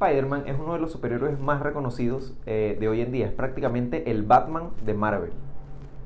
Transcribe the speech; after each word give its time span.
Spider-Man 0.00 0.44
es 0.46 0.58
uno 0.58 0.72
de 0.72 0.78
los 0.78 0.92
superhéroes 0.92 1.38
más 1.38 1.60
reconocidos 1.60 2.32
eh, 2.46 2.74
de 2.80 2.88
hoy 2.88 3.02
en 3.02 3.12
día. 3.12 3.26
Es 3.26 3.32
prácticamente 3.32 4.10
el 4.10 4.22
Batman 4.22 4.70
de 4.82 4.94
Marvel. 4.94 5.32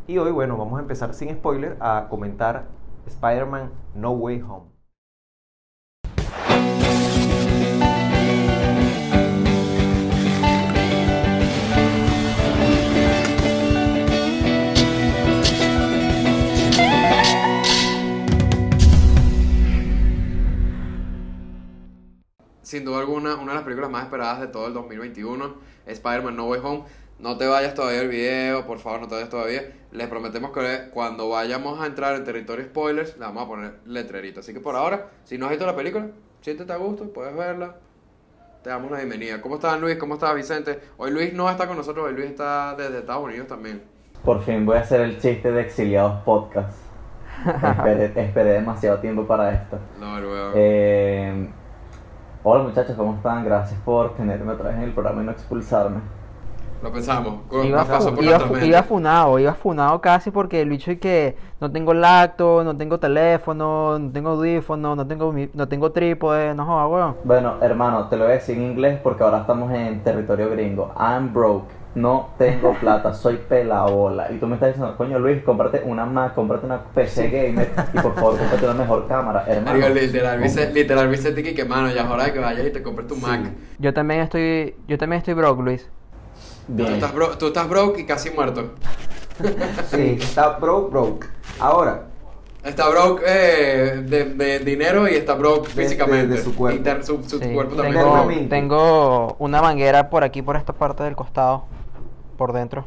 Y 0.08 0.18
hoy, 0.18 0.32
bueno, 0.32 0.56
vamos 0.56 0.78
a 0.80 0.82
empezar 0.82 1.14
sin 1.14 1.30
spoiler 1.30 1.76
a 1.78 2.08
comentar 2.10 2.66
Spider-Man 3.06 3.70
No 3.94 4.10
Way 4.10 4.42
Home. 4.42 4.73
Sin 22.74 22.84
duda 22.84 22.98
alguna, 22.98 23.36
una 23.36 23.52
de 23.52 23.54
las 23.54 23.62
películas 23.62 23.88
más 23.88 24.02
esperadas 24.02 24.40
de 24.40 24.48
todo 24.48 24.66
el 24.66 24.74
2021, 24.74 25.54
Spider-Man 25.86 26.34
No 26.34 26.46
Way 26.46 26.60
Home. 26.64 26.82
No 27.20 27.38
te 27.38 27.46
vayas 27.46 27.72
todavía 27.72 28.00
el 28.00 28.08
video, 28.08 28.66
por 28.66 28.80
favor, 28.80 29.02
no 29.02 29.06
te 29.06 29.14
vayas 29.14 29.30
todavía. 29.30 29.72
Les 29.92 30.08
prometemos 30.08 30.50
que 30.50 30.90
cuando 30.92 31.28
vayamos 31.28 31.80
a 31.80 31.86
entrar 31.86 32.16
en 32.16 32.24
territorio 32.24 32.64
spoilers, 32.64 33.16
le 33.16 33.26
vamos 33.26 33.44
a 33.44 33.46
poner 33.46 33.74
letrerito. 33.86 34.40
Así 34.40 34.52
que 34.52 34.58
por 34.58 34.74
ahora, 34.74 35.06
si 35.22 35.38
no 35.38 35.46
has 35.46 35.50
visto 35.52 35.64
la 35.66 35.76
película, 35.76 36.08
siéntete 36.40 36.72
a 36.72 36.76
gusto, 36.76 37.12
puedes 37.12 37.36
verla. 37.36 37.76
Te 38.64 38.70
damos 38.70 38.90
la 38.90 38.96
bienvenida. 38.96 39.40
¿Cómo 39.40 39.54
estás, 39.54 39.80
Luis? 39.80 39.94
¿Cómo 39.94 40.14
estás, 40.14 40.34
Vicente? 40.34 40.80
Hoy 40.96 41.12
Luis 41.12 41.32
no 41.32 41.48
está 41.48 41.68
con 41.68 41.76
nosotros, 41.76 42.06
hoy 42.08 42.14
Luis 42.14 42.30
está 42.30 42.74
desde 42.74 42.98
Estados 42.98 43.22
Unidos 43.22 43.46
también. 43.46 43.84
Por 44.24 44.42
fin 44.42 44.66
voy 44.66 44.78
a 44.78 44.80
hacer 44.80 45.00
el 45.00 45.20
chiste 45.20 45.52
de 45.52 45.60
Exiliados 45.60 46.24
Podcast. 46.24 46.76
esperé, 47.46 48.06
esperé 48.06 48.50
demasiado 48.54 48.98
tiempo 48.98 49.24
para 49.24 49.52
esto. 49.52 49.78
No, 50.00 50.18
luego. 50.18 50.52
Eh, 50.56 51.50
hola 52.44 52.62
muchachos, 52.62 52.94
¿cómo 52.94 53.14
están? 53.14 53.42
Gracias 53.44 53.80
por 53.84 54.14
tenerme 54.14 54.52
otra 54.52 54.68
vez 54.68 54.76
en 54.76 54.82
el 54.84 54.92
programa 54.92 55.22
y 55.22 55.24
no 55.24 55.32
expulsarme. 55.32 56.00
Lo 56.82 56.92
pensamos. 56.92 57.36
Iba, 57.64 57.84
pasó 57.84 58.14
por 58.14 58.22
iba, 58.22 58.36
nuestra 58.36 58.66
iba 58.66 58.82
funado, 58.82 59.38
iba 59.38 59.54
funado 59.54 59.98
casi 60.02 60.30
porque 60.30 60.60
el 60.60 60.68
bicho 60.68 60.90
es 60.90 61.00
que 61.00 61.34
no 61.58 61.72
tengo 61.72 61.94
lacto, 61.94 62.62
no 62.62 62.76
tengo 62.76 63.00
teléfono, 63.00 63.98
no 63.98 64.10
tengo 64.10 64.30
audífono, 64.30 64.94
no 64.94 65.06
tengo, 65.06 65.34
no 65.54 65.68
tengo 65.68 65.92
trípode, 65.92 66.54
no 66.54 66.66
jodas, 66.66 66.90
weón. 66.90 67.16
Bueno, 67.24 67.54
hermano, 67.62 68.08
te 68.08 68.18
lo 68.18 68.24
voy 68.24 68.32
a 68.32 68.34
decir 68.34 68.58
en 68.58 68.64
inglés 68.64 69.00
porque 69.02 69.24
ahora 69.24 69.38
estamos 69.38 69.72
en 69.72 70.04
territorio 70.04 70.50
gringo. 70.50 70.92
I'm 70.98 71.32
broke. 71.32 71.83
No 71.94 72.30
tengo 72.38 72.74
plata, 72.74 73.14
soy 73.14 73.36
pelabola. 73.36 74.30
Y 74.32 74.38
tú 74.38 74.46
me 74.48 74.54
estás 74.54 74.70
diciendo, 74.70 74.96
coño 74.96 75.18
Luis, 75.20 75.42
cómprate 75.44 75.80
una 75.84 76.04
Mac, 76.04 76.34
cómprate 76.34 76.66
una 76.66 76.82
PC 76.82 77.28
gamer 77.30 77.70
y 77.92 77.98
por 78.00 78.14
favor, 78.16 78.36
cómprate 78.38 78.64
una 78.64 78.74
mejor 78.74 79.06
cámara, 79.06 79.44
hermano. 79.46 79.78
Marico, 79.78 79.88
literal, 80.00 80.40
Vicente, 80.40 80.74
literal, 80.74 81.08
Vicente, 81.08 81.54
que 81.54 81.64
mano, 81.64 81.88
ya 81.92 82.02
es 82.02 82.10
hora 82.10 82.24
de 82.24 82.32
que 82.32 82.40
vayas 82.40 82.66
y 82.66 82.70
te 82.70 82.82
compres 82.82 83.06
tu 83.06 83.14
Mac. 83.16 83.42
Yo 83.78 83.94
también 83.94 84.20
estoy, 84.20 84.74
yo 84.88 84.98
también 84.98 85.18
estoy 85.18 85.34
broke, 85.34 85.62
Luis. 85.62 85.88
Tú 86.66 86.72
Bien. 86.74 86.94
estás, 86.94 87.14
bro- 87.14 87.36
tú 87.38 87.46
estás 87.48 87.68
broke 87.68 88.00
y 88.00 88.06
casi 88.06 88.30
muerto. 88.30 88.72
Sí, 89.90 90.16
está 90.20 90.50
broke, 90.58 90.90
broke. 90.90 91.26
Ahora, 91.60 92.06
Está 92.64 92.88
broke 92.88 93.22
eh, 93.26 94.02
de, 94.06 94.24
de 94.24 94.58
dinero 94.60 95.06
y 95.06 95.14
está 95.16 95.34
broke 95.34 95.68
De- 95.68 95.82
físicamente. 95.82 96.28
de- 96.28 96.36
de 96.36 96.42
su 96.42 96.54
cuerpo. 96.56 96.78
Inter- 96.78 97.04
su, 97.04 97.22
su 97.22 97.38
Sí, 97.38 97.52
cuerpo 97.52 97.76
también. 97.76 98.48
tengo 98.48 99.36
una 99.38 99.60
manguera 99.60 100.08
por 100.08 100.24
aquí, 100.24 100.40
por 100.40 100.56
esta 100.56 100.72
parte 100.72 101.02
del 101.02 101.14
costado, 101.14 101.66
por 102.36 102.52
dentro. 102.52 102.84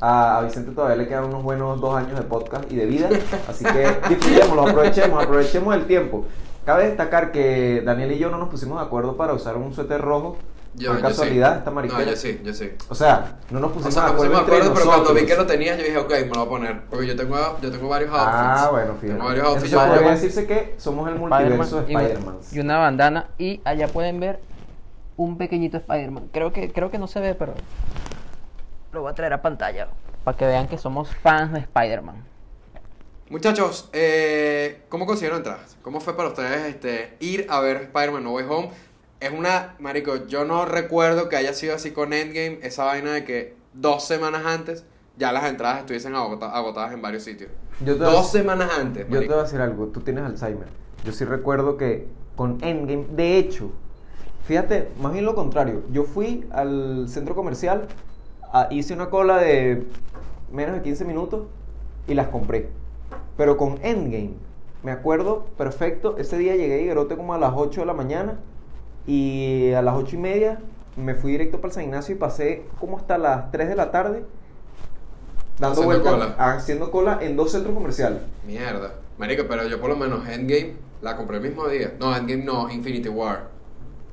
a, 0.00 0.38
a 0.38 0.42
Vicente 0.42 0.70
todavía 0.72 0.96
le 0.96 1.08
quedan 1.08 1.24
unos 1.24 1.42
buenos 1.42 1.80
dos 1.80 1.94
años 1.96 2.16
de 2.18 2.22
podcast 2.24 2.70
y 2.70 2.76
de 2.76 2.86
vida. 2.86 3.08
Así 3.48 3.64
que 3.64 3.88
disfrutémoslo, 4.08 4.68
aprovechemos, 4.68 5.24
aprovechemos 5.24 5.74
el 5.74 5.86
tiempo. 5.86 6.24
Cabe 6.64 6.86
destacar 6.86 7.32
que 7.32 7.82
Daniel 7.84 8.12
y 8.12 8.18
yo 8.18 8.28
no 8.30 8.36
nos 8.38 8.48
pusimos 8.50 8.78
de 8.78 8.86
acuerdo 8.86 9.16
para 9.16 9.32
usar 9.32 9.56
un 9.56 9.72
suéter 9.74 10.00
rojo. 10.00 10.36
Yo- 10.74 10.90
por 10.92 10.98
yo 11.00 11.08
casualidad, 11.08 11.52
sí. 11.54 11.58
esta 11.58 11.70
No, 11.70 11.74
mariquera. 11.76 12.04
yo 12.10 12.14
sí, 12.16 12.40
yo 12.44 12.52
sí. 12.54 12.70
O 12.90 12.94
sea, 12.94 13.38
no 13.50 13.58
nos 13.58 13.70
O 13.70 13.74
pusimos 13.74 13.94
sea, 13.94 14.02
de 14.04 14.08
nos 14.08 14.14
acuerdo 14.14 14.32
pusimos 14.34 14.50
de 14.50 14.56
entre 14.56 14.56
acuerdo, 14.68 14.74
pero 14.74 14.86
cuando 14.86 15.14
vi 15.14 15.22
nosotros. 15.22 15.30
que 15.30 15.36
lo 15.42 15.46
tenías, 15.46 15.78
yo 15.78 15.84
dije, 15.84 15.96
ok, 15.98 16.10
me 16.10 16.18
lo 16.26 16.34
voy 16.34 16.44
a 16.44 16.48
poner. 16.48 16.82
Porque 16.90 17.06
yo 17.06 17.16
tengo, 17.16 17.36
yo 17.62 17.70
tengo 17.72 17.88
varios 17.88 18.10
outfits. 18.12 18.28
Ah, 18.36 18.68
bueno, 18.70 18.92
fíjate. 19.00 19.06
Tengo 19.14 19.24
varios 19.24 19.46
outfits. 19.46 19.72
Entonces 19.72 19.92
podría 19.98 20.10
decirse 20.12 20.46
que 20.46 20.74
somos 20.76 21.08
el 21.08 21.14
multiverso 21.16 21.76
de 21.82 21.92
Spider-Man. 21.92 22.36
y 22.52 22.60
una 22.60 22.78
bandana. 22.78 23.26
Y 23.38 23.60
allá 23.64 23.88
pueden 23.88 24.20
ver 24.20 24.38
un 25.16 25.38
pequeñito 25.38 25.78
Spider-Man. 25.78 26.28
Creo 26.32 26.52
que, 26.52 26.70
creo 26.70 26.90
que 26.90 26.98
no 26.98 27.06
se 27.08 27.18
ve, 27.20 27.34
pero 27.34 27.54
lo 28.92 29.02
voy 29.02 29.10
a 29.10 29.14
traer 29.14 29.32
a 29.32 29.42
pantalla. 29.42 29.88
Para 30.24 30.36
que 30.36 30.46
vean 30.46 30.68
que 30.68 30.78
somos 30.78 31.14
fans 31.16 31.52
de 31.52 31.60
Spider-Man. 31.60 32.24
Muchachos, 33.30 33.88
eh, 33.92 34.82
¿cómo 34.88 35.04
consiguieron 35.06 35.38
entrar? 35.38 35.58
¿Cómo 35.82 36.00
fue 36.00 36.16
para 36.16 36.30
ustedes 36.30 36.66
este, 36.66 37.16
ir 37.20 37.46
a 37.50 37.60
ver 37.60 37.76
Spider-Man 37.76 38.24
No 38.24 38.32
Way 38.32 38.46
Home? 38.48 38.70
Es 39.20 39.32
una, 39.32 39.74
marico, 39.80 40.26
yo 40.26 40.44
no 40.44 40.64
recuerdo 40.64 41.28
que 41.28 41.36
haya 41.36 41.52
sido 41.52 41.74
así 41.74 41.90
con 41.90 42.12
Endgame, 42.12 42.60
esa 42.62 42.84
vaina 42.84 43.12
de 43.12 43.24
que 43.24 43.56
dos 43.74 44.04
semanas 44.04 44.46
antes 44.46 44.84
ya 45.16 45.32
las 45.32 45.44
entradas 45.44 45.80
estuviesen 45.80 46.14
agota- 46.14 46.52
agotadas 46.52 46.92
en 46.92 47.02
varios 47.02 47.24
sitios. 47.24 47.50
Yo 47.84 47.94
te 47.94 48.04
voy 48.04 48.08
a 48.08 48.12
Dos 48.12 48.32
decir- 48.32 48.40
semanas 48.42 48.70
antes, 48.78 49.06
Yo 49.10 49.20
te 49.20 49.26
voy 49.26 49.38
a 49.38 49.42
decir 49.42 49.60
algo, 49.60 49.86
tú 49.88 50.00
tienes 50.00 50.24
Alzheimer. 50.24 50.68
Yo 51.04 51.12
sí 51.12 51.24
recuerdo 51.24 51.76
que 51.76 52.06
con 52.36 52.58
Endgame, 52.62 53.06
de 53.10 53.38
hecho, 53.38 53.72
fíjate, 54.46 54.88
más 55.00 55.12
bien 55.12 55.24
lo 55.26 55.34
contrario. 55.34 55.82
Yo 55.90 56.04
fui 56.04 56.46
al 56.52 57.08
centro 57.08 57.34
comercial, 57.34 57.88
hice 58.70 58.94
una 58.94 59.10
cola 59.10 59.38
de 59.38 59.84
menos 60.52 60.74
de 60.76 60.82
15 60.82 61.04
minutos 61.04 61.46
y 62.06 62.14
las 62.14 62.28
compré. 62.28 62.68
Pero 63.36 63.56
con 63.56 63.78
Endgame, 63.82 64.34
me 64.82 64.90
acuerdo 64.90 65.46
perfecto, 65.56 66.16
ese 66.18 66.38
día 66.38 66.56
llegué 66.56 66.74
a 66.74 66.80
Higuerote 66.80 67.16
como 67.16 67.34
a 67.34 67.38
las 67.38 67.52
8 67.54 67.80
de 67.80 67.86
la 67.86 67.94
mañana 67.94 68.38
y 69.06 69.72
a 69.72 69.82
las 69.82 69.94
8 69.94 70.16
y 70.16 70.18
media 70.18 70.58
me 70.96 71.14
fui 71.14 71.32
directo 71.32 71.58
para 71.58 71.68
el 71.68 71.74
San 71.74 71.84
Ignacio 71.84 72.14
y 72.14 72.18
pasé 72.18 72.64
como 72.80 72.96
hasta 72.96 73.18
las 73.18 73.50
3 73.50 73.68
de 73.68 73.76
la 73.76 73.90
tarde 73.90 74.24
dando 75.58 75.82
Haciendo 75.82 76.02
vueltas, 76.02 76.12
cola. 76.34 76.52
haciendo 76.54 76.90
cola 76.90 77.18
en 77.20 77.36
dos 77.36 77.52
centros 77.52 77.74
comerciales. 77.74 78.20
Mierda. 78.46 78.94
Marico, 79.18 79.44
pero 79.48 79.66
yo 79.66 79.80
por 79.80 79.90
lo 79.90 79.96
menos 79.96 80.26
Endgame 80.28 80.74
la 81.02 81.16
compré 81.16 81.38
el 81.38 81.42
mismo 81.42 81.66
día. 81.68 81.94
No, 81.98 82.14
Endgame 82.16 82.44
no, 82.44 82.70
Infinity 82.70 83.08
War. 83.08 83.48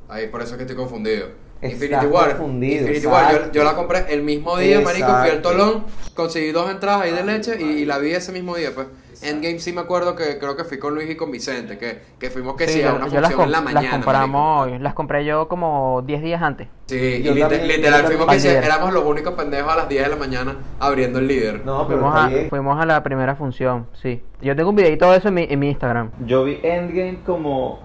Ahí 0.10 0.28
por 0.28 0.42
eso 0.42 0.52
es 0.54 0.58
que 0.58 0.64
estoy 0.64 0.76
confundido. 0.76 1.28
Infinity 1.62 2.06
War. 2.06 2.30
confundido, 2.38 2.82
Infinity 2.82 3.08
War, 3.08 3.52
yo, 3.52 3.64
la 3.64 3.76
compré 3.76 4.06
el 4.14 4.22
mismo 4.24 4.58
día, 4.58 4.82
marico, 4.82 5.08
fui 5.08 5.30
al. 5.30 5.42
Tolón, 5.42 5.84
conseguí 6.16 6.52
dos 6.52 6.70
entradas 6.70 7.02
ahí 7.04 7.12
de 7.12 7.24
leche 7.24 7.58
y, 7.60 7.64
y 7.82 7.86
la 7.86 7.98
vi 7.98 8.12
ese 8.12 8.32
mismo 8.32 8.56
día, 8.56 8.70
pues. 8.76 8.88
Endgame 9.22 9.60
sí 9.60 9.72
me 9.72 9.80
acuerdo 9.82 10.14
que 10.14 10.38
creo 10.40 10.58
que 10.58 10.66
fui 10.66 10.78
con 10.78 10.94
Luis 10.94 11.10
y 11.10 11.16
con 11.16 11.32
Vicente, 11.32 11.78
que, 11.78 12.00
que 12.20 12.30
fuimos 12.30 12.56
que 12.58 12.68
sí, 12.68 12.82
a 12.82 12.90
yo, 12.90 12.96
una 12.98 13.06
las, 13.08 13.32
función 13.34 13.42
en 13.46 13.52
la 13.52 13.62
las 13.62 13.74
mañana. 13.74 13.92
compramos, 13.96 14.82
las 14.82 14.94
compré 14.94 15.26
yo 15.26 15.48
como 15.48 16.04
10 16.06 16.22
días 16.22 16.42
antes. 16.44 16.68
Sí, 16.88 17.24
Yo 17.24 17.34
y 17.36 17.40
también- 17.40 17.66
literal 17.68 18.02
yo 18.02 18.08
fuimos 18.10 18.28
que 18.28 18.40
sí, 18.42 18.50
éramos 18.50 18.94
los 18.94 19.06
únicos 19.06 19.34
pendejos 19.34 19.72
a 19.72 19.78
las 19.78 19.90
10 19.90 20.04
de 20.04 20.10
la 20.10 20.16
mañana 20.18 20.58
abriendo 20.80 21.20
el 21.20 21.28
líder. 21.28 21.66
No, 21.66 21.88
pero 21.88 22.02
Fuimos 22.02 22.16
a, 22.20 22.30
fuimos 22.50 22.80
a 22.80 22.86
la 22.86 23.02
primera 23.04 23.36
función, 23.36 23.88
sí. 23.94 24.22
Yo 24.42 24.54
tengo 24.56 24.70
un 24.72 24.76
videito 24.76 25.10
de 25.10 25.18
eso 25.18 25.30
en 25.30 25.34
mi, 25.34 25.48
en 25.50 25.60
mi 25.60 25.70
Instagram. 25.70 26.12
Yo 26.26 26.44
vi 26.44 26.60
Endgame 26.62 27.20
como 27.26 27.80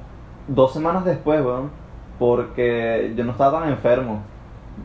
dos 0.48 0.72
semanas 0.72 1.04
después, 1.04 1.40
weón, 1.42 1.70
porque 2.20 3.14
yo 3.16 3.24
no 3.24 3.32
estaba 3.32 3.60
tan 3.60 3.70
enfermo. 3.70 4.22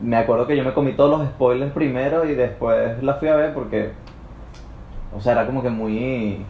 Me 0.02 0.16
acuerdo 0.18 0.48
que 0.48 0.58
yo 0.58 0.64
me 0.64 0.74
comí 0.74 0.94
todos 0.94 1.20
los 1.20 1.28
spoilers 1.30 1.72
primero 1.74 2.26
y 2.26 2.34
después 2.34 3.04
la 3.04 3.16
fui 3.16 3.28
a 3.28 3.36
ver 3.36 3.54
porque, 3.54 3.92
o 5.16 5.22
sea, 5.22 5.34
era 5.34 5.46
como 5.46 5.62
que 5.62 5.70
muy, 5.70 6.44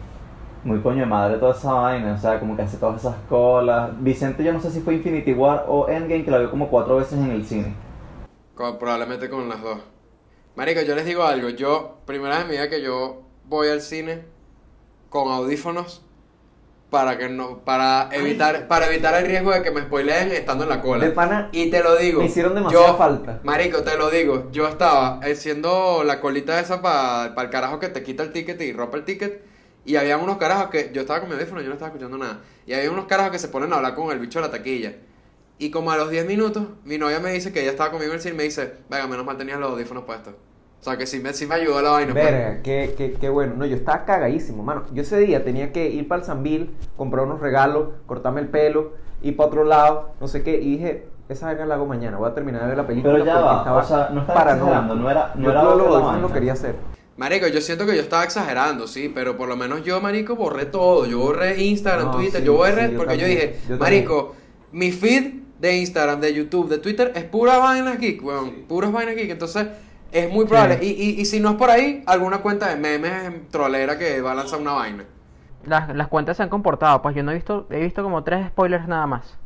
muy 0.64 0.80
coño 0.80 1.00
de 1.00 1.06
madre 1.06 1.38
toda 1.38 1.52
esa 1.52 1.72
vaina, 1.72 2.14
o 2.14 2.18
sea, 2.18 2.38
como 2.40 2.56
que 2.56 2.62
hace 2.62 2.78
todas 2.78 3.00
esas 3.00 3.16
colas. 3.28 3.90
Vicente, 4.00 4.44
yo 4.44 4.52
no 4.52 4.60
sé 4.60 4.70
si 4.70 4.80
fue 4.80 4.94
Infinity 4.94 5.32
War 5.34 5.66
o 5.68 5.88
Endgame, 5.88 6.24
que 6.24 6.30
la 6.30 6.38
vio 6.38 6.50
como 6.50 6.68
cuatro 6.68 6.96
veces 6.96 7.18
en 7.18 7.30
el 7.32 7.44
cine. 7.44 7.74
Con- 8.54 8.78
probablemente 8.78 9.28
con 9.28 9.48
las 9.48 9.60
dos. 9.62 9.80
Marico, 10.54 10.80
yo 10.82 10.94
les 10.94 11.04
digo 11.04 11.24
algo. 11.24 11.48
Yo, 11.50 11.98
primera 12.06 12.36
vez 12.36 12.44
en 12.44 12.50
mi 12.50 12.56
vida 12.56 12.70
que 12.70 12.80
yo 12.80 13.22
voy 13.44 13.68
al 13.68 13.80
cine 13.80 14.24
con 15.10 15.30
audífonos 15.32 16.05
para 16.90 17.18
que 17.18 17.28
no, 17.28 17.58
para 17.64 18.08
evitar, 18.12 18.68
para 18.68 18.86
evitar 18.86 19.14
el 19.20 19.26
riesgo 19.26 19.50
de 19.50 19.62
que 19.62 19.70
me 19.70 19.82
spoileen 19.82 20.30
estando 20.30 20.64
en 20.64 20.70
la 20.70 20.80
cola. 20.80 21.04
De 21.04 21.10
pana, 21.10 21.48
y 21.52 21.68
te 21.70 21.82
lo 21.82 21.96
digo. 21.96 22.20
me 22.20 22.26
hicieron 22.26 22.54
demasiada 22.54 22.86
yo- 22.88 22.96
falta. 22.96 23.40
Marico, 23.42 23.82
te 23.82 23.96
lo 23.96 24.08
digo. 24.10 24.48
Yo 24.52 24.68
estaba 24.68 25.18
haciendo 25.20 26.04
la 26.04 26.20
colita 26.20 26.58
esa 26.60 26.80
para 26.82 27.34
el 27.42 27.50
carajo 27.50 27.80
que 27.80 27.88
te 27.88 28.02
quita 28.02 28.22
el 28.22 28.32
ticket 28.32 28.60
y 28.60 28.72
rompe 28.72 28.98
el 28.98 29.04
ticket. 29.04 29.42
Y 29.84 29.96
había 29.96 30.16
unos 30.18 30.38
carajos 30.38 30.70
que 30.70 30.90
yo 30.92 31.00
estaba 31.02 31.20
con 31.20 31.28
mi 31.28 31.34
audífono 31.36 31.60
yo 31.60 31.68
no 31.68 31.74
estaba 31.74 31.88
escuchando 31.90 32.18
nada. 32.18 32.40
Y 32.66 32.72
había 32.74 32.90
unos 32.90 33.06
carajos 33.06 33.32
que 33.32 33.38
se 33.38 33.48
ponen 33.48 33.72
a 33.72 33.76
hablar 33.76 33.94
con 33.94 34.10
el 34.10 34.18
bicho 34.18 34.40
de 34.40 34.46
la 34.46 34.50
taquilla. 34.52 34.94
Y 35.58 35.70
como 35.70 35.90
a 35.90 35.96
los 35.96 36.10
10 36.10 36.26
minutos, 36.26 36.64
mi 36.84 36.98
novia 36.98 37.18
me 37.20 37.32
dice 37.32 37.52
que 37.52 37.62
ella 37.62 37.70
estaba 37.70 37.90
conmigo 37.90 38.10
en 38.12 38.16
el 38.16 38.22
cine 38.22 38.34
y 38.34 38.36
me 38.38 38.42
dice, 38.44 38.74
venga, 38.90 39.06
menos 39.06 39.24
mal 39.24 39.36
tenías 39.36 39.58
los 39.58 39.70
audífonos 39.70 40.04
puestos. 40.04 40.34
O 40.80 40.84
sea, 40.88 40.96
que 40.96 41.06
sí 41.06 41.18
me, 41.20 41.32
sí 41.32 41.46
me 41.46 41.56
ayudó 41.56 41.82
la 41.82 41.90
vaina. 41.90 42.12
pues. 42.12 42.24
Verga, 42.24 42.62
qué, 42.62 42.94
qué, 42.96 43.12
qué 43.14 43.28
bueno. 43.28 43.54
No, 43.56 43.66
yo 43.66 43.74
estaba 43.76 44.04
cagadísimo, 44.04 44.62
mano. 44.62 44.84
Yo 44.92 45.02
ese 45.02 45.18
día 45.18 45.42
tenía 45.44 45.72
que 45.72 45.88
ir 45.88 46.06
para 46.06 46.20
el 46.20 46.26
Sambil, 46.26 46.70
comprar 46.96 47.24
unos 47.24 47.40
regalos, 47.40 47.88
cortarme 48.06 48.40
el 48.40 48.48
pelo, 48.48 48.92
ir 49.22 49.36
para 49.36 49.48
otro 49.48 49.64
lado, 49.64 50.10
no 50.20 50.28
sé 50.28 50.42
qué. 50.44 50.56
Y 50.60 50.76
dije, 50.76 51.08
esa 51.28 51.46
vaina 51.46 51.66
la 51.66 51.74
hago 51.74 51.86
mañana. 51.86 52.18
Voy 52.18 52.30
a 52.30 52.34
terminar 52.34 52.62
de 52.62 52.68
ver 52.68 52.76
la 52.76 52.86
película. 52.86 53.14
Pero 53.14 53.24
ya 53.24 53.32
porque 53.34 53.46
va, 53.48 53.58
estaba 53.58 53.82
o 53.82 53.84
sea, 53.84 54.08
no 54.12 54.20
estaba 54.20 54.38
paranoico. 54.40 54.66
exagerando, 54.68 54.94
no 54.94 55.10
era- 55.10 55.32
no 55.34 55.42
yo 55.44 55.50
era 55.50 55.62
lo, 55.64 55.70
la 55.70 55.76
lo 55.98 56.04
vaina. 56.06 56.32
quería 56.32 56.52
hacer. 56.52 56.74
Marico, 57.16 57.46
yo 57.48 57.60
siento 57.62 57.86
que 57.86 57.96
yo 57.96 58.02
estaba 58.02 58.22
exagerando, 58.24 58.86
sí, 58.86 59.10
pero 59.12 59.36
por 59.38 59.48
lo 59.48 59.56
menos 59.56 59.82
yo, 59.82 60.00
marico, 60.02 60.36
borré 60.36 60.66
todo. 60.66 61.06
Yo 61.06 61.18
borré 61.18 61.60
Instagram, 61.64 62.06
No, 62.08 62.16
Twitter, 62.18 62.40
sí, 62.42 62.46
yo 62.46 62.52
borré 62.52 62.86
sí, 62.88 62.92
yo 62.92 62.98
porque 62.98 63.16
yo 63.18 63.26
dije, 63.26 63.58
yo 63.68 63.76
marico, 63.78 64.34
mi 64.70 64.92
feed 64.92 65.32
de 65.58 65.76
Instagram, 65.78 66.20
de 66.20 66.34
YouTube, 66.34 66.68
de 66.68 66.76
Twitter, 66.78 67.12
es 67.16 67.24
pura 67.24 67.56
vaina 67.58 67.96
geek, 67.96 68.22
weón. 68.22 68.50
Puras 68.68 68.92
vainas 68.92 69.16
geek. 69.16 69.30
Entonces, 69.30 69.66
es 70.12 70.32
muy 70.32 70.46
probable. 70.46 70.78
Y, 70.82 70.88
y, 70.88 71.20
y 71.20 71.24
si 71.24 71.40
no 71.40 71.50
es 71.50 71.56
por 71.56 71.70
ahí, 71.70 72.02
alguna 72.06 72.38
cuenta 72.38 72.68
de 72.68 72.76
memes 72.76 73.48
trolera 73.50 73.98
que 73.98 74.20
va 74.20 74.32
a 74.32 74.34
lanzar 74.34 74.60
una 74.60 74.72
vaina. 74.72 75.04
Las, 75.64 75.94
las 75.94 76.08
cuentas 76.08 76.36
se 76.36 76.42
han 76.44 76.48
comportado, 76.48 77.02
pues 77.02 77.14
yo 77.16 77.22
no 77.22 77.32
he 77.32 77.34
visto, 77.34 77.66
he 77.70 77.80
visto 77.80 78.02
como 78.02 78.22
tres 78.22 78.46
spoilers 78.48 78.86
nada 78.86 79.06
más. 79.06 79.36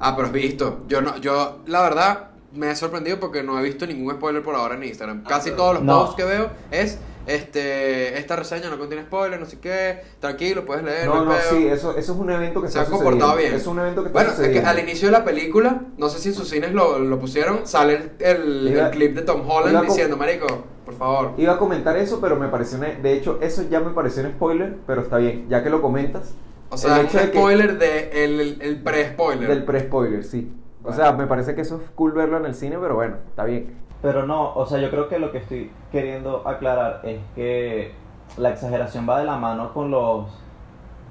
Ah, 0.00 0.14
pero 0.16 0.26
has 0.26 0.32
visto. 0.32 0.82
Yo 0.88 1.00
no, 1.00 1.16
yo, 1.18 1.60
la 1.66 1.82
verdad, 1.82 2.30
me 2.52 2.70
he 2.70 2.76
sorprendido 2.76 3.20
porque 3.20 3.42
no 3.42 3.58
he 3.58 3.62
visto 3.62 3.86
ningún 3.86 4.14
spoiler 4.14 4.42
por 4.42 4.54
ahora 4.56 4.74
en 4.74 4.82
Instagram. 4.84 5.22
Casi 5.24 5.52
todos 5.52 5.74
los 5.74 5.82
No. 5.84 6.00
posts 6.00 6.16
que 6.16 6.24
veo 6.24 6.50
es 6.72 6.98
este 7.26 8.18
esta 8.18 8.36
reseña 8.36 8.70
no 8.70 8.78
contiene 8.78 9.04
spoiler, 9.04 9.38
no 9.40 9.46
sé 9.46 9.58
qué, 9.58 10.02
tranquilo, 10.20 10.64
puedes 10.64 10.84
leer, 10.84 11.06
No, 11.06 11.24
no, 11.24 11.32
sí, 11.50 11.66
eso, 11.66 11.96
eso 11.96 12.12
es 12.12 12.18
un 12.18 12.30
evento 12.30 12.60
que 12.62 12.68
se 12.68 12.78
está 12.78 12.88
ha 12.88 12.90
comportado 12.90 13.32
sucediendo. 13.32 13.36
bien. 13.50 13.60
Es 13.60 13.66
un 13.66 13.78
evento 13.78 14.02
que 14.02 14.06
está 14.08 14.18
bueno, 14.18 14.30
es 14.30 14.36
que 14.36 14.42
sucediendo. 14.44 14.70
al 14.70 14.78
inicio 14.80 15.08
de 15.08 15.12
la 15.12 15.24
película, 15.24 15.80
no 15.96 16.08
sé 16.08 16.18
si 16.18 16.28
en 16.30 16.34
sus 16.34 16.48
cines 16.48 16.72
lo, 16.72 16.98
lo 16.98 17.18
pusieron, 17.18 17.66
sale 17.66 17.94
el, 17.94 18.12
el- 18.26 18.68
Iba- 18.72 18.86
el 18.86 18.90
clip 18.90 19.14
de 19.16 19.22
Tom 19.22 19.48
Holland 19.48 19.86
diciendo, 19.86 20.16
marico, 20.16 20.46
por 20.84 20.94
favor. 20.94 21.32
Iba 21.38 21.54
a 21.54 21.58
comentar 21.58 21.96
eso, 21.96 22.20
pero 22.20 22.36
me 22.36 22.48
pareció, 22.48 22.78
una- 22.78 22.88
de 22.88 23.12
hecho, 23.14 23.38
eso 23.40 23.62
ya 23.70 23.80
me 23.80 23.90
pareció 23.90 24.22
un 24.24 24.30
spoiler, 24.32 24.76
pero 24.86 25.02
está 25.02 25.16
bien, 25.18 25.46
ya 25.48 25.62
que 25.62 25.70
lo 25.70 25.80
comentas. 25.80 26.32
O 26.70 26.76
sea, 26.76 26.98
el 27.00 27.06
es 27.06 27.14
hecho 27.14 27.18
un 27.18 27.24
de 27.26 27.30
que- 27.30 27.38
spoiler 27.38 27.78
de 27.78 28.24
el, 28.24 28.40
el, 28.40 28.58
el 28.62 28.82
pre-spoiler. 28.82 29.48
Del 29.48 29.64
pre-spoiler, 29.64 30.24
sí. 30.24 30.52
O 30.82 30.88
Bueno. 30.88 30.96
sea, 31.02 31.12
me 31.12 31.26
parece 31.26 31.54
que 31.54 31.62
eso 31.62 31.80
es 31.82 31.90
cool 31.94 32.12
verlo 32.12 32.36
en 32.36 32.44
el 32.44 32.54
cine, 32.54 32.76
pero 32.78 32.94
bueno, 32.96 33.16
está 33.28 33.44
bien. 33.44 33.82
Pero 34.04 34.26
no, 34.26 34.52
o 34.54 34.66
sea, 34.66 34.78
yo 34.80 34.90
creo 34.90 35.08
que 35.08 35.18
lo 35.18 35.32
que 35.32 35.38
estoy 35.38 35.70
queriendo 35.90 36.46
aclarar 36.46 37.00
es 37.04 37.18
que 37.34 37.92
la 38.36 38.50
exageración 38.50 39.08
va 39.08 39.18
de 39.18 39.24
la 39.24 39.38
mano 39.38 39.72
con 39.72 39.90
los 39.90 40.26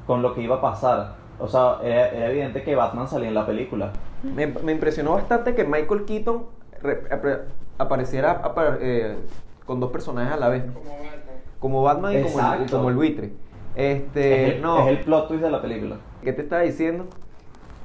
con 0.05 0.21
lo 0.21 0.35
que 0.35 0.41
iba 0.43 0.57
a 0.57 0.61
pasar. 0.61 1.15
O 1.39 1.47
sea, 1.47 1.77
era, 1.83 2.09
era 2.09 2.29
evidente 2.29 2.61
que 2.61 2.75
Batman 2.75 3.07
salía 3.07 3.29
en 3.29 3.33
la 3.33 3.47
película. 3.47 3.91
Me, 4.21 4.45
me 4.45 4.73
impresionó 4.73 5.13
bastante 5.13 5.55
que 5.55 5.63
Michael 5.63 6.05
Keaton 6.05 6.43
re- 6.83 7.09
apre- 7.09 7.41
apareciera 7.79 8.31
apa- 8.43 8.77
eh, 8.79 9.15
con 9.65 9.79
dos 9.79 9.89
personajes 9.91 10.31
a 10.33 10.37
la 10.37 10.49
vez. 10.49 10.63
Como 11.59 11.81
Batman 11.81 12.13
y 12.13 12.21
como 12.21 12.37
el, 12.53 12.69
como 12.71 12.89
el 12.89 12.95
buitre. 12.95 13.33
Este, 13.75 14.49
es, 14.49 14.55
el, 14.57 14.61
no, 14.61 14.79
es 14.81 14.87
el 14.89 14.99
plot 14.99 15.29
twist 15.29 15.41
de 15.43 15.49
la 15.49 15.61
película. 15.63 15.95
¿qué 16.21 16.31
te 16.31 16.43
estaba 16.43 16.61
diciendo? 16.61 17.05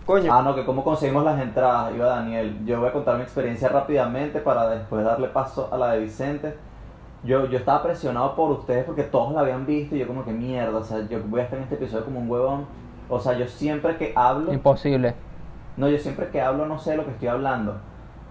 Coño, 0.09 0.33
Ah, 0.33 0.41
no, 0.41 0.55
que 0.55 0.65
cómo 0.65 0.83
conseguimos 0.83 1.23
las 1.23 1.39
entradas, 1.39 1.95
iba 1.95 2.07
Daniel. 2.07 2.65
Yo 2.65 2.81
voy 2.81 2.89
a 2.89 2.93
contar 2.93 3.17
mi 3.19 3.25
experiencia 3.25 3.69
rápidamente 3.69 4.41
para 4.41 4.67
después 4.71 5.05
darle 5.05 5.29
paso 5.29 5.69
a 5.71 5.77
la 5.77 5.93
de 5.93 6.01
Vicente. 6.01 6.57
Yo, 7.25 7.45
yo 7.45 7.59
estaba 7.59 7.83
presionado 7.83 8.35
por 8.35 8.51
ustedes 8.53 8.87
porque 8.87 9.03
todos 9.03 9.35
la 9.35 9.41
habían 9.41 9.67
visto 9.67 9.95
y 9.95 9.99
yo 9.99 10.07
como 10.07 10.25
que 10.25 10.33
mierda, 10.33 10.79
o 10.79 10.83
sea, 10.83 11.07
yo 11.11 11.19
voy 11.27 11.41
a 11.41 11.43
estar 11.43 11.59
en 11.59 11.65
este 11.65 11.75
episodio 11.75 12.07
como 12.07 12.21
un 12.21 12.31
huevón. 12.31 12.65
O 13.11 13.21
sea, 13.21 13.35
yo 13.35 13.47
siempre 13.49 13.99
que 13.99 14.15
hablo, 14.17 14.51
Imposible. 14.51 15.15
no, 15.77 15.91
yo 15.91 15.99
siempre 15.99 16.31
que 16.31 16.41
hablo 16.41 16.65
no 16.65 16.79
sé 16.79 16.97
lo 16.97 17.05
que 17.05 17.11
estoy 17.11 17.29
hablando. 17.29 17.75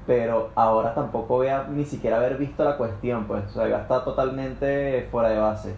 Pero 0.07 0.50
ahora 0.56 0.95
tampoco 0.95 1.35
voy 1.35 1.50
a 1.50 1.65
ni 1.69 1.85
siquiera 1.85 2.18
haber 2.18 2.38
visto 2.39 2.63
la 2.63 2.75
cuestión, 2.75 3.25
pues, 3.25 3.45
o 3.45 3.50
sea, 3.50 3.68
ya 3.68 3.81
está 3.81 4.03
totalmente 4.03 5.07
fuera 5.12 5.30
de 5.30 5.38
base. 5.38 5.75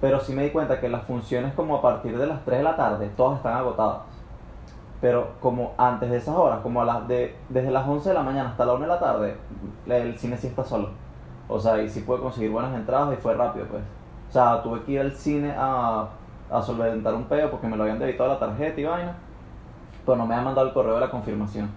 Pero 0.00 0.18
sí 0.18 0.32
me 0.32 0.42
di 0.42 0.50
cuenta 0.50 0.80
que 0.80 0.88
las 0.88 1.04
funciones 1.04 1.54
como 1.54 1.76
a 1.76 1.80
partir 1.82 2.18
de 2.18 2.26
las 2.26 2.44
3 2.44 2.58
de 2.58 2.64
la 2.64 2.74
tarde, 2.74 3.08
todas 3.16 3.36
están 3.36 3.54
agotadas. 3.54 3.98
Pero 5.02 5.32
como 5.40 5.74
antes 5.78 6.08
de 6.10 6.16
esas 6.18 6.36
horas, 6.36 6.60
como 6.60 6.80
a 6.80 6.84
las 6.84 7.08
de, 7.08 7.36
desde 7.48 7.72
las 7.72 7.86
11 7.88 8.08
de 8.08 8.14
la 8.14 8.22
mañana 8.22 8.50
hasta 8.50 8.64
la 8.64 8.74
1 8.74 8.82
de 8.82 8.88
la 8.88 9.00
tarde, 9.00 9.36
el 9.88 10.16
cine 10.16 10.36
sí 10.36 10.46
está 10.46 10.64
solo. 10.64 10.90
O 11.48 11.58
sea, 11.58 11.82
y 11.82 11.88
sí 11.88 12.02
pude 12.02 12.20
conseguir 12.20 12.52
buenas 12.52 12.72
entradas 12.72 13.12
y 13.12 13.20
fue 13.20 13.34
rápido, 13.34 13.66
pues. 13.66 13.82
O 14.28 14.32
sea, 14.32 14.62
tuve 14.62 14.84
que 14.84 14.92
ir 14.92 15.00
al 15.00 15.10
cine 15.10 15.52
a, 15.58 16.06
a 16.48 16.62
solventar 16.62 17.14
un 17.14 17.24
peo 17.24 17.50
porque 17.50 17.66
me 17.66 17.76
lo 17.76 17.82
habían 17.82 17.98
debitado 17.98 18.28
la 18.28 18.38
tarjeta 18.38 18.80
y 18.80 18.84
vaina. 18.84 19.16
Pero 20.06 20.16
no 20.16 20.24
me 20.24 20.36
han 20.36 20.44
mandado 20.44 20.68
el 20.68 20.72
correo 20.72 20.94
de 20.94 21.00
la 21.00 21.10
confirmación. 21.10 21.68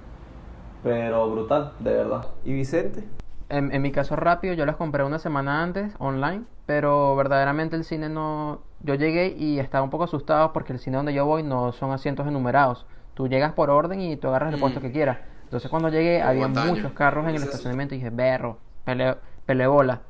Pero 0.84 1.32
brutal, 1.32 1.72
de 1.80 1.94
verdad. 1.94 2.28
¿y 2.44 2.54
Vicente? 2.54 3.10
En, 3.50 3.74
en 3.74 3.82
mi 3.82 3.92
caso 3.92 4.16
rápido, 4.16 4.54
yo 4.54 4.68
las 4.68 4.76
compré 4.76 5.04
una 5.04 5.18
semana 5.18 5.64
antes 5.64 5.96
online, 5.98 6.44
pero 6.68 7.16
verdaderamente 7.16 7.76
el 7.76 7.86
cine 7.86 8.08
no... 8.08 8.60
Yo 8.82 8.94
llegué 8.94 9.30
y 9.36 9.58
estaba 9.58 9.84
un 9.84 9.90
poco 9.90 10.04
asustado 10.04 10.54
porque 10.54 10.74
el 10.74 10.80
cine 10.80 10.98
donde 10.98 11.14
yo 11.16 11.26
voy 11.26 11.42
no 11.42 11.72
son 11.72 11.92
asientos 11.92 12.28
enumerados. 12.28 12.86
Tú 13.16 13.28
llegas 13.28 13.54
por 13.54 13.72
orden 13.72 14.00
y 14.02 14.16
tú 14.18 14.28
agarras 14.28 14.52
el 14.52 14.58
Mm. 14.58 14.62
puesto 14.62 14.80
que 14.82 14.92
quieras. 14.92 15.18
Entonces 15.46 15.70
cuando 15.70 15.90
llegué 15.90 16.20
Como 16.20 16.30
había 16.30 16.48
muchos 16.48 16.92
carros 16.94 17.28
en 17.28 17.36
el 17.36 17.42
estacionamiento 17.44 17.96
y 17.96 17.98
dije, 17.98 18.10
berro, 18.12 18.60
pele, 18.84 19.16
pele 19.46 19.66
bola. 19.68 20.02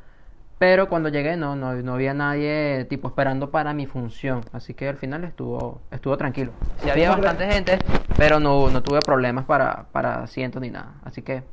Pero 0.58 0.88
cuando 0.88 1.10
llegué 1.10 1.36
no, 1.36 1.56
no, 1.56 1.74
no 1.74 1.94
había 1.96 2.14
nadie 2.14 2.86
tipo 2.90 3.10
esperando 3.10 3.52
para 3.52 3.74
mi 3.74 3.86
función. 3.86 4.42
Así 4.54 4.74
que 4.74 4.88
al 4.88 4.96
final 4.96 5.24
estuvo, 5.26 5.82
estuvo 5.92 6.18
tranquilo. 6.18 6.52
Sí 6.82 6.90
había 6.90 7.10
no 7.10 7.18
bastante 7.22 7.46
gente, 7.52 7.78
pero 8.18 8.40
no, 8.40 8.70
no 8.70 8.82
tuve 8.82 9.02
problemas 9.02 9.46
para, 9.46 9.86
para 9.92 10.24
asientos 10.24 10.62
ni 10.62 10.70
nada. 10.70 10.94
Así 11.04 11.22
que... 11.22 11.44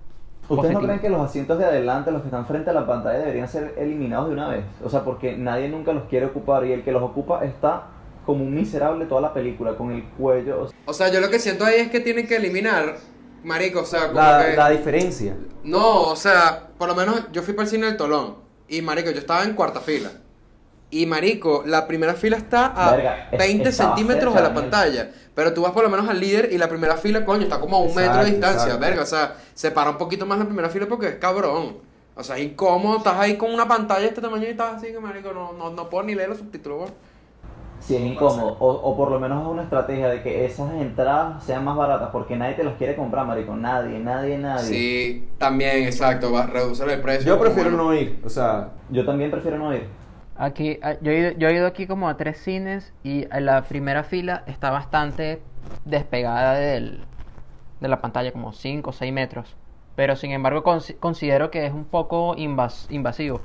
¿Ustedes 0.49 0.51
no 0.51 0.57
positivo. 0.57 0.83
creen 0.83 1.01
que 1.01 1.09
los 1.09 1.21
asientos 1.21 1.59
de 1.59 1.65
adelante, 1.65 2.11
los 2.11 2.21
que 2.23 2.29
están 2.29 2.47
frente 2.47 2.71
a 2.71 2.73
la 2.73 2.87
pantalla, 2.87 3.19
deberían 3.19 3.49
ser 3.49 3.75
eliminados 3.79 4.29
de 4.29 4.35
una 4.35 4.49
vez? 4.49 4.65
O 4.85 4.89
sea, 4.89 5.03
porque 5.05 5.37
nadie 5.37 5.69
nunca 5.69 5.93
los 5.93 6.05
quiere 6.05 6.27
ocupar 6.27 6.65
y 6.67 6.73
el 6.73 6.83
que 6.83 6.93
los 6.93 7.03
ocupa 7.03 7.45
está 7.45 7.85
como 8.25 8.45
un 8.45 8.55
miserable 8.55 9.07
toda 9.07 9.21
la 9.21 9.33
película, 9.35 9.75
con 9.77 9.91
el 9.93 10.05
cuello. 10.05 10.63
o 10.63 10.69
sea, 10.69 10.77
O 10.87 10.93
sea, 10.95 11.09
yo 11.13 11.21
lo 11.21 11.31
que 11.31 11.39
siento 11.39 11.65
ahí 11.65 11.77
es 11.81 11.91
que 11.91 12.01
tienen 12.01 12.27
que 12.27 12.37
eliminar, 12.37 12.97
marico, 13.45 13.81
o 13.81 13.85
sea, 13.85 14.09
como 14.09 14.21
La, 14.21 14.45
que... 14.51 14.57
la 14.57 14.71
diferencia. 14.71 15.37
No, 15.65 16.03
o 16.03 16.17
sea, 16.17 16.69
por 16.79 16.89
lo 16.89 16.95
menos 16.95 17.23
yo 17.33 17.43
fui 17.43 17.55
para 17.55 17.65
el 17.65 17.71
cine 17.71 17.87
del 17.87 17.97
Tolón. 17.97 18.37
Y 18.69 18.81
marico, 18.83 19.11
yo 19.11 19.19
estaba 19.19 19.45
en 19.45 19.55
cuarta 19.55 19.81
fila. 19.81 20.11
Y 20.91 21.07
marico, 21.07 21.63
la 21.67 21.87
primera 21.87 22.15
fila 22.15 22.37
está 22.37 22.67
a 22.67 22.93
Verga, 22.97 23.29
es- 23.33 23.39
20 23.39 23.69
estaba 23.71 23.97
centímetros 23.97 24.35
de 24.35 24.43
la 24.43 24.53
pantalla. 24.55 25.11
Pero 25.35 25.55
tú 25.55 25.63
vas 25.63 25.73
por 25.73 25.83
lo 25.83 25.89
menos 25.91 26.09
al 26.09 26.21
líder 26.21 26.51
y 26.53 26.59
la 26.59 26.69
primera 26.69 26.97
fila, 26.99 27.25
coño, 27.25 27.45
está 27.45 27.59
como 27.61 27.77
a 27.77 27.81
un 27.81 27.87
metro 27.95 28.03
Exacto, 28.21 28.25
de 28.27 28.31
distancia. 28.31 28.63
exacto. 28.65 28.81
Verga, 28.81 29.03
o 29.03 29.07
sea, 29.07 29.37
separa 29.55 29.91
un 29.91 29.97
poquito 29.99 30.27
más 30.27 30.39
la 30.39 30.45
primera 30.45 30.69
fila 30.69 30.87
porque 30.87 31.09
es 31.09 31.15
cabrón. 31.17 31.79
O 32.15 32.23
sea, 32.23 32.37
es 32.37 32.43
incómodo, 32.45 32.99
estás 32.99 33.17
ahí 33.19 33.37
con 33.39 33.55
una 33.55 33.67
pantalla 33.67 34.01
de 34.03 34.09
este 34.09 34.21
tamaño 34.21 34.45
y 34.45 34.51
estás 34.51 34.75
así 34.77 34.89
que 34.93 35.01
marico, 35.01 35.33
no, 35.33 35.55
no, 35.55 35.71
no 35.71 35.89
puedo 35.89 36.05
ni 36.05 36.15
leer 36.15 36.29
los 36.29 36.39
subtítulos. 36.39 36.91
Si 37.83 37.97
es 37.97 38.03
incómodo, 38.03 38.57
o, 38.61 38.71
o 38.71 38.97
por 38.97 39.11
lo 39.11 39.19
menos 39.19 39.43
es 39.43 39.49
una 39.49 39.63
estrategia 39.65 40.09
de 40.09 40.23
que 40.23 40.45
esas 40.45 40.73
entradas 40.75 41.43
sean 41.45 41.65
más 41.65 41.77
baratas, 41.77 42.11
porque 42.13 42.37
nadie 42.37 42.55
te 42.55 42.65
las 42.65 42.75
quiere 42.77 42.95
comprar, 42.97 43.27
marico. 43.27 43.57
Nadie, 43.57 43.99
nadie, 43.99 44.39
nadie. 44.39 44.65
Sí, 44.65 45.29
también, 45.39 45.83
exacto, 45.85 46.31
va 46.33 46.45
a 46.45 46.47
reducir 46.47 46.89
el 46.89 47.01
precio. 47.01 47.27
Yo 47.35 47.41
prefiero 47.41 47.71
bueno. 47.71 47.85
no 47.85 47.95
ir, 47.95 48.21
o 48.25 48.29
sea, 48.29 48.69
Yo 48.89 49.05
también 49.05 49.31
prefiero 49.31 49.59
no 49.59 49.75
ir. 49.75 49.87
Aquí, 50.37 50.79
yo 51.03 51.11
he, 51.13 51.19
ido, 51.19 51.31
yo 51.33 51.49
he 51.49 51.55
ido 51.55 51.67
aquí 51.67 51.87
como 51.87 52.09
a 52.09 52.17
tres 52.17 52.39
cines 52.43 52.95
y 53.03 53.27
en 53.31 53.45
la 53.47 53.63
primera 53.69 54.03
fila 54.05 54.45
está 54.47 54.71
bastante 54.71 55.43
despegada 55.85 56.55
del, 56.55 57.05
de 57.81 57.89
la 57.89 58.01
pantalla, 58.01 58.33
como 58.33 58.53
5 58.53 58.91
o 58.91 58.93
6 58.93 59.13
metros. 59.13 59.57
Pero 59.95 60.17
sin 60.17 60.31
embargo 60.33 60.63
consi- 60.65 60.99
considero 60.99 61.51
que 61.51 61.67
es 61.67 61.73
un 61.73 61.85
poco 61.85 62.35
invas- 62.37 62.87
invasivo. 62.91 63.43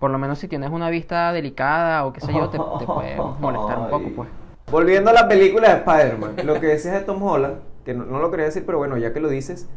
Por 0.00 0.10
lo 0.10 0.18
menos 0.18 0.38
si 0.40 0.48
tienes 0.48 0.70
una 0.70 0.90
vista 0.90 1.32
delicada 1.32 2.04
o 2.06 2.12
qué 2.12 2.20
sé 2.20 2.32
yo, 2.32 2.48
te, 2.48 2.58
te 2.58 2.86
puede 2.86 3.16
molestar 3.40 3.78
un 3.78 3.88
poco, 3.90 4.08
pues. 4.16 4.28
volviendo 4.72 5.10
a 5.10 5.12
la 5.12 5.28
película 5.28 5.68
de 5.68 5.74
Spider-Man, 5.76 6.34
lo 6.44 6.58
que 6.58 6.66
decías 6.66 6.94
de 6.94 7.00
Tom 7.02 7.22
Holland, 7.22 7.56
que 7.84 7.94
no, 7.94 8.04
no 8.06 8.18
lo 8.18 8.30
quería 8.30 8.46
decir, 8.46 8.64
pero 8.66 8.78
bueno, 8.78 8.96
ya 8.96 9.12
que 9.12 9.20
lo 9.20 9.28
dices, 9.28 9.68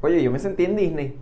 oye, 0.00 0.22
yo 0.22 0.30
me 0.32 0.38
sentí 0.40 0.64
en 0.64 0.74
Disney. 0.76 1.16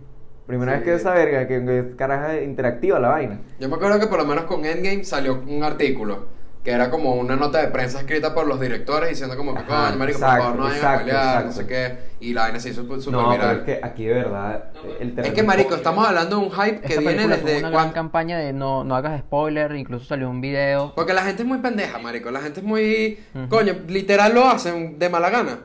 Primera 0.47 0.73
Sí. 0.73 0.77
vez 0.77 0.85
que 0.85 0.93
esa 0.95 1.11
verga, 1.11 1.47
que, 1.47 1.63
que 1.65 1.95
caraja 1.97 2.39
interactiva 2.41 2.99
la 2.99 3.09
vaina. 3.09 3.39
Yo 3.59 3.67
me 3.67 3.75
acuerdo 3.75 3.99
que 3.99 4.07
por 4.07 4.19
lo 4.19 4.25
menos 4.25 4.45
con 4.45 4.63
Endgame 4.63 5.03
salió 5.03 5.41
un 5.47 5.63
artículo 5.63 6.27
que 6.65 6.71
era 6.71 6.89
como 6.89 7.13
una 7.13 7.35
nota 7.35 7.59
de 7.61 7.67
prensa 7.67 7.99
escrita 7.99 8.33
por 8.33 8.47
los 8.47 8.59
directores 8.59 9.07
diciendo 9.09 9.37
como 9.37 9.53
que 9.53 9.59
Ajá, 9.61 9.85
coño, 9.89 9.99
marico, 9.99 10.17
exacto, 10.17 10.35
por 10.35 10.43
favor, 10.45 10.57
no 10.57 10.63
vayan 10.63 10.73
a 10.73 10.77
exacto, 10.79 11.05
pelear, 11.05 11.45
no 11.45 11.51
sé 11.51 11.67
qué, 11.67 11.97
y 12.19 12.33
la 12.33 12.41
vaina 12.41 12.59
se 12.59 12.69
hizo 12.69 12.81
súper 12.81 13.13
No, 13.13 13.29
pero 13.29 13.29
viral. 13.29 13.57
es 13.59 13.63
que 13.63 13.79
aquí 13.85 14.05
de 14.05 14.13
verdad 14.15 14.63
el 14.99 15.19
Es 15.19 15.31
que 15.33 15.43
marico, 15.43 15.75
estamos 15.75 16.07
hablando 16.07 16.39
de 16.39 16.45
un 16.47 16.51
hype 16.51 16.81
que 16.81 16.97
viene 16.97 17.27
desde 17.27 17.59
una 17.59 17.69
gran 17.69 17.91
campaña 17.91 18.39
de 18.39 18.51
no, 18.51 18.83
no 18.83 18.95
hagas 18.95 19.19
spoiler, 19.19 19.75
incluso 19.75 20.05
salió 20.05 20.27
un 20.27 20.41
video. 20.41 20.91
porque 20.95 21.13
la 21.13 21.21
gente 21.21 21.43
es 21.43 21.47
muy 21.47 21.59
pendeja, 21.59 21.99
marico, 21.99 22.31
la 22.31 22.41
gente 22.41 22.61
es 22.61 22.65
muy 22.65 23.19
coño, 23.47 23.75
literal 23.87 24.33
lo 24.33 24.45
hacen 24.49 24.97
de 24.97 25.07
mala 25.09 25.29
gana. 25.29 25.59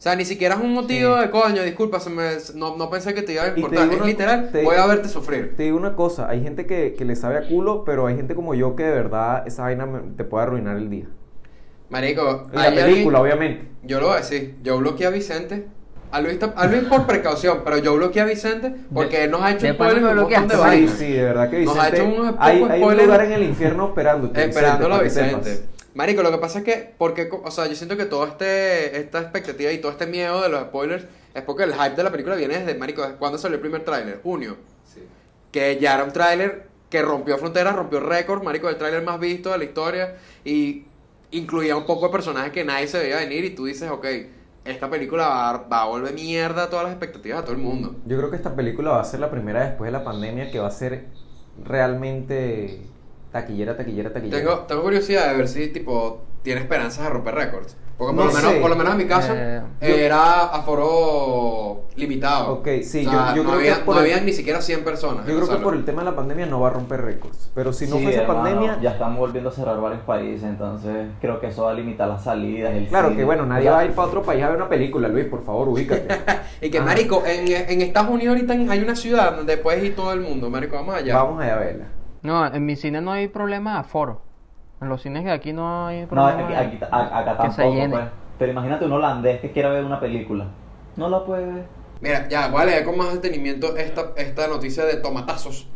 O 0.00 0.02
sea, 0.02 0.16
ni 0.16 0.24
siquiera 0.24 0.54
es 0.54 0.60
un 0.62 0.72
motivo 0.72 1.14
Sí. 1.16 1.20
de 1.20 1.30
coño, 1.30 1.62
disculpa, 1.62 2.00
se 2.00 2.08
me, 2.08 2.30
no, 2.54 2.74
no 2.78 2.88
pensé 2.88 3.12
que 3.12 3.20
te 3.20 3.34
iba 3.34 3.42
a 3.44 3.48
importar. 3.48 3.86
Es 3.90 3.96
una- 3.96 4.06
literal, 4.06 4.48
te- 4.50 4.62
voy 4.62 4.76
a 4.76 4.86
verte 4.86 5.08
sufrir. 5.10 5.54
Te 5.58 5.64
digo 5.64 5.76
una 5.76 5.94
cosa, 5.94 6.26
hay 6.26 6.42
gente 6.42 6.64
que, 6.64 6.94
que 6.96 7.04
le 7.04 7.14
sabe 7.16 7.36
a 7.36 7.46
culo, 7.46 7.84
pero 7.84 8.06
hay 8.06 8.16
gente 8.16 8.34
como 8.34 8.54
yo 8.54 8.74
que 8.76 8.82
de 8.84 8.92
verdad 8.92 9.46
esa 9.46 9.64
vaina 9.64 9.84
me- 9.84 10.00
te 10.16 10.24
puede 10.24 10.44
arruinar 10.44 10.78
el 10.78 10.88
día. 10.88 11.04
Marico, 11.90 12.46
En 12.50 12.58
la 12.58 12.64
película, 12.70 13.18
alguien- 13.18 13.36
obviamente. 13.38 13.68
Yo 13.82 14.00
lo 14.00 14.06
voy 14.06 14.14
a 14.14 14.18
decir, 14.20 14.56
yo 14.62 14.78
bloqueé 14.78 15.06
a 15.06 15.10
Vicente. 15.10 15.66
A 16.12 16.20
Luis, 16.20 16.38
ta- 16.40 16.54
a 16.56 16.66
Luis 16.66 16.84
por 16.84 17.06
precaución, 17.06 17.58
pero 17.64 17.76
yo 17.78 17.94
bloqueé 17.94 18.22
a 18.22 18.24
Vicente 18.24 18.74
porque 18.92 19.24
él 19.24 19.30
nos 19.30 19.42
ha 19.42 19.50
hecho 19.52 19.66
de 19.66 19.72
me 19.74 19.78
un 19.78 20.16
montón 20.16 20.48
de. 20.48 20.88
Sí, 20.88 20.88
sí, 20.98 21.12
de 21.12 21.22
verdad 21.22 21.50
que 21.50 21.60
Nos 21.64 21.76
ha 21.78 21.90
Vicente. 21.90 21.96
hecho 22.10 22.20
unos 22.20 22.34
hay, 22.38 22.58
pocos 22.58 22.70
hay 22.72 22.80
un 22.80 22.86
spoilers. 22.88 23.06
lugar 23.06 23.24
en 23.26 23.32
el 23.32 23.42
infierno 23.44 23.86
esperándote. 23.88 24.44
Esperándolo 24.44 24.94
a 24.96 25.02
Vicente, 25.02 25.60
Marico, 25.94 26.22
lo 26.22 26.30
que 26.30 26.38
pasa 26.38 26.58
es 26.60 26.64
que, 26.64 26.94
porque, 26.98 27.28
o 27.30 27.50
sea, 27.50 27.66
yo 27.66 27.74
siento 27.74 27.96
que 27.96 28.04
todo 28.06 28.24
este, 28.26 28.96
esta 28.98 29.20
expectativa 29.20 29.72
y 29.72 29.78
todo 29.78 29.90
este 29.92 30.06
miedo 30.06 30.40
de 30.40 30.48
los 30.48 30.62
spoilers 30.62 31.04
es 31.34 31.42
porque 31.42 31.64
el 31.64 31.74
hype 31.74 31.96
de 31.96 32.02
la 32.04 32.10
película 32.10 32.36
viene 32.36 32.58
desde, 32.58 32.78
Marico, 32.78 33.02
¿desde 33.02 33.16
cuándo 33.16 33.38
salió 33.38 33.56
el 33.56 33.60
primer 33.60 33.84
tráiler? 33.84 34.20
Junio. 34.22 34.56
Que 35.50 35.78
ya 35.80 35.94
era 35.94 36.04
un 36.04 36.12
tráiler 36.12 36.68
que 36.88 37.02
rompió 37.02 37.38
fronteras, 37.38 37.74
rompió 37.74 38.00
récords, 38.00 38.42
Marico, 38.44 38.68
el 38.68 38.76
tráiler 38.76 39.02
más 39.02 39.18
visto 39.18 39.50
de 39.50 39.58
la 39.58 39.64
historia 39.64 40.16
y 40.44 40.84
incluía 41.32 41.76
un 41.76 41.86
poco 41.86 42.06
de 42.06 42.12
personajes 42.12 42.52
que 42.52 42.64
nadie 42.64 42.86
se 42.88 42.98
veía 42.98 43.16
venir 43.16 43.44
y 43.44 43.50
tú 43.50 43.64
dices, 43.64 43.90
ok, 43.90 44.06
esta 44.64 44.88
película 44.90 45.26
va, 45.28 45.50
a- 45.50 45.58
va 45.68 45.82
a 45.82 45.84
volver 45.86 46.12
mierda 46.14 46.68
todas 46.70 46.84
las 46.84 46.92
expectativas 46.92 47.38
de 47.40 47.42
todo 47.44 47.52
el 47.56 47.62
mundo. 47.62 47.96
Yo 48.06 48.16
creo 48.16 48.30
que 48.30 48.36
esta 48.36 48.54
película 48.54 48.90
va 48.90 49.00
a 49.00 49.04
ser 49.04 49.18
la 49.20 49.30
primera 49.30 49.64
después 49.64 49.88
de 49.90 49.98
la 49.98 50.04
pandemia 50.04 50.50
que 50.52 50.58
va 50.60 50.68
a 50.68 50.72
ser 50.72 51.06
realmente 51.64 52.80
taquillera, 53.32 53.76
taquillera, 53.76 54.12
taquillera. 54.12 54.38
Tengo, 54.38 54.58
tengo 54.60 54.82
curiosidad 54.82 55.30
de 55.30 55.36
ver 55.36 55.48
si, 55.48 55.68
tipo, 55.68 56.22
tiene 56.42 56.60
esperanzas 56.62 57.04
de 57.04 57.10
romper 57.10 57.34
récords. 57.34 57.76
Porque 57.98 58.16
por, 58.16 58.24
No 58.24 58.30
lo 58.30 58.36
menos, 58.36 58.52
por 58.54 58.70
lo 58.70 58.76
menos 58.76 58.92
en 58.92 58.98
mi 58.98 59.04
caso, 59.04 59.34
Eh, 59.36 59.60
era 59.80 60.44
aforo 60.44 61.82
limitado. 61.96 62.54
Ok, 62.54 62.66
sí, 62.82 63.06
O 63.06 63.10
sea, 63.10 63.30
yo- 63.30 63.36
yo 63.36 63.42
no 63.44 63.50
creo 63.50 63.60
que 63.62 63.70
había, 63.72 63.84
por 63.84 63.94
no 63.94 64.00
el- 64.00 64.06
habían 64.10 64.24
ni 64.24 64.32
siquiera 64.32 64.62
100 64.62 64.84
personas. 64.84 65.26
Yo 65.26 65.36
creo 65.36 65.48
que 65.50 65.62
por 65.62 65.74
el 65.74 65.84
tema 65.84 66.02
de 66.02 66.10
la 66.10 66.16
pandemia 66.16 66.46
no 66.46 66.60
va 66.60 66.68
a 66.68 66.70
romper 66.72 67.02
récords. 67.02 67.50
Pero 67.54 67.74
si 67.74 67.86
no 67.86 67.96
Sí, 67.96 68.04
fuese 68.04 68.20
hermano, 68.22 68.42
pandemia, 68.42 68.78
Ya 68.80 68.92
estamos 68.92 69.18
volviendo 69.18 69.50
a 69.50 69.52
cerrar 69.52 69.78
varios 69.82 70.00
países, 70.04 70.44
entonces 70.44 71.08
creo 71.20 71.40
que 71.40 71.48
eso 71.48 71.64
va 71.64 71.72
a 71.72 71.74
limitar 71.74 72.08
las 72.08 72.24
salidas. 72.24 72.72
el 72.74 72.86
claro 72.88 73.08
cine. 73.08 73.18
que 73.20 73.24
bueno, 73.26 73.44
nadie 73.44 73.68
va 73.68 73.80
a 73.80 73.84
ir 73.84 73.92
para 73.92 74.08
otro 74.08 74.22
país 74.22 74.42
a 74.42 74.48
ver 74.48 74.56
una 74.56 74.68
película, 74.70 75.06
Luis, 75.08 75.26
por 75.26 75.44
favor, 75.44 75.68
ubícate. 75.68 76.06
Y 76.62 76.70
que, 76.70 76.78
Ajá. 76.78 76.86
marico, 76.86 77.22
en, 77.26 77.48
en 77.70 77.80
Estados 77.82 78.10
Unidos 78.10 78.34
ahorita 78.34 78.52
hay 78.72 78.80
una 78.82 78.96
ciudad 78.96 79.36
donde 79.36 79.56
puedes 79.58 79.82
ir 79.84 79.94
todo 79.94 80.12
el 80.14 80.20
mundo, 80.20 80.48
marico, 80.48 80.76
vamos 80.76 80.94
allá. 80.94 81.16
Vamos 81.22 81.42
allá 81.42 81.54
a 81.54 81.58
verla. 81.58 81.84
No, 82.22 82.46
en 82.46 82.66
mi 82.66 82.76
cine 82.76 83.00
no 83.00 83.12
hay 83.12 83.28
problema 83.28 83.74
de 83.74 83.78
aforo. 83.80 84.22
En 84.80 84.88
los 84.88 85.02
cines 85.02 85.24
de 85.24 85.30
aquí 85.30 85.52
no 85.52 85.86
hay 85.86 86.02
No, 86.02 86.08
problema. 86.08 86.40
aquí, 86.42 86.52
de- 86.52 86.56
aquí- 86.58 86.78
a- 86.90 87.18
acá 87.18 87.36
que 87.36 87.50
se 87.50 87.56
tampoco, 87.62 87.74
llene. 87.74 87.88
pues. 87.96 88.04
Pero 88.38 88.52
imagínate 88.52 88.84
un 88.86 88.92
holandés 88.92 89.40
que 89.40 89.50
quiera 89.52 89.68
ver 89.70 89.84
una 89.84 90.00
película. 90.00 90.46
No 90.96 91.08
la 91.08 91.24
puede 91.24 91.46
ver. 91.46 91.64
Mira, 92.00 92.28
ya, 92.28 92.48
voy 92.48 92.62
a 92.62 92.64
leer 92.64 92.84
con 92.84 92.96
más 92.96 93.12
detenimiento 93.12 93.76
esta, 93.76 94.12
esta 94.16 94.48
noticia 94.48 94.84
de 94.86 94.96
tomatazos. 94.96 95.68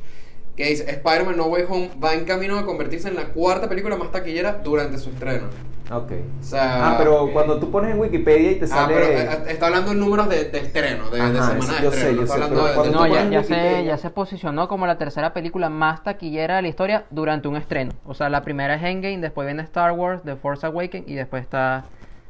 Que 0.56 0.66
dice, 0.66 0.88
Spider-Man 0.88 1.36
No 1.36 1.46
Way 1.46 1.64
Home 1.68 1.90
va 2.02 2.14
en 2.14 2.24
camino 2.24 2.58
a 2.58 2.64
convertirse 2.64 3.08
en 3.08 3.16
la 3.16 3.24
cuarta 3.26 3.68
película 3.68 3.96
más 3.96 4.12
taquillera 4.12 4.60
durante 4.62 4.98
su 4.98 5.10
estreno. 5.10 5.48
Ok. 5.90 6.12
O 6.40 6.42
sea... 6.42 6.92
Ah, 6.92 6.94
pero 6.96 7.30
cuando 7.32 7.58
tú 7.58 7.70
pones 7.70 7.90
en 7.92 8.00
Wikipedia 8.00 8.52
y 8.52 8.54
te 8.54 8.64
Ah, 8.64 8.68
sale... 8.68 8.94
pero 8.94 9.06
eh, 9.06 9.44
está 9.48 9.66
hablando 9.66 9.90
en 9.92 9.98
números 10.00 10.28
de, 10.30 10.44
de 10.44 10.58
estreno, 10.60 11.10
de, 11.10 11.18
de 11.18 11.38
Ajá, 11.38 11.50
semana 11.50 11.64
sí, 11.64 11.74
de 11.74 11.82
yo 11.82 11.88
estreno. 11.90 11.96
sé, 11.96 12.12
no 12.12 12.16
yo 12.16 12.22
está 12.22 12.34
sé, 12.34 12.40
de- 12.54 12.84
de- 12.88 12.90
No, 12.94 13.06
ya, 13.06 13.28
ya 13.28 13.42
se, 13.44 13.84
ya 13.84 13.96
se 13.98 14.10
posicionó 14.10 14.66
como 14.68 14.86
la 14.86 14.96
tercera 14.96 15.34
película 15.34 15.68
más 15.68 16.02
taquillera 16.02 16.56
de 16.56 16.62
la 16.62 16.68
historia 16.68 17.04
durante 17.10 17.48
un 17.48 17.56
estreno. 17.56 17.92
O 18.06 18.14
sea, 18.14 18.30
la 18.30 18.40
primera 18.42 18.76
es 18.76 18.82
Endgame, 18.82 19.18
después 19.18 19.44
viene 19.46 19.62
Star 19.64 19.92
Wars, 19.92 20.22
The 20.24 20.36
Force 20.36 20.64
Awakens 20.66 21.06
y 21.06 21.14
después 21.14 21.42
está 21.42 21.84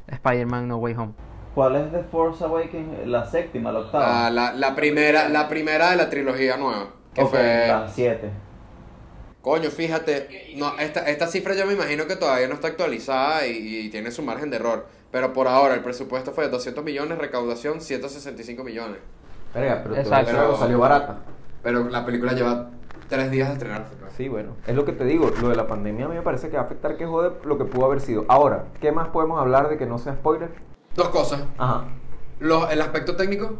Spider-Man 0.07 0.67
No 0.67 0.77
Way 0.77 0.93
Home. 0.95 1.13
¿Cuál 1.53 1.77
es 1.77 1.91
The 1.91 2.03
Force 2.11 2.43
Awakens? 2.43 3.07
La 3.07 3.25
séptima, 3.25 3.71
la 3.71 3.79
octava. 3.79 4.25
Ah, 4.25 4.29
la, 4.29 4.51
la 4.53 4.75
primera, 4.75 5.29
la 5.29 5.47
primera 5.47 5.91
de 5.91 5.95
la 5.95 6.09
trilogía 6.09 6.57
nueva. 6.57 6.87
Que 7.15 7.23
Ok, 7.23 7.29
fue... 7.31 7.65
la 7.67 7.87
siete. 7.87 8.29
Coño, 9.41 9.69
fíjate, 9.69 10.53
no, 10.57 10.77
esta, 10.79 11.01
esta 11.07 11.27
cifra 11.27 11.53
yo 11.55 11.65
me 11.67 11.73
imagino 11.73 12.07
que 12.07 12.15
todavía 12.15 12.47
no 12.47 12.55
está 12.55 12.67
actualizada 12.69 13.45
y, 13.45 13.85
y 13.85 13.89
tiene 13.89 14.11
su 14.11 14.23
margen 14.23 14.49
de 14.49 14.55
error. 14.57 14.87
Pero 15.11 15.33
por 15.33 15.47
ahora 15.47 15.75
el 15.75 15.81
presupuesto 15.81 16.31
fue 16.31 16.45
de 16.45 16.49
200 16.49 16.83
millones, 16.83 17.17
recaudación 17.19 17.79
165 17.79 18.63
millones. 18.63 18.97
Verga, 19.53 19.81
pero 19.83 19.95
Exacto. 19.95 20.57
salió 20.57 20.79
barata. 20.79 21.19
Pero 21.63 21.87
la 21.89 22.05
película 22.05 22.33
lleva 22.33 22.71
tres 23.07 23.29
días 23.31 23.47
de 23.49 23.53
estrenarse. 23.53 23.93
pues. 23.99 24.11
Sí, 24.13 24.27
bueno, 24.27 24.55
es 24.65 24.75
lo 24.75 24.83
que 24.83 24.91
te 24.93 25.05
digo, 25.05 25.31
lo 25.41 25.49
de 25.49 25.55
la 25.55 25.67
pandemia 25.67 26.05
a 26.05 26.09
mí 26.09 26.15
me 26.15 26.21
parece 26.21 26.49
que 26.49 26.57
va 26.57 26.63
a 26.63 26.65
afectar 26.65 26.97
que 26.97 27.05
jode 27.05 27.31
lo 27.45 27.57
que 27.57 27.65
pudo 27.65 27.85
haber 27.85 28.01
sido. 28.01 28.25
Ahora, 28.27 28.65
¿qué 28.81 28.91
más 28.91 29.09
podemos 29.09 29.39
hablar 29.39 29.69
de 29.69 29.77
que 29.77 29.85
no 29.85 29.97
sea 29.99 30.13
spoiler? 30.15 30.49
Dos 30.95 31.09
cosas. 31.09 31.43
Ajá. 31.57 31.85
Los, 32.39 32.71
el 32.71 32.81
aspecto 32.81 33.15
técnico, 33.15 33.59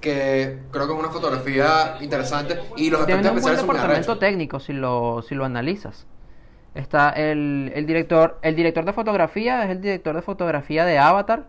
que 0.00 0.58
creo 0.70 0.86
que 0.86 0.92
es 0.92 0.98
una 0.98 1.10
fotografía 1.10 1.96
interesante, 2.00 2.58
y 2.76 2.90
los 2.90 3.02
efectos 3.02 3.32
un 3.32 3.40
buen 3.40 3.54
especiales 3.54 3.60
son 3.60 3.66
muy 3.66 3.76
departamento 3.76 4.18
técnico 4.18 4.60
si 4.60 4.72
lo, 4.72 5.22
si 5.22 5.34
lo 5.34 5.44
analizas. 5.44 6.06
Está 6.74 7.10
el, 7.10 7.72
el 7.74 7.86
director, 7.86 8.38
el 8.42 8.54
director 8.54 8.84
de 8.84 8.92
fotografía 8.92 9.64
es 9.64 9.70
el 9.70 9.80
director 9.80 10.14
de 10.14 10.22
fotografía 10.22 10.84
de 10.84 10.98
Avatar 10.98 11.46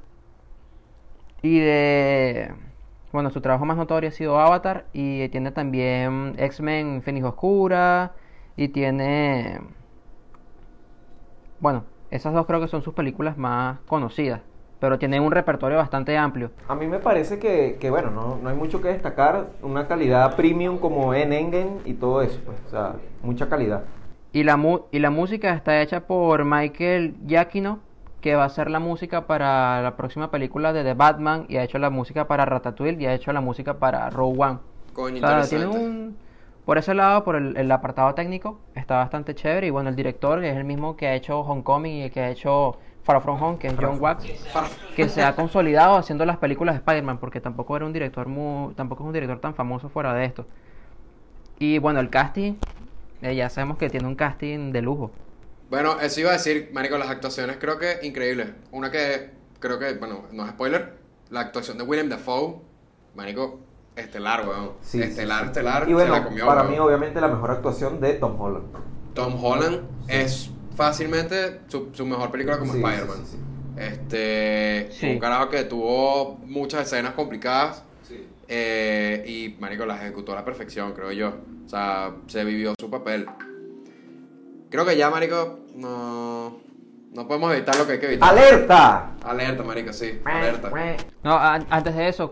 y 1.42 1.60
de 1.60 2.54
bueno, 3.12 3.30
su 3.30 3.42
trabajo 3.42 3.66
más 3.66 3.78
notorio 3.78 4.10
ha 4.10 4.12
sido 4.12 4.40
Avatar 4.40 4.86
y 4.94 5.28
tiene 5.30 5.52
también 5.52 6.36
X-Men 6.38 7.02
Fenix 7.04 7.26
Oscura 7.26 8.14
y 8.56 8.70
tiene 8.70 9.60
bueno, 11.60 11.84
esas 12.12 12.34
dos 12.34 12.46
creo 12.46 12.62
que 12.62 12.68
son 12.68 12.82
sus 12.82 12.94
películas 12.94 13.38
más 13.38 13.80
conocidas, 13.88 14.42
pero 14.80 14.98
tiene 14.98 15.20
un 15.20 15.32
repertorio 15.32 15.78
bastante 15.78 16.18
amplio. 16.18 16.52
A 16.68 16.76
mí 16.76 16.88
me 16.88 17.00
parece 17.00 17.40
que, 17.40 17.78
que, 17.80 17.90
bueno, 17.90 18.12
no, 18.12 18.38
no 18.42 18.50
hay 18.50 18.56
mucho 18.56 18.82
que 18.82 18.88
destacar. 18.90 19.48
Una 19.62 19.88
calidad 19.88 20.36
premium 20.36 20.78
como 20.78 21.14
en 21.14 21.34
Engen 21.34 21.80
y 21.86 21.94
todo 21.94 22.22
eso, 22.22 22.40
pues. 22.46 22.58
O 22.68 22.70
sea, 22.70 22.94
mucha 23.24 23.50
calidad. 23.50 23.84
Y 24.32 24.44
la, 24.44 24.58
mu- 24.58 24.82
y 24.92 25.00
la 25.00 25.10
música 25.10 25.54
está 25.54 25.82
hecha 25.82 26.02
por 26.08 26.46
Michael 26.46 27.16
Giacchino, 27.28 27.80
que 28.22 28.36
va 28.36 28.44
a 28.44 28.48
hacer 28.48 28.70
la 28.70 28.80
música 28.80 29.28
para 29.28 29.82
la 29.82 29.96
próxima 29.96 30.30
película 30.30 30.72
de 30.74 30.84
The 30.84 30.94
Batman, 30.94 31.46
y 31.50 31.58
ha 31.58 31.64
hecho 31.64 31.80
la 31.80 31.90
música 31.90 32.28
para 32.28 32.46
Ratatouille, 32.46 33.02
y 33.02 33.06
ha 33.06 33.14
hecho 33.14 33.34
la 33.34 33.42
música 33.42 33.76
para 33.80 34.10
Rogue 34.10 34.40
One. 34.40 34.60
Coño, 34.94 35.18
O 35.18 35.20
sea, 35.20 35.48
tiene 35.48 35.66
interesante. 35.66 35.78
un... 35.78 36.18
Por 36.66 36.78
ese 36.78 36.94
lado, 36.94 37.24
por 37.24 37.36
el, 37.36 37.58
el 37.58 37.72
apartado 37.72 38.14
técnico, 38.14 38.60
está 38.76 38.98
bastante 38.98 39.34
chévere. 39.34 39.66
Y 39.68 39.70
bueno, 39.72 39.90
el 39.90 39.96
director 39.96 40.44
es 40.44 40.56
el 40.56 40.66
mismo 40.66 40.96
que 40.96 41.08
ha 41.08 41.16
hecho 41.16 41.40
Homecoming 41.40 41.94
y 41.96 42.02
el 42.04 42.12
que 42.12 42.20
ha 42.20 42.30
hecho 42.30 42.78
Far 43.04 43.22
From 43.22 43.42
Home, 43.42 43.58
que 43.58 43.68
es 43.68 43.74
John 43.80 43.98
Wax, 44.00 44.26
que 44.96 45.10
se 45.10 45.24
ha 45.24 45.36
consolidado 45.36 45.96
haciendo 45.96 46.26
las 46.26 46.38
películas 46.38 46.76
de 46.76 46.80
Spider-Man, 46.80 47.18
porque 47.20 47.40
tampoco 47.42 47.76
era 47.76 47.86
un 47.86 47.94
director 47.94 48.28
muy, 48.28 48.74
tampoco 48.76 49.04
es 49.04 49.08
un 49.08 49.14
director 49.14 49.40
tan 49.40 49.56
famoso 49.56 49.90
fuera 49.90 50.14
de 50.14 50.26
esto. 50.26 50.46
Y 51.58 51.78
bueno, 51.80 52.00
el 52.00 52.10
casting, 52.10 52.54
eh, 53.22 53.36
ya 53.36 53.50
sabemos 53.50 53.78
que 53.78 53.90
tiene 53.90 54.08
un 54.08 54.16
casting 54.16 54.72
de 54.72 54.82
lujo. 54.82 55.12
Bueno, 55.70 56.00
eso 56.00 56.20
iba 56.22 56.30
a 56.30 56.34
decir, 56.34 56.70
Marico, 56.74 56.98
las 56.98 57.10
actuaciones 57.10 57.58
creo 57.60 57.78
que 57.78 58.00
increíbles. 58.04 58.50
Una 58.72 58.92
que 58.92 59.32
creo 59.60 59.78
que, 59.80 59.94
bueno, 59.94 60.24
no 60.32 60.44
es 60.46 60.52
spoiler, 60.52 60.98
la 61.30 61.42
actuación 61.42 61.78
de 61.78 61.84
William 61.84 62.10
Dafoe, 62.10 62.56
Marico, 63.16 63.60
estelar, 63.96 64.48
weón. 64.48 64.72
Sí, 64.82 65.02
estelar, 65.02 65.40
sí, 65.40 65.44
sí. 65.46 65.48
estelar, 65.50 65.90
Y 65.90 65.94
bueno, 65.94 66.14
se 66.14 66.20
la 66.20 66.26
comió. 66.26 66.46
para 66.46 66.62
weón. 66.62 66.74
mí, 66.74 66.80
obviamente, 66.80 67.20
la 67.22 67.28
mejor 67.28 67.52
actuación 67.52 68.00
de 68.00 68.14
Tom 68.14 68.40
Holland. 68.40 68.66
Tom 69.14 69.44
Holland 69.44 69.82
es 70.08 70.52
fácilmente 70.90 71.60
su, 71.68 71.90
su 71.94 72.06
mejor 72.06 72.32
película 72.32 72.58
como 72.58 72.72
Sí, 72.74 72.80
Spider-Man. 72.82 73.18
sí, 73.26 73.32
sí, 73.38 73.38
Este, 73.78 74.88
Sí. 74.94 75.10
un 75.12 75.20
carajo 75.20 75.50
que 75.50 75.64
tuvo 75.66 76.38
muchas 76.46 76.84
escenas 76.88 77.14
complicadas 77.16 77.84
eh, 78.48 79.24
y, 79.28 79.56
Marico, 79.62 79.86
las 79.86 80.02
ejecutó 80.02 80.32
a 80.32 80.36
la 80.36 80.46
perfección, 80.46 80.94
creo 80.94 81.12
yo. 81.12 81.34
O 81.66 81.70
sea, 81.70 82.14
se 82.28 82.44
vivió 82.46 82.74
su 82.80 82.90
papel. 82.90 83.28
Creo 84.72 84.86
que 84.86 84.96
ya, 84.98 85.10
Marico, 85.10 85.60
no, 85.76 86.58
no 87.14 87.28
podemos 87.28 87.54
evitar 87.54 87.76
lo 87.76 87.86
que 87.86 87.94
hay 87.94 88.00
que 88.00 88.06
evitar. 88.08 88.30
¡Alerta! 88.30 89.12
Alerta, 89.24 89.64
marico, 89.64 89.92
sí, 89.94 90.20
alerta. 90.26 90.72
No, 91.24 91.38
an- 91.38 91.68
antes 91.70 91.96
de 91.96 92.08
eso, 92.08 92.32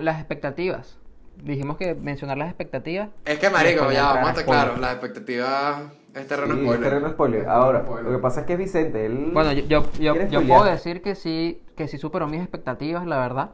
las 0.00 0.18
expectativas. 0.18 0.96
Dijimos 1.42 1.76
que 1.76 1.94
mencionar 1.94 2.38
las 2.38 2.48
expectativas. 2.48 3.08
Es 3.24 3.38
que, 3.38 3.50
marico, 3.50 3.90
ya, 3.92 4.04
vamos 4.12 4.28
a 4.28 4.30
estar 4.30 4.44
claros, 4.46 4.78
las 4.78 4.92
expectativas 4.92 5.82
es 6.14 6.26
terreno 6.26 6.54
Sí, 6.54 6.60
spoiler. 6.62 6.82
terreno 6.82 7.08
spoiler. 7.10 7.48
Ahora, 7.48 7.80
Spoiler. 7.82 8.04
lo 8.04 8.10
que 8.16 8.22
pasa 8.22 8.40
es 8.40 8.46
que 8.46 8.52
es 8.54 8.58
Vicente. 8.58 9.06
Él... 9.06 9.30
Bueno, 9.32 9.52
yo, 9.52 9.84
yo, 9.98 10.14
yo, 10.28 10.46
puedo 10.46 10.64
decir 10.64 11.02
que 11.02 11.14
sí, 11.14 11.62
que 11.76 11.88
sí 11.88 11.98
superó 11.98 12.26
mis 12.26 12.40
expectativas, 12.40 13.06
la 13.06 13.18
verdad. 13.18 13.50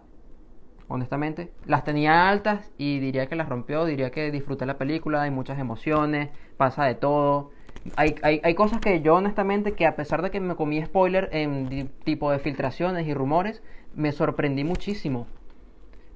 Honestamente. 0.88 1.50
Las 1.66 1.84
tenía 1.84 2.28
altas 2.28 2.70
y 2.78 2.99
diría 3.00 3.26
que 3.26 3.37
las 3.37 3.49
rompió, 3.49 3.84
diría 3.84 4.11
que 4.11 4.30
disfruté 4.30 4.66
la 4.66 4.76
película, 4.78 5.23
hay 5.23 5.30
muchas 5.30 5.58
emociones, 5.58 6.30
pasa 6.56 6.84
de 6.84 6.94
todo. 6.94 7.50
Hay, 7.96 8.16
hay, 8.23 8.40
hay 8.44 8.54
cosas 8.54 8.80
que 8.80 9.00
yo 9.02 9.14
honestamente, 9.16 9.73
que 9.73 9.87
a 9.87 9.96
pesar 9.96 10.23
de 10.23 10.30
que 10.30 10.40
me 10.40 10.54
comí 10.56 10.82
spoiler 10.84 11.28
en 11.32 11.90
tipo 12.04 12.30
de 12.30 12.38
filtraciones 12.38 13.06
y 13.06 13.14
rumores, 13.14 13.62
me 13.94 14.12
sorprendí 14.12 14.64
muchísimo. 14.64 15.26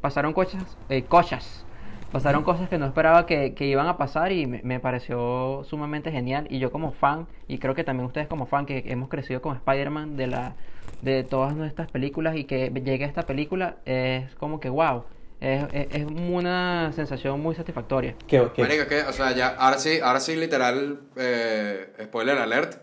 Pasaron 0.00 0.32
cosas, 0.32 0.78
eh, 0.88 1.04
cosas, 1.04 1.66
pasaron 2.12 2.42
cosas 2.42 2.68
que 2.68 2.78
no 2.78 2.86
esperaba 2.86 3.26
que, 3.26 3.54
que 3.54 3.66
iban 3.66 3.86
a 3.86 3.96
pasar 3.96 4.32
y 4.32 4.46
me, 4.46 4.60
me 4.62 4.80
pareció 4.80 5.64
sumamente 5.64 6.10
genial. 6.10 6.46
Y 6.50 6.58
yo 6.58 6.70
como 6.72 6.92
fan, 6.92 7.26
y 7.46 7.58
creo 7.58 7.74
que 7.74 7.84
también 7.84 8.06
ustedes 8.06 8.26
como 8.28 8.46
fan, 8.46 8.66
que 8.66 8.84
hemos 8.86 9.08
crecido 9.08 9.42
con 9.42 9.56
Spider-Man 9.56 10.16
de, 10.16 10.26
la, 10.28 10.54
de 11.02 11.22
todas 11.24 11.54
nuestras 11.54 11.90
películas 11.90 12.36
y 12.36 12.44
que 12.44 12.70
llegue 12.70 13.04
esta 13.04 13.22
película, 13.24 13.76
es 13.84 14.34
como 14.36 14.60
que 14.60 14.68
wow, 14.70 15.04
es, 15.40 15.64
es, 15.72 15.86
es 15.94 16.04
una 16.06 16.90
sensación 16.94 17.40
muy 17.40 17.54
satisfactoria. 17.54 18.14
Que, 18.26 18.48
que- 18.54 18.62
Marico, 18.62 18.86
que, 18.88 19.02
o 19.02 19.12
sea, 19.12 19.32
ya, 19.32 19.48
ahora 19.58 19.78
sí, 19.78 20.00
ahora 20.02 20.20
sí, 20.20 20.34
literal, 20.36 21.00
eh, 21.16 21.92
spoiler 22.04 22.38
alert. 22.38 22.76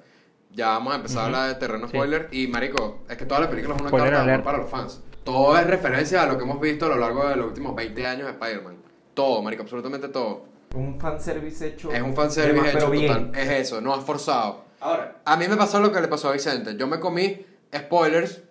Ya 0.52 0.68
vamos 0.70 0.94
a 0.94 0.96
empezar 0.96 1.24
a 1.24 1.26
hablar 1.26 1.48
de 1.50 1.56
terreno 1.56 1.88
Sí. 1.88 1.98
spoiler. 1.98 2.30
Y, 2.32 2.48
marico, 2.48 3.04
es 3.10 3.18
que 3.18 3.26
toda 3.26 3.42
la 3.42 3.50
película 3.50 3.76
es 3.76 3.82
una 3.82 3.90
Spoiler 3.90 4.12
carta 4.12 4.26
de 4.26 4.32
amor 4.32 4.34
alert. 4.36 4.44
para 4.46 4.58
los 4.60 4.70
fans. 4.70 5.04
Todo 5.26 5.58
es 5.58 5.68
referencia 5.68 6.22
a 6.22 6.28
lo 6.28 6.38
que 6.38 6.46
hemos 6.46 6.62
visto 6.62 6.86
a 6.86 6.90
lo 6.90 6.96
largo 6.98 7.28
de 7.28 7.36
los 7.36 7.48
últimos 7.48 7.76
20 7.76 8.08
años 8.08 8.26
de 8.28 8.32
Spider-Man. 8.32 8.78
Todo, 9.16 9.42
marico, 9.42 9.64
absolutamente 9.64 10.10
todo. 10.10 10.46
Un 10.76 11.00
fanservice 11.00 11.68
hecho. 11.68 11.92
Es 11.92 12.02
un 12.02 12.14
fanservice 12.16 12.70
hecho 12.78 12.92
total. 12.92 13.32
Es 13.34 13.50
eso, 13.50 13.82
no 13.82 13.98
es 13.98 14.04
forzado. 14.04 14.66
Ahora, 14.82 15.22
A 15.26 15.36
mí 15.38 15.48
me 15.48 15.56
pasó 15.58 15.80
lo 15.80 15.92
que 15.92 16.00
le 16.02 16.08
pasó 16.08 16.30
a 16.30 16.34
Vicente. 16.34 16.76
Yo 16.78 16.86
me 16.86 17.00
comí 17.00 17.44
spoilers, 17.76 18.42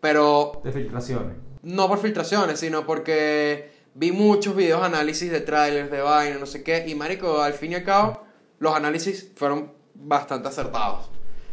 pero 0.00 0.60
de 0.62 0.72
filtraciones. 0.72 1.36
no 1.62 1.88
por 1.88 1.98
filtraciones, 1.98 2.60
sino 2.60 2.86
porque 2.86 3.72
vi 3.94 4.12
muchos 4.12 4.54
videos 4.54 4.82
análisis 4.82 5.30
de 5.32 5.40
trailers, 5.40 5.90
de 5.90 6.00
vaina, 6.00 6.36
no 6.38 6.46
sé 6.46 6.62
qué. 6.62 6.84
Y 6.86 6.94
marico, 6.94 7.40
al 7.42 7.54
fin 7.54 7.72
y 7.72 7.76
al 7.76 7.84
cabo, 7.84 8.22
los 8.58 8.74
análisis 8.74 9.32
fueron 9.34 9.72
bastante 9.94 10.48
acertados. 10.48 11.06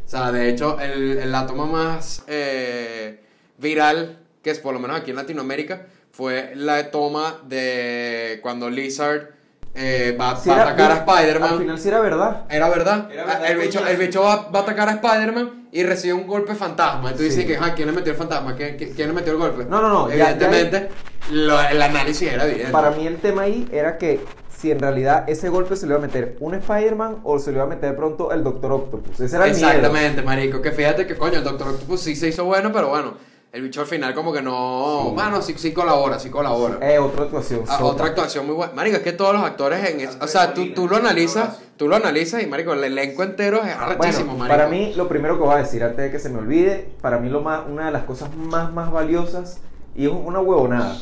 O 0.06 0.10
sea, 0.10 0.32
de 0.32 0.50
hecho, 0.50 0.78
el, 0.80 1.18
el- 1.20 1.32
la 1.32 1.48
toma 1.48 1.66
más 1.66 2.24
eh, 2.28 3.22
viral 3.58 4.20
que 4.44 4.52
es 4.52 4.60
por 4.60 4.74
lo 4.74 4.80
menos 4.80 4.98
aquí 5.02 5.12
en 5.12 5.18
Latinoamérica, 5.18 5.88
fue 6.18 6.54
la 6.56 6.90
toma 6.90 7.42
de 7.48 8.40
cuando 8.42 8.70
Lizard 8.72 9.36
eh, 9.76 10.18
va, 10.20 10.36
Sí 10.36 10.50
va 10.50 10.56
a 10.56 10.62
era- 10.62 10.68
atacar 10.72 10.92
a 10.92 10.94
Al 11.04 11.08
Spider-Man. 11.08 11.60
final 11.60 11.78
sí 11.80 11.88
era 11.90 12.00
verdad. 12.00 12.46
Era 12.50 12.68
verdad. 12.70 13.12
Era 13.12 13.26
verdad, 13.26 13.52
el, 13.52 13.58
bicho, 13.60 13.86
el 13.86 13.98
bicho 13.98 14.24
va, 14.24 14.50
va 14.50 14.60
a 14.60 14.62
atacar 14.64 14.90
a 14.90 14.94
Spider-Man 14.94 15.68
y 15.72 15.84
recibe 15.84 16.14
un 16.16 16.26
golpe 16.26 16.56
fantasma. 16.56 17.12
Y 17.12 17.14
tú 17.14 17.22
dices 17.22 17.42
Sí. 17.42 17.46
que, 17.48 17.58
ah, 17.58 17.74
¿quién 17.76 17.88
le 17.88 17.94
metió 17.94 18.12
el 18.14 18.18
fantasma? 18.18 18.56
¿Quién, 18.56 18.76
quién- 18.78 18.94
quién 18.96 19.10
le 19.10 19.14
metió 19.14 19.34
el 19.34 19.38
golpe? 19.38 19.66
No, 19.66 19.80
no, 19.80 19.90
no, 19.90 20.10
ya- 20.10 20.16
ya 20.16 20.30
Evidentemente, 20.32 20.90
lo- 21.32 21.62
el 21.62 21.80
análisis 21.80 22.32
era 22.32 22.46
evidente. 22.48 22.72
Para 22.72 22.90
mí 22.90 23.06
el 23.06 23.18
tema 23.18 23.44
ahí 23.44 23.68
era 23.72 24.00
que 24.00 24.20
si 24.50 24.72
en 24.72 24.80
realidad 24.80 25.26
ese 25.30 25.50
golpe 25.50 25.76
se 25.76 25.86
le 25.86 25.92
iba 25.92 26.00
a 26.00 26.08
meter 26.08 26.38
un 26.40 26.56
Spider-Man 26.56 27.20
o 27.24 27.38
se 27.38 27.52
le 27.52 27.58
iba 27.58 27.66
a 27.66 27.68
meter 27.68 27.92
de 27.92 27.96
pronto 27.96 28.32
el 28.32 28.44
Doctor 28.44 28.72
Octopus. 28.72 29.20
Ese 29.20 29.36
era 29.36 29.46
el 29.46 29.52
miedo. 29.54 29.68
Exactamente, 29.68 30.24
marico. 30.24 30.60
Que 30.60 30.72
fíjate 30.72 31.06
que 31.06 31.16
coño, 31.16 31.38
el 31.38 31.44
Doctor 31.44 31.68
Octopus 31.68 32.02
sí 32.02 32.16
se 32.16 32.30
hizo 32.30 32.46
bueno, 32.46 32.72
pero 32.74 32.90
bueno, 32.90 33.14
el 33.54 33.62
bicho 33.62 33.82
al 33.82 33.88
final 33.88 34.14
como 34.14 34.32
que 34.34 34.42
no... 34.42 35.12
Bueno, 35.16 35.42
sí, 35.42 35.54
sí 35.58 35.72
colabora, 35.74 36.20
sí 36.20 36.30
colabora. 36.30 36.78
Eh, 36.82 37.00
otra 37.00 37.24
actuación. 37.24 37.64
Ah, 37.68 37.80
otra 37.84 38.08
actuación 38.08 38.46
muy 38.46 38.56
buena. 38.56 38.74
Marico, 38.74 38.98
es 38.98 39.04
que 39.04 39.14
todos 39.14 39.34
los 39.34 39.44
actores 39.44 39.90
en... 39.90 40.02
es- 40.02 40.18
o 40.22 40.28
sea, 40.28 40.54
tú, 40.54 40.74
tú 40.74 40.88
lo 40.88 40.98
analizas, 40.98 41.60
tú 41.78 41.88
lo 41.88 41.96
analizas 41.96 42.44
y, 42.44 42.48
marico, 42.48 42.74
el 42.74 42.84
elenco 42.84 43.24
entero 43.24 43.64
es 43.64 43.74
arrechísimo, 43.74 44.32
Bueno, 44.36 44.40
marico. 44.40 44.58
para 44.58 44.70
mí 44.70 44.94
lo 44.96 45.08
primero 45.08 45.38
que 45.38 45.44
voy 45.44 45.56
a 45.56 45.60
decir 45.60 45.84
antes 45.84 45.98
de 45.98 46.12
que 46.12 46.20
se 46.20 46.30
me 46.30 46.40
olvide, 46.40 46.90
para 47.02 47.18
mí 47.20 47.30
lo 47.30 47.42
más, 47.42 47.62
una 47.68 47.88
de 47.88 47.92
las 47.92 48.04
cosas 48.04 48.36
más 48.36 48.72
más 48.74 48.92
valiosas 48.92 49.60
y 49.96 50.06
es 50.06 50.12
una 50.12 50.40
huevonada, 50.42 50.96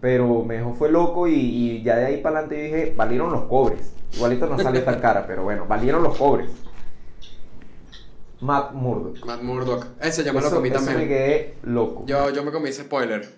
pero 0.00 0.42
me 0.42 0.56
dejó 0.56 0.74
fue 0.74 0.90
loco 0.90 1.28
y, 1.28 1.34
y 1.34 1.82
ya 1.82 1.96
de 1.96 2.06
ahí 2.06 2.16
para 2.16 2.38
adelante 2.40 2.62
dije, 2.62 2.94
valieron 2.96 3.30
los 3.30 3.44
cobres. 3.44 3.92
Igualito 4.14 4.46
no 4.46 4.58
salió 4.58 4.82
tan 4.82 4.98
cara, 5.00 5.24
pero 5.28 5.44
bueno, 5.44 5.66
valieron 5.68 6.02
los 6.02 6.16
cobres. 6.16 6.48
Matt 8.40 8.72
Murdock. 8.72 9.24
Matt 9.26 9.42
Murdock. 9.42 9.86
Ese 10.00 10.24
yo 10.24 10.32
me 10.32 10.40
lo 10.40 10.46
Eso- 10.46 10.56
comí 10.56 10.68
eso 10.68 10.78
también. 10.78 10.98
me 10.98 11.08
quedé 11.08 11.54
loco. 11.64 12.04
Yo, 12.06 12.30
yo 12.30 12.42
me 12.44 12.50
comí 12.52 12.68
ese 12.70 12.82
spoiler. 12.82 13.28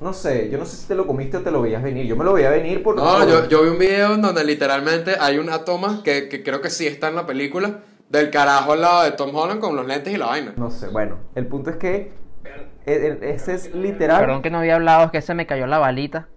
No 0.00 0.12
sé, 0.12 0.48
yo 0.48 0.58
no 0.58 0.64
sé 0.64 0.76
si 0.76 0.86
te 0.86 0.94
lo 0.94 1.06
comiste 1.08 1.38
o 1.38 1.40
te 1.40 1.50
lo 1.50 1.60
veías 1.60 1.82
venir. 1.82 2.06
Yo 2.06 2.14
me 2.14 2.24
lo 2.24 2.32
veía 2.32 2.50
venir 2.50 2.82
por... 2.84 2.94
No, 2.94 3.28
yo, 3.28 3.48
yo 3.48 3.62
vi 3.64 3.68
un 3.70 3.78
video 3.78 4.14
en 4.14 4.22
donde 4.22 4.44
literalmente 4.44 5.16
hay 5.18 5.38
una 5.38 5.64
toma 5.64 6.02
que, 6.04 6.28
que 6.28 6.44
creo 6.44 6.60
que 6.60 6.70
sí 6.70 6.86
está 6.86 7.08
en 7.08 7.16
la 7.16 7.26
película 7.26 7.80
del 8.08 8.30
carajo 8.30 8.72
al 8.74 8.80
lado 8.80 9.02
de 9.02 9.10
Tom 9.12 9.34
Holland 9.34 9.60
con 9.60 9.74
los 9.74 9.86
lentes 9.86 10.14
y 10.14 10.16
la 10.16 10.26
vaina. 10.26 10.52
No 10.56 10.70
sé, 10.70 10.86
bueno, 10.88 11.16
el 11.34 11.46
punto 11.48 11.70
es 11.70 11.76
que 11.76 12.12
e- 12.86 12.92
e- 13.20 13.30
ese 13.34 13.54
es 13.54 13.74
literal... 13.74 14.20
Perdón 14.20 14.40
que 14.42 14.50
no 14.50 14.58
había 14.58 14.76
hablado, 14.76 15.06
es 15.06 15.10
que 15.10 15.20
se 15.20 15.34
me 15.34 15.46
cayó 15.46 15.66
la 15.66 15.78
balita. 15.78 16.28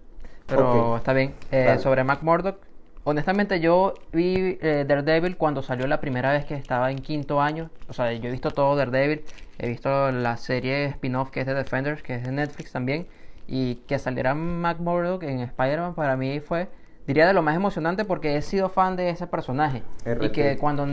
Pero 0.46 0.96
está 0.96 1.12
bien. 1.12 1.32
Eh, 1.52 1.78
sobre 1.78 2.02
Mac 2.02 2.22
Murdock. 2.22 2.56
Honestamente, 3.04 3.58
yo 3.58 3.94
vi 4.12 4.58
eh, 4.60 4.84
Daredevil 4.86 5.36
cuando 5.36 5.62
salió 5.62 5.88
la 5.88 6.00
primera 6.00 6.30
vez 6.30 6.44
que 6.44 6.54
estaba 6.54 6.90
en 6.92 6.98
quinto 6.98 7.40
año. 7.40 7.68
O 7.88 7.92
sea, 7.92 8.12
yo 8.12 8.28
he 8.28 8.32
visto 8.32 8.52
todo 8.52 8.76
Daredevil. 8.76 9.24
He 9.58 9.68
visto 9.68 10.12
la 10.12 10.36
serie 10.36 10.86
spin-off 10.86 11.30
que 11.30 11.40
es 11.40 11.46
de 11.46 11.54
Defenders, 11.54 12.02
que 12.02 12.14
es 12.14 12.22
de 12.22 12.30
Netflix 12.30 12.70
también. 12.70 13.08
Y 13.48 13.76
que 13.86 13.98
saliera 13.98 14.34
Mac 14.34 14.78
Murdock 14.78 15.24
en 15.24 15.40
Spider-Man 15.40 15.94
para 15.94 16.16
mí 16.16 16.38
fue, 16.38 16.68
diría, 17.08 17.26
de 17.26 17.34
lo 17.34 17.42
más 17.42 17.56
emocionante 17.56 18.04
porque 18.04 18.36
he 18.36 18.42
sido 18.42 18.68
fan 18.68 18.94
de 18.94 19.10
ese 19.10 19.26
personaje. 19.26 19.82
Y 20.20 20.28
que 20.30 20.56
cuando 20.58 20.86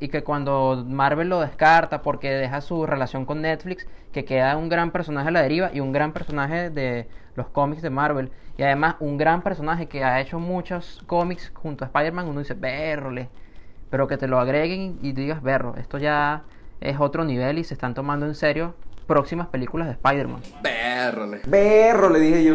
y 0.00 0.08
que 0.08 0.24
cuando 0.24 0.82
Marvel 0.88 1.28
lo 1.28 1.40
descarta 1.40 2.00
porque 2.00 2.30
deja 2.30 2.62
su 2.62 2.86
relación 2.86 3.26
con 3.26 3.42
Netflix, 3.42 3.86
que 4.12 4.24
queda 4.24 4.56
un 4.56 4.70
gran 4.70 4.92
personaje 4.92 5.28
a 5.28 5.30
la 5.30 5.42
deriva 5.42 5.70
y 5.74 5.80
un 5.80 5.92
gran 5.92 6.12
personaje 6.14 6.70
de 6.70 7.06
los 7.34 7.48
cómics 7.48 7.82
de 7.82 7.90
Marvel 7.90 8.30
y 8.56 8.62
además 8.62 8.96
un 9.00 9.16
gran 9.16 9.42
personaje 9.42 9.86
que 9.86 10.04
ha 10.04 10.20
hecho 10.20 10.38
muchos 10.38 11.02
cómics 11.06 11.50
junto 11.54 11.84
a 11.84 11.86
Spider-Man, 11.88 12.28
uno 12.28 12.40
dice, 12.40 12.54
"Berrole", 12.54 13.28
pero 13.90 14.06
que 14.06 14.16
te 14.16 14.28
lo 14.28 14.38
agreguen 14.38 14.98
y 15.02 15.12
digas, 15.12 15.42
"Berro, 15.42 15.74
esto 15.76 15.98
ya 15.98 16.42
es 16.80 16.98
otro 17.00 17.24
nivel 17.24 17.58
y 17.58 17.64
se 17.64 17.74
están 17.74 17.94
tomando 17.94 18.26
en 18.26 18.34
serio 18.34 18.74
próximas 19.06 19.48
películas 19.48 19.86
de 19.88 19.94
Spider-Man." 19.94 20.42
Bérrole. 20.62 21.40
Berro, 21.46 22.10
le 22.10 22.20
dije 22.20 22.44
yo. 22.44 22.54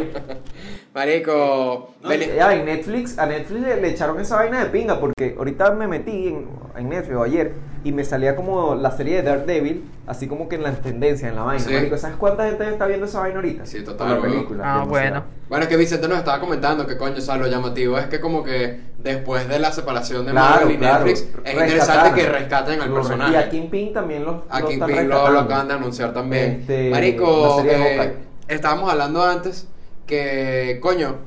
Marico. 0.94 1.96
Ya, 2.38 2.53
en 2.53 2.65
Netflix, 2.65 3.20
a 3.20 3.25
Netflix 3.25 3.62
le, 3.62 3.82
le 3.82 3.89
echaron 3.89 4.20
esa 4.20 4.38
vaina 4.38 4.63
de 4.63 4.70
pinga 4.70 5.00
porque 5.00 5.35
ahorita 5.38 5.72
me 5.72 5.88
metí 5.88 6.29
en, 6.29 6.48
en 6.77 6.90
Netflix 6.90 7.18
o 7.18 7.24
ayer 7.24 7.53
y 7.85 7.91
me 7.91 8.03
salía 8.03 8.35
como 8.35 8.74
la 8.74 8.89
serie 8.89 9.17
de 9.17 9.21
Daredevil, 9.21 9.85
así 10.07 10.27
como 10.27 10.50
que 10.50 10.55
en 10.55 10.63
la 10.63 10.74
tendencia, 10.74 11.29
en 11.29 11.35
la 11.35 11.43
vaina. 11.43 11.63
Sí. 11.63 11.71
marico. 11.71 11.98
¿Sabes 12.00 12.17
cuánta 12.17 12.48
gente 12.48 12.67
está 12.67 12.87
viendo 12.87 13.05
esa 13.05 13.19
vaina 13.19 13.35
ahorita? 13.35 13.63
Sí, 13.67 13.83
total, 13.83 14.15
La 14.15 14.21
película. 14.21 14.63
Ah, 14.63 14.79
demasiado. 14.79 14.89
bueno. 14.89 15.24
Bueno, 15.50 15.63
es 15.65 15.69
que 15.69 15.77
Vicente 15.77 16.07
nos 16.07 16.17
estaba 16.17 16.39
comentando 16.39 16.87
que 16.87 16.98
coño, 16.98 17.17
o 17.19 17.21
sea, 17.21 17.37
lo 17.37 17.45
llamativo 17.45 18.00
es 18.00 18.07
que 18.07 18.19
como 18.19 18.43
que 18.43 18.79
después 18.98 19.48
de 19.48 19.59
la 19.59 19.71
separación 19.71 20.25
de 20.25 20.31
Claro, 20.31 20.61
Marvel 20.61 20.71
y 20.71 20.77
claro. 20.79 21.05
Netflix, 21.05 21.29
es 21.43 21.53
interesante 21.53 22.19
que 22.19 22.27
rescaten 22.27 22.81
al 22.81 22.91
personaje. 22.91 23.33
Y 23.33 23.35
a 23.35 23.50
Kingpin 23.51 23.93
también 23.93 24.25
lo, 24.25 24.45
A 24.50 24.61
lo 24.61 24.67
Kingpin 24.67 25.07
lo, 25.07 25.39
acaban 25.39 25.67
de 25.67 25.74
anunciar 25.75 26.11
también. 26.11 26.61
Este, 26.61 26.89
Marico, 26.89 27.63
eh, 27.63 28.15
estábamos 28.48 28.91
hablando 28.91 29.24
antes 29.24 29.67
que, 30.07 30.79
coño, 30.81 31.17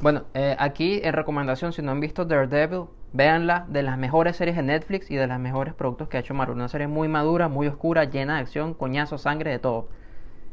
Bueno, 0.00 0.26
eh, 0.34 0.54
aquí 0.60 1.00
en 1.02 1.12
recomendación, 1.12 1.72
si 1.72 1.82
no 1.82 1.90
han 1.90 1.98
visto 1.98 2.24
Daredevil, 2.24 2.84
véanla, 3.12 3.66
de 3.68 3.82
las 3.82 3.98
mejores 3.98 4.36
series 4.36 4.56
de 4.56 4.62
Netflix 4.62 5.10
y 5.10 5.16
de 5.16 5.26
los 5.26 5.38
mejores 5.38 5.74
productos 5.74 6.08
que 6.08 6.16
ha 6.16 6.20
hecho 6.20 6.34
Marvel. 6.34 6.56
Una 6.56 6.68
serie 6.68 6.86
muy 6.86 7.08
madura, 7.08 7.48
muy 7.48 7.66
oscura, 7.66 8.04
llena 8.04 8.36
de 8.36 8.40
acción, 8.40 8.74
coñazo, 8.74 9.18
sangre, 9.18 9.50
de 9.50 9.58
todo. 9.58 9.88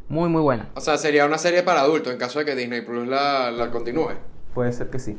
Muy, 0.10 0.28
muy 0.30 0.42
buena. 0.42 0.68
o 0.74 0.82
sea, 0.82 0.98
sería 0.98 1.26
una 1.26 1.38
serie 1.38 1.62
para 1.62 1.82
adultos 1.82 2.12
en 2.12 2.20
caso 2.20 2.40
de 2.40 2.46
que 2.46 2.56
Disney 2.56 2.82
Plus 2.82 3.08
la, 3.08 3.52
la 3.52 3.70
continúe. 3.70 4.14
Puede 4.54 4.72
ser 4.74 4.90
que 4.90 5.00
sí. 5.00 5.18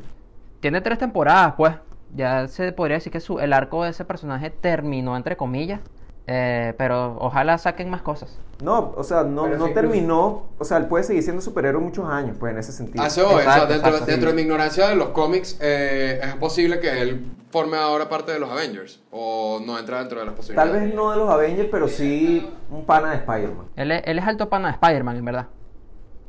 Tiene 0.61 0.81
tres 0.81 0.99
temporadas, 0.99 1.55
pues. 1.57 1.75
Ya 2.15 2.49
se 2.49 2.73
podría 2.73 2.97
decir 2.97 3.13
que 3.13 3.21
su, 3.21 3.39
el 3.39 3.53
arco 3.53 3.85
de 3.85 3.91
ese 3.91 4.05
personaje 4.05 4.51
terminó, 4.51 5.17
entre 5.17 5.37
comillas. 5.37 5.81
Eh, 6.27 6.75
pero 6.77 7.17
ojalá 7.21 7.57
saquen 7.57 7.89
más 7.89 8.03
cosas. 8.03 8.39
No, 8.63 8.93
o 8.97 9.03
sea, 9.05 9.23
no, 9.23 9.47
no 9.49 9.67
sí, 9.67 9.75
terminó. 9.75 10.45
O 10.59 10.65
sea, 10.65 10.77
él 10.77 10.87
puede 10.87 11.05
seguir 11.05 11.23
siendo 11.23 11.41
superhéroe 11.41 11.81
muchos 11.81 12.09
años, 12.09 12.37
pues 12.39 12.53
en 12.53 12.59
ese 12.59 12.73
sentido. 12.73 13.03
Ah, 13.03 13.07
eso 13.07 13.27
o 13.27 13.41
sea, 13.41 13.67
dentro, 13.67 13.89
exacto, 13.89 14.07
dentro 14.07 14.31
sí. 14.31 14.37
de 14.37 14.43
mi 14.43 14.43
ignorancia 14.43 14.89
de 14.89 14.97
los 14.97 15.09
cómics, 15.09 15.59
eh, 15.61 16.21
¿es 16.23 16.35
posible 16.35 16.81
que 16.81 17.01
él 17.01 17.27
forme 17.51 17.77
ahora 17.77 18.09
parte 18.09 18.33
de 18.33 18.39
los 18.39 18.51
Avengers? 18.51 19.01
¿O 19.11 19.61
no 19.65 19.79
entra 19.79 19.99
dentro 20.01 20.21
de 20.21 20.27
las 20.27 20.35
Tal 20.35 20.37
posibilidades? 20.37 20.83
vez 20.83 20.95
no 20.95 21.11
de 21.11 21.17
los 21.17 21.31
Avengers, 21.31 21.69
pero 21.71 21.89
sí 21.89 22.49
un 22.71 22.85
pana 22.85 23.11
de 23.11 23.17
Spider-Man. 23.17 23.67
Él 23.77 23.93
es, 23.93 24.03
él 24.05 24.19
es 24.19 24.27
alto 24.27 24.49
pana 24.49 24.69
de 24.69 24.75
Spider-Man, 24.75 25.17
en 25.17 25.25
verdad. 25.25 25.47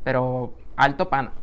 Pero 0.03 0.53
alto 0.75 1.09
pana. 1.09 1.33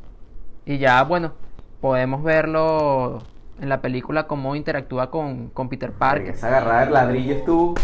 Y 0.64 0.78
ya, 0.78 1.02
bueno, 1.04 1.32
podemos 1.80 2.22
verlo 2.22 3.22
en 3.60 3.68
la 3.68 3.80
película 3.80 4.26
cómo 4.26 4.54
interactúa 4.56 5.10
con, 5.10 5.48
con 5.50 5.68
Peter 5.68 5.92
Parker. 5.92 6.34
Esa 6.34 6.48
agarrada 6.48 6.80
del 6.80 6.94
ladrillo 6.94 7.34
estuvo. 7.34 7.74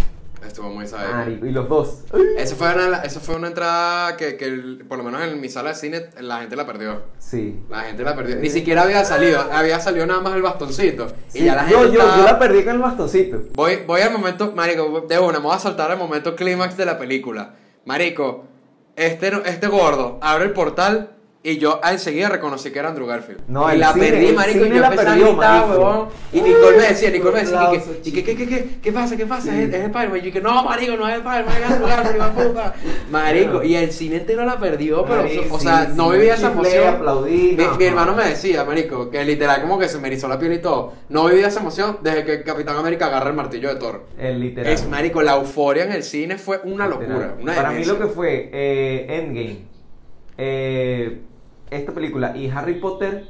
Estuvo 0.46 0.68
muy 0.70 0.87
sabido. 0.87 1.12
Marico, 1.14 1.46
y 1.46 1.50
los 1.52 1.68
dos. 1.68 2.04
Eso 2.38 2.54
fue 2.57 2.72
una, 2.74 2.98
eso 3.02 3.20
fue 3.20 3.35
una 3.37 3.48
entrada 3.48 4.16
que, 4.16 4.37
que 4.37 4.44
el- 4.46 4.85
por 4.88 4.98
lo 4.98 5.04
menos 5.04 5.22
en 5.22 5.40
mi 5.40 5.48
sala 5.48 5.70
de 5.70 5.74
cine 5.76 6.07
la 6.20 6.40
gente 6.40 6.54
la 6.57 6.66
perdió. 6.66 7.02
Sí. 7.18 7.61
La 7.70 7.80
gente 7.80 8.02
la 8.04 8.14
perdió. 8.14 8.37
Ni 8.37 8.50
siquiera 8.50 8.83
había 8.83 9.04
salido, 9.04 9.40
había 9.52 9.80
salido 9.80 10.07
nada 10.07 10.20
más 10.20 10.35
el 10.37 10.42
bastoncito. 10.42 11.07
Y 11.33 11.44
ya 11.44 11.54
la 11.57 11.68
yo, 11.68 11.80
gente 11.80 11.94
yo, 11.96 12.00
estaba- 12.02 12.16
yo 12.18 12.24
la 12.24 12.38
perdí 12.38 12.62
con 12.64 12.74
el 12.74 12.80
bastoncito. 12.80 13.42
Voy, 13.54 13.78
voy 13.87 14.00
al 14.02 14.12
momento, 14.12 14.52
marico, 14.54 15.00
de 15.09 15.18
una, 15.18 15.38
me 15.38 15.44
voy 15.46 15.57
a 15.57 15.59
saltar 15.59 15.90
al 15.90 15.98
momento 15.98 16.37
clímax 16.37 16.76
de 16.76 16.85
la 16.87 16.98
película. 16.98 17.54
Marico, 17.85 18.44
este, 18.96 19.33
este 19.46 19.66
gordo 19.66 20.18
abre 20.22 20.44
el 20.44 20.52
portal 20.52 21.13
y 21.44 21.59
yo 21.59 21.78
enseguida 21.88 22.30
reconocí 22.30 22.70
que 22.70 22.78
era 22.78 22.88
Andrew 22.88 23.07
Garfield. 23.07 23.42
No, 23.48 23.72
y 23.72 23.76
la 23.76 23.92
cine- 23.92 24.11
perdí, 24.11 24.33
marico, 24.33 24.64
y 24.64 24.70
yo 24.70 24.83
empecé 24.83 25.07
a 25.09 25.14
gritar, 25.14 25.70
huevón. 25.70 26.09
Y 26.33 26.40
Nicole 26.40 26.76
me 26.78 26.83
decía, 26.88 27.11
Nicole 27.11 27.35
me 27.35 27.40
decía, 27.40 27.70
y 28.02 28.12
que, 28.12 28.24
¿qué, 28.24 28.35
qué, 28.35 28.48
qué, 28.48 28.68
qué 28.83 28.92
pasa, 28.92 29.14
qué 29.14 29.26
pasa? 29.26 29.54
Es, 29.54 29.68
es 29.68 29.74
Spider-Man. 29.85 30.16
Y 30.16 30.22
yo 30.22 30.33
que, 30.33 30.40
no, 30.40 30.64
marico, 30.64 30.96
no 30.96 31.07
es 31.07 31.16
Spider-Man, 31.18 31.54
es 31.62 31.70
Andrew 31.70 31.87
Garfield, 31.87 32.24
de 32.24 32.44
puta. 32.44 32.74
Marico, 33.11 33.62
y 33.62 33.76
el 33.76 33.92
cine 33.92 34.16
entero 34.16 34.44
la 34.46 34.59
perdió, 34.59 35.04
pero, 35.04 35.26
o 35.50 35.61
sea, 35.61 35.88
no 35.94 36.09
vivía 36.11 36.35
esa 36.35 36.50
emoción. 36.50 37.00
Mi, 37.00 37.02
no, 37.02 37.20
mi 37.20 37.54
no. 37.57 37.78
hermano 37.78 38.16
me 38.16 38.24
decía, 38.24 38.64
marico, 38.64 39.11
que 39.11 39.22
literal 39.22 39.61
como 39.61 39.78
que 39.78 39.88
se 39.88 39.98
me 39.98 40.09
erizó 40.09 40.26
la 40.28 40.38
piel 40.38 40.54
y 40.54 40.59
todo. 40.62 40.94
No 41.11 41.26
vivía 41.26 41.48
esa 41.48 41.61
emoción 41.61 41.98
desde 42.02 42.24
que 42.24 42.42
Capitán 42.42 42.76
América 42.76 43.07
agarra 43.07 43.28
el 43.28 43.37
martillo 43.37 43.68
de 43.68 43.76
Thor. 43.76 44.07
El 44.18 44.40
literal. 44.40 44.72
Es 44.72 44.88
marico, 44.88 45.22
la 45.22 45.35
euforia 45.37 45.85
en 45.85 45.92
el 45.92 46.02
cine 46.02 46.38
fue 46.38 46.61
una 46.64 46.88
locura, 46.88 47.37
Para 47.44 47.70
mí 47.72 47.85
lo 47.85 47.98
que 47.98 48.07
fue 48.07 48.48
eh, 48.50 49.07
Endgame, 49.11 49.59
eh, 50.38 51.20
esta 51.74 51.92
película 51.92 52.37
y 52.37 52.48
Harry 52.50 52.74
Potter 52.74 53.26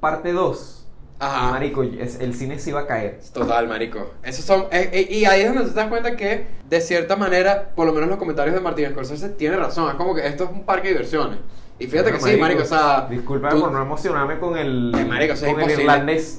parte 0.00 0.32
2. 0.32 0.78
Ajá. 1.18 1.50
Marico, 1.52 1.84
es- 1.84 2.18
el 2.20 2.34
cine 2.34 2.58
se 2.58 2.70
iba 2.70 2.80
a 2.80 2.86
caer. 2.86 3.20
Total, 3.32 3.68
marico. 3.68 4.10
Esos 4.24 4.44
son 4.44 4.62
eh, 4.72 4.90
eh, 4.92 5.06
y 5.08 5.24
ahí 5.24 5.42
es 5.42 5.54
donde 5.54 5.70
te 5.70 5.76
das 5.76 5.86
cuenta 5.88 6.16
que 6.16 6.46
de 6.68 6.80
cierta 6.80 7.14
manera, 7.14 7.70
por 7.76 7.86
lo 7.86 7.92
menos 7.92 8.08
los 8.08 8.18
comentarios 8.18 8.54
de 8.56 8.60
Martín 8.60 8.88
Scorsese 8.90 9.28
tiene 9.28 9.56
razón, 9.56 9.88
es 9.88 9.94
como 9.94 10.14
que 10.16 10.26
esto 10.26 10.44
es 10.44 10.50
un 10.50 10.64
parque 10.64 10.88
de 10.88 10.94
diversiones. 10.94 11.38
Y 11.78 11.86
fíjate 11.86 12.12
que 12.12 12.20
sí, 12.20 12.36
marico, 12.36 12.62
o 12.62 12.66
sea, 12.66 13.06
Disculpame 13.08 13.54
tú- 13.54 13.60
por 13.60 13.72
no 13.72 13.82
emocionarme 13.82 14.38
con 14.40 14.56
el, 14.58 14.92
Eh, 14.96 15.04
marico, 15.04 15.34
con 15.38 15.60
el 15.60 15.70
irlandés. 15.80 16.38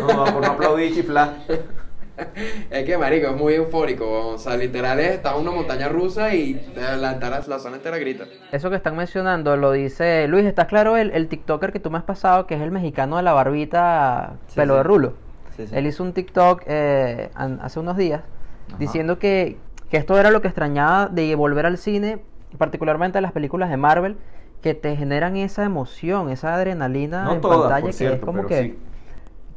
No, 0.00 0.06
por 0.32 0.40
no 0.46 0.52
aplaudir 0.52 0.90
y 0.90 0.94
chiflar. 0.96 1.36
es 2.70 2.84
que 2.84 2.98
marico, 2.98 3.28
es 3.28 3.36
muy 3.36 3.54
eufórico, 3.54 4.28
o 4.28 4.38
sea, 4.38 4.56
literal 4.56 4.98
es, 5.00 5.12
está 5.12 5.34
en 5.34 5.40
una 5.42 5.50
montaña 5.50 5.88
rusa 5.88 6.34
y 6.34 6.52
de 6.54 6.96
la, 6.98 7.12
entera- 7.18 7.46
la 7.46 7.58
zona 7.58 7.76
entera 7.76 7.98
grita. 7.98 8.24
Eso 8.52 8.70
que 8.70 8.76
están 8.76 8.96
mencionando 8.96 9.56
lo 9.56 9.72
dice 9.72 10.26
Luis, 10.28 10.44
¿estás 10.44 10.66
claro? 10.66 10.96
El, 10.96 11.10
el 11.12 11.28
TikToker 11.28 11.72
que 11.72 11.80
tú 11.80 11.90
me 11.90 11.98
has 11.98 12.04
pasado, 12.04 12.46
que 12.46 12.54
es 12.54 12.60
el 12.60 12.70
mexicano 12.70 13.16
de 13.16 13.22
la 13.22 13.32
barbita 13.32 14.34
Sí, 14.48 14.56
pelo 14.56 14.74
sí. 14.74 14.78
de 14.78 14.82
rulo. 14.82 15.12
Sí, 15.56 15.66
sí. 15.66 15.74
Él 15.76 15.86
hizo 15.86 16.02
un 16.02 16.12
TikTok 16.12 16.62
eh, 16.66 17.30
hace 17.34 17.80
unos 17.80 17.96
días 17.96 18.20
Ajá. 18.68 18.76
diciendo 18.78 19.18
que, 19.18 19.56
que 19.90 19.96
esto 19.96 20.18
era 20.18 20.30
lo 20.30 20.40
que 20.42 20.48
extrañaba 20.48 21.08
de 21.08 21.34
volver 21.34 21.66
al 21.66 21.78
cine 21.78 22.18
particularmente 22.58 23.18
las 23.22 23.32
películas 23.32 23.70
de 23.70 23.78
Marvel, 23.78 24.16
que 24.60 24.74
te 24.74 24.94
generan 24.96 25.36
esa 25.36 25.64
emoción, 25.64 26.28
esa 26.30 26.54
adrenalina 26.54 27.24
No 27.24 27.32
en 27.34 27.40
todas, 27.40 27.60
pantalla, 27.62 27.80
por 27.80 27.90
que 27.90 27.96
cierto, 27.96 28.16
es 28.16 28.22
como 28.22 28.36
pero 28.46 28.48
que, 28.48 28.62
sí. 28.62 28.78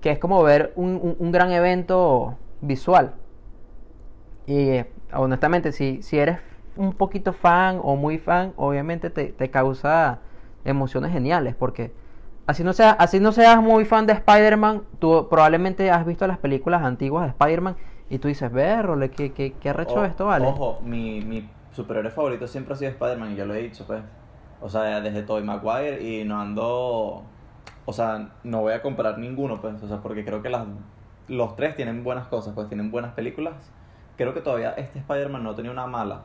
que 0.01 0.11
es 0.11 0.19
como 0.19 0.41
ver 0.43 0.71
un, 0.75 0.99
un- 1.01 1.15
un 1.19 1.31
gran 1.31 1.51
evento 1.51 2.37
visual. 2.67 3.15
Y 4.45 4.69
eh, 4.69 4.91
honestamente, 5.13 5.71
si, 5.71 6.01
si 6.04 6.19
eres 6.19 6.39
un 6.75 6.93
poquito 6.93 7.34
fan 7.34 7.80
o 7.84 7.95
muy 7.95 8.17
fan, 8.17 8.54
obviamente 8.58 9.10
te, 9.10 9.28
te 9.28 9.49
causa 9.49 10.19
emociones 10.63 11.12
geniales, 11.12 11.56
porque 11.56 11.91
así 12.45 12.63
no, 12.63 12.73
sea, 12.73 12.91
así 12.91 13.19
no 13.19 13.32
seas 13.32 13.62
muy 13.62 13.86
fan 13.86 14.06
de 14.06 14.13
Spider-Man, 14.13 14.84
tú 14.99 15.28
probablemente 15.30 15.89
has 15.91 16.06
visto 16.06 16.28
las 16.28 16.38
películas 16.38 16.84
antiguas 16.84 17.23
de 17.25 17.30
Spider-Man 17.30 17.75
y 18.10 18.19
tú 18.19 18.28
dices, 18.28 18.51
verrole, 18.51 19.10
¿qué, 19.10 19.32
qué, 19.34 19.54
qué 19.60 19.69
arrecho 19.69 20.01
O- 20.01 20.06
esto, 20.06 20.25
vale? 20.25 20.47
Ojo, 20.47 20.80
mi, 20.84 21.21
mi 21.21 21.49
superhéroe 21.71 22.12
favorito 22.12 22.47
siempre 22.47 22.73
ha 22.73 22.78
sido 22.78 22.91
Spider-Man 22.91 23.34
y 23.34 23.36
ya 23.36 23.45
lo 23.45 23.54
he 23.56 23.63
dicho, 23.63 23.86
pues. 23.88 24.01
O 24.62 24.69
sea, 24.69 25.01
desde 25.01 25.23
Tobey 25.23 25.43
Maguire 25.43 26.01
y 26.01 26.23
no 26.25 26.39
ando... 26.39 27.23
O 27.86 27.93
sea, 27.93 28.30
no 28.43 28.62
voy 28.62 28.73
a 28.73 28.82
comparar 28.82 29.17
ninguno, 29.17 29.62
pues. 29.62 29.82
O 29.84 29.88
sea, 29.88 30.01
porque 30.01 30.25
creo 30.25 30.41
que 30.41 30.49
las, 30.49 30.65
los 31.27 31.55
tres 31.55 31.75
tienen 31.75 32.03
buenas 32.03 32.27
cosas, 32.27 32.53
pues 32.53 32.67
tienen 32.67 32.91
buenas 32.91 33.13
películas. 33.13 33.53
Creo 34.17 34.33
que 34.33 34.41
todavía 34.41 34.71
este 34.71 34.99
Spider-Man 34.99 35.43
no 35.43 35.55
tenía 35.55 35.71
una 35.71 35.88
mala. 35.88 36.21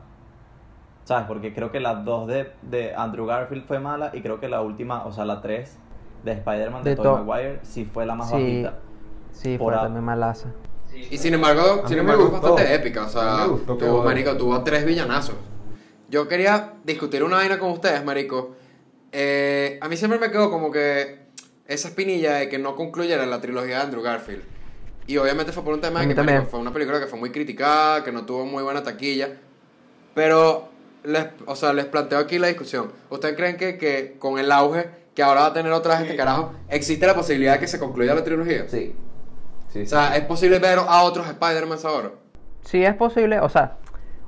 ¿Sabes? 1.03 1.25
Porque 1.27 1.53
creo 1.53 1.71
que 1.71 1.79
las 1.79 2.05
dos 2.05 2.27
de, 2.27 2.51
de 2.61 2.93
Andrew 2.95 3.25
Garfield 3.25 3.65
fue 3.65 3.79
mala 3.79 4.11
y 4.13 4.21
creo 4.21 4.39
que 4.39 4.47
la 4.47 4.61
última, 4.61 5.03
o 5.05 5.11
sea, 5.11 5.25
la 5.25 5.41
tres 5.41 5.77
de 6.23 6.33
Spider-Man 6.33 6.83
de, 6.83 6.91
De 6.91 6.95
Tobey 6.95 7.11
To- 7.11 7.23
Maguire 7.25 7.59
sí 7.63 7.85
fue 7.85 8.05
la 8.05 8.15
más 8.15 8.27
Sí, 8.29 8.33
bajita. 8.33 8.79
sí, 9.31 9.57
por 9.57 9.73
fue 9.73 9.81
a- 9.81 9.83
también 9.85 10.03
malaza. 10.05 10.49
Y 11.09 11.17
sin 11.17 11.33
embargo, 11.33 11.83
sin 11.87 11.97
embargo 11.97 12.25
es 12.25 12.31
bastante 12.31 12.75
épica. 12.75 13.05
O 13.05 13.09
sea, 13.09 13.45
gustó 13.45 13.75
tuvo, 13.77 14.03
marico, 14.03 14.35
tuvo 14.37 14.61
tres 14.63 14.85
villanazos. 14.85 15.35
Yo 16.09 16.27
quería 16.27 16.73
discutir 16.83 17.23
una 17.23 17.37
vaina 17.37 17.57
con 17.57 17.71
ustedes, 17.71 18.03
marico. 18.05 18.51
Eh, 19.11 19.79
a 19.81 19.87
mí 19.89 19.97
siempre 19.97 20.19
me 20.19 20.29
quedó 20.31 20.51
como 20.51 20.69
que 20.71 21.25
esa 21.65 21.87
espinilla 21.87 22.33
de 22.35 22.49
que 22.49 22.59
no 22.59 22.75
concluyera 22.75 23.25
la 23.25 23.41
trilogía 23.41 23.77
de 23.77 23.81
Andrew 23.83 24.01
Garfield. 24.03 24.43
Y 25.07 25.17
obviamente 25.17 25.51
fue 25.51 25.63
por 25.63 25.73
un 25.73 25.81
tema 25.81 25.99
A 25.99 26.05
de 26.05 26.07
que 26.07 26.15
también. 26.15 26.47
fue 26.47 26.59
una 26.59 26.71
película 26.73 26.99
que 26.99 27.07
fue 27.07 27.19
muy 27.19 27.31
criticada, 27.31 28.03
que 28.03 28.11
no 28.11 28.25
tuvo 28.25 28.45
muy 28.45 28.63
buena 28.63 28.83
taquilla. 28.83 29.29
Pero, 30.13 30.69
les, 31.03 31.27
o 31.45 31.55
sea, 31.55 31.73
les 31.73 31.85
planteo 31.85 32.19
aquí 32.19 32.39
la 32.39 32.47
discusión. 32.47 32.91
¿Ustedes 33.09 33.35
creen 33.35 33.57
que, 33.57 33.77
que 33.77 34.17
con 34.19 34.39
el 34.39 34.51
auge 34.51 34.89
que 35.15 35.23
ahora 35.23 35.41
va 35.41 35.47
a 35.47 35.53
tener 35.53 35.71
otra 35.73 35.93
vez 35.95 36.01
este 36.03 36.15
carajo, 36.15 36.53
existe 36.69 37.05
la 37.07 37.15
posibilidad 37.15 37.53
de 37.53 37.59
que 37.59 37.67
se 37.67 37.79
concluya 37.79 38.15
la 38.15 38.23
trilogía? 38.23 38.67
Sí. 38.69 38.95
Sí, 39.67 39.85
O 39.85 39.87
sí, 39.87 39.87
sea, 39.87 40.13
sí. 40.13 40.15
¿es 40.15 40.25
posible 40.25 40.59
ver 40.59 40.79
a 40.79 41.03
otros 41.03 41.27
Spider-Man 41.27 41.79
ahora? 41.83 42.11
Sí 42.61 42.83
es 42.83 42.95
posible, 42.95 43.39
o 43.39 43.49
sea, 43.49 43.77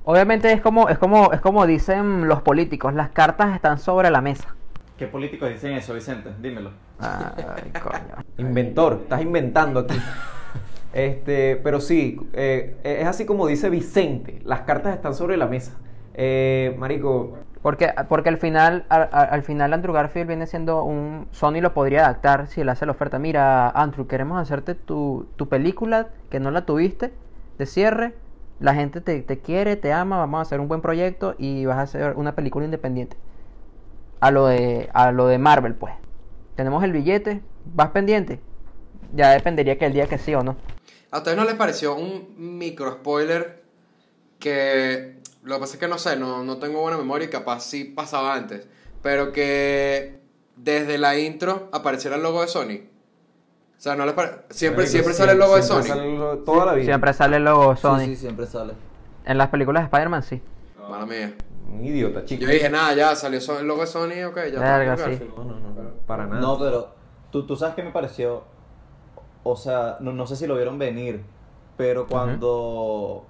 obviamente 0.03 0.51
es 0.51 0.61
como, 0.61 0.89
es 0.89 0.97
como, 0.97 1.31
es 1.33 1.41
como 1.41 1.65
dicen 1.67 2.27
los 2.27 2.41
políticos, 2.41 2.93
las 2.93 3.09
cartas 3.11 3.55
están 3.55 3.79
sobre 3.79 4.09
la 4.11 4.21
mesa. 4.21 4.55
¿Qué 4.97 5.07
políticos 5.07 5.49
dicen 5.49 5.73
eso, 5.73 5.93
Vicente? 5.93 6.31
Dímelo. 6.39 6.71
Ay, 7.05 7.71
coño. 7.81 8.23
Inventor, 8.37 8.99
estás 9.03 9.21
inventando 9.21 9.81
aquí. 9.81 9.95
Este, 10.93 11.55
pero 11.63 11.81
sí, 11.81 12.19
eh, 12.33 12.77
es 12.83 13.07
así 13.07 13.25
como 13.25 13.47
dice 13.47 13.69
Vicente, 13.69 14.39
las 14.45 14.61
cartas 14.61 14.93
están 14.95 15.15
sobre 15.15 15.37
la 15.37 15.47
mesa. 15.47 15.73
Eh, 16.13 16.75
marico, 16.77 17.37
Porque, 17.63 17.91
porque 18.07 18.29
al 18.29 18.37
final, 18.37 18.85
al, 18.89 19.09
al- 19.11 19.29
al 19.31 19.43
final 19.43 19.73
Andrew 19.73 19.93
Garfield 19.93 20.27
viene 20.27 20.45
siendo 20.47 20.83
un... 20.83 21.27
Sony 21.31 21.61
lo 21.61 21.73
podría 21.73 22.01
adaptar 22.05 22.47
si 22.47 22.63
le 22.63 22.71
hace 22.71 22.85
la 22.85 22.91
oferta. 22.91 23.17
Mira, 23.19 23.69
Andrew, 23.71 24.05
queremos 24.05 24.39
hacerte 24.39 24.75
tu, 24.75 25.25
tu 25.35 25.47
película 25.49 26.09
que 26.29 26.39
no 26.39 26.51
la 26.51 26.65
tuviste 26.65 27.11
de 27.57 27.65
cierre. 27.65 28.13
La 28.59 28.75
gente 28.75 29.01
te, 29.01 29.21
te 29.21 29.39
quiere, 29.39 29.75
te 29.77 29.91
ama, 29.93 30.17
vamos 30.17 30.39
a 30.39 30.41
hacer 30.43 30.59
un 30.59 30.67
buen 30.67 30.81
proyecto 30.81 31.35
y 31.39 31.65
vas 31.65 31.77
a 31.77 31.81
hacer 31.81 32.13
una 32.17 32.33
película 32.35 32.65
independiente. 32.65 33.17
A 34.19 34.31
lo 34.31 34.45
de, 34.47 34.89
a 34.93 35.11
lo 35.11 35.27
de 35.27 35.37
Marvel, 35.39 35.73
pues. 35.73 35.93
Tenemos 36.55 36.83
el 36.83 36.91
billete, 36.91 37.41
vas 37.73 37.89
pendiente. 37.89 38.39
Ya 39.13 39.31
dependería 39.31 39.77
que 39.77 39.85
el 39.85 39.93
día 39.93 40.07
que 40.07 40.17
sí 40.17 40.33
o 40.35 40.43
no. 40.43 40.55
¿A 41.11 41.17
ustedes 41.17 41.37
no 41.37 41.43
les 41.45 41.55
pareció 41.55 41.95
un 41.95 42.57
micro 42.57 42.91
spoiler 42.91 43.63
que 44.39 45.17
lo 45.43 45.55
que 45.55 45.59
pasa 45.61 45.73
es 45.75 45.79
que 45.79 45.87
no 45.87 45.97
sé, 45.97 46.15
no, 46.17 46.43
no 46.43 46.57
tengo 46.57 46.81
buena 46.81 46.97
memoria 46.97 47.27
y 47.27 47.29
capaz 47.29 47.61
sí 47.61 47.83
pasaba 47.85 48.33
antes, 48.33 48.67
pero 49.01 49.31
que 49.31 50.19
desde 50.55 50.97
la 50.97 51.17
intro 51.17 51.69
apareciera 51.71 52.15
el 52.15 52.23
logo 52.23 52.41
de 52.41 52.47
Sony? 52.47 52.79
O 53.77 53.81
sea, 53.83 53.95
no 53.95 54.05
les 54.05 54.13
pare- 54.15 54.43
siempre, 54.49 54.83
marico, 54.83 54.91
siempre 54.91 55.13
sale 55.13 55.31
el 55.33 55.37
logo 55.39 55.55
de 55.57 55.63
siempre 55.63 55.87
Sony. 55.89 55.95
sale 55.95 56.09
el 56.13 56.17
logo- 56.17 56.37
toda 56.39 56.65
la 56.65 56.73
vida. 56.73 56.85
Siempre 56.85 57.13
sale 57.13 57.37
el 57.37 57.43
logo 57.43 57.75
Sony. 57.75 57.99
Sí, 57.99 58.05
sí, 58.07 58.15
siempre 58.15 58.45
sale. 58.47 58.73
En 59.25 59.37
las 59.37 59.49
películas 59.49 59.83
de 59.83 59.85
Spider-Man 59.85 60.23
sí. 60.23 60.41
Mala 60.89 61.05
mía. 61.05 61.33
Un 61.67 61.83
idiota, 61.85 62.23
chico. 62.25 62.43
Yo 62.43 62.49
dije, 62.49 62.69
nada, 62.69 62.93
ya 62.95 63.15
salió 63.15 63.39
so- 63.41 63.59
el 63.59 63.67
logo 63.67 63.81
de 63.81 63.87
Sony, 63.87 64.23
ok, 64.27 64.35
ya 64.53 64.59
Verga, 64.59 64.93
está. 64.93 65.13
sí. 65.13 65.29
No, 65.35 65.43
no, 65.43 65.59
no, 65.59 65.89
para 66.05 66.25
nada. 66.27 66.41
No, 66.41 66.57
pero 66.59 66.89
tú, 67.31 67.45
tú 67.45 67.55
sabes 67.55 67.75
que 67.75 67.83
me 67.83 67.91
pareció, 67.91 68.43
o 69.43 69.55
sea, 69.55 69.97
no, 69.99 70.11
no 70.13 70.25
sé 70.27 70.35
si 70.35 70.45
lo 70.47 70.55
vieron 70.55 70.77
venir, 70.77 71.23
pero 71.77 72.05
cuando, 72.07 73.25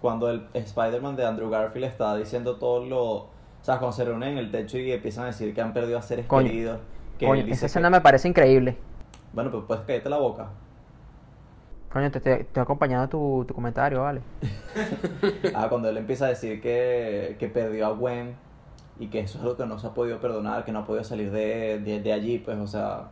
cuando 0.00 0.30
el 0.30 0.46
Spider-Man 0.54 1.16
de 1.16 1.26
Andrew 1.26 1.50
Garfield 1.50 1.84
está 1.86 2.16
diciendo 2.16 2.56
todo 2.56 2.84
lo, 2.84 3.02
o 3.14 3.30
sea, 3.62 3.78
cuando 3.78 3.94
se 3.96 4.04
reúnen 4.04 4.30
en 4.30 4.38
el 4.38 4.50
techo 4.50 4.78
y 4.78 4.90
empiezan 4.92 5.24
a 5.24 5.26
decir 5.28 5.54
que 5.54 5.60
han 5.60 5.72
perdido 5.72 5.98
a 5.98 6.02
seres 6.02 6.26
Coño, 6.26 6.48
queridos, 6.48 6.78
que 7.18 7.26
Coño, 7.26 7.42
esa 7.46 7.60
que- 7.60 7.66
escena 7.66 7.90
me 7.90 8.00
parece 8.00 8.28
increíble. 8.28 8.76
bueno, 9.32 9.50
pues 9.50 9.64
puedes 9.66 9.84
cállate 9.84 10.08
la 10.08 10.18
boca. 10.18 10.48
Coño, 11.92 12.10
te 12.10 12.18
estoy, 12.18 12.32
estoy 12.32 12.62
acompañando 12.62 13.08
tu, 13.08 13.44
tu 13.46 13.54
comentario, 13.54 14.02
vale. 14.02 14.20
Ah, 15.54 15.68
cuando 15.68 15.90
él 15.90 15.96
empieza 15.98 16.26
a 16.26 16.28
decir 16.28 16.60
que, 16.62 17.36
que 17.38 17.48
perdió 17.48 17.86
a 17.86 17.90
Gwen 17.90 18.34
y 18.98 19.08
que 19.08 19.20
eso 19.20 19.38
es 19.38 19.44
lo 19.44 19.56
que 19.56 19.66
no 19.66 19.78
se 19.78 19.86
ha 19.86 19.90
podido 19.90 20.18
perdonar, 20.18 20.64
que 20.64 20.72
no 20.72 20.80
ha 20.80 20.86
podido 20.86 21.04
salir 21.04 21.30
de, 21.30 21.78
de, 21.80 22.00
de 22.00 22.12
allí, 22.12 22.38
pues, 22.38 22.56
o 22.58 22.66
sea, 22.66 23.10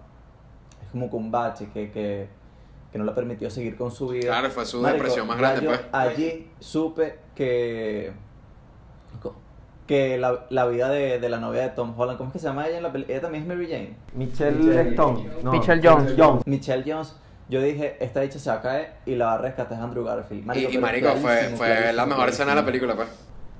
es 0.83 0.91
como 0.91 1.11
que 1.11 1.17
un 1.17 1.31
bache 1.31 1.69
que, 1.75 1.91
que, 1.91 2.29
que 2.91 2.99
no 2.99 3.05
le 3.05 3.13
permitió 3.13 3.51
seguir 3.51 3.77
con 3.77 3.91
su 3.91 4.09
vida. 4.09 4.29
Claro, 4.29 4.51
fue 4.51 4.65
su 4.65 4.83
depresión 4.83 5.27
más 5.27 5.37
grande, 5.37 5.67
pues. 5.67 5.81
Allí 5.93 6.49
supe 6.59 7.19
que 7.35 8.13
que 9.87 10.19
la, 10.19 10.47
la 10.51 10.67
vida 10.67 10.89
de, 10.89 11.19
de 11.19 11.29
la 11.29 11.39
novia 11.39 11.63
de 11.63 11.71
Tom 11.71 11.99
Holland, 11.99 12.17
¿cómo 12.17 12.29
es 12.29 12.35
que 12.35 12.39
se 12.39 12.47
llama 12.47 12.69
ella 12.69 12.77
en 12.77 12.85
la 12.85 12.93
película? 12.93 13.13
Ella 13.13 13.23
también 13.23 13.43
es 13.43 13.49
Mary 13.49 13.67
Jane. 13.67 13.97
Michelle 14.15 14.91
Stone. 14.93 15.29
no, 15.43 15.51
Michelle 15.51 15.81
Jones. 15.83 16.47
Michelle 16.47 16.85
Jones. 16.87 17.17
Yo 17.51 17.61
dije, 17.61 17.97
esta 18.01 18.21
dicha 18.21 18.39
se 18.39 18.49
va 18.49 18.57
a 18.57 18.63
caer 18.63 18.93
y 19.07 19.17
la 19.17 19.27
va 19.27 19.35
a 19.35 19.39
rescatar 19.39 19.81
Andrew 19.83 20.05
Garfield. 20.05 20.43
Y, 20.73 20.79
marico, 20.79 21.09
fue, 21.17 21.51
fue 21.57 21.69
la 21.69 21.75
clarísimo, 21.81 22.07
mejor 22.07 22.29
escena 22.29 22.51
de 22.51 22.57
la 22.57 22.65
película, 22.65 22.95
pues. 22.95 23.09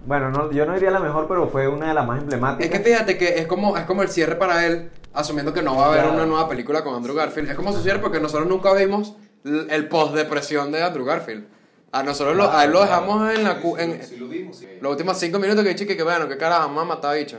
Bueno, 0.07 0.31
no, 0.31 0.51
yo 0.51 0.65
no 0.65 0.73
diría 0.75 0.91
la 0.91 1.01
mejor, 1.01 1.27
pero 1.29 1.49
fue 1.49 1.69
una 1.69 1.89
de 1.89 1.95
las 1.95 2.07
más 2.07 2.21
emblemáticas. 2.21 2.73
Es 2.73 2.79
que 2.79 2.85
fíjate 2.89 3.19
que 3.19 3.39
es 3.41 3.47
como, 3.47 3.77
es 3.77 3.85
como 3.85 4.03
el 4.03 4.09
cierre 4.09 4.37
para 4.37 4.65
él, 4.65 4.91
asumiendo 5.13 5.53
que 5.53 5.61
no 5.63 5.77
va 5.77 5.85
a 5.85 5.89
haber 5.89 6.01
Claro. 6.03 6.15
una 6.15 6.25
nueva 6.27 6.49
película 6.49 6.83
con 6.85 6.95
Andrew 6.95 7.15
Garfield. 7.15 7.51
Es 7.51 7.57
como 7.57 7.73
su 7.73 7.83
cierre 7.83 7.99
porque 7.99 8.21
nosotros 8.21 8.49
nunca 8.49 8.73
vimos 8.73 9.15
el 9.45 9.89
post-depresión 9.89 10.71
de 10.73 10.83
Andrew 10.83 11.05
Garfield. 11.05 11.45
A 11.93 12.03
nosotros 12.05 12.37
lo, 12.37 12.51
a 12.51 12.65
él 12.65 12.71
lo 12.71 12.83
dejamos 12.83 13.35
en 13.35 13.43
la... 13.45 13.61
cu- 13.61 13.77
En, 13.77 14.01
Sí, 14.05 14.17
lo 14.17 14.29
vimos, 14.29 14.57
sí. 14.57 14.69
los 14.81 14.93
últimos 14.93 15.19
cinco 15.19 15.39
minutos 15.41 15.65
que 15.65 15.75
chique 15.75 15.97
que 15.97 16.03
bueno, 16.05 16.29
que 16.29 16.37
carajo, 16.37 16.69
vamos 16.69 16.83
a 16.85 16.87
matar 16.87 17.11
a 17.11 17.15
bicho. 17.15 17.39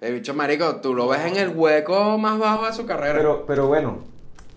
El 0.00 0.14
bicho 0.14 0.32
marico, 0.32 0.76
tú 0.76 0.94
lo 0.94 1.08
ves 1.08 1.22
en 1.26 1.36
el 1.36 1.48
hueco 1.48 2.16
más 2.18 2.38
bajo 2.38 2.66
de 2.66 2.72
su 2.72 2.86
carrera. 2.86 3.14
Pero, 3.18 3.44
pero 3.46 3.66
bueno, 3.66 3.98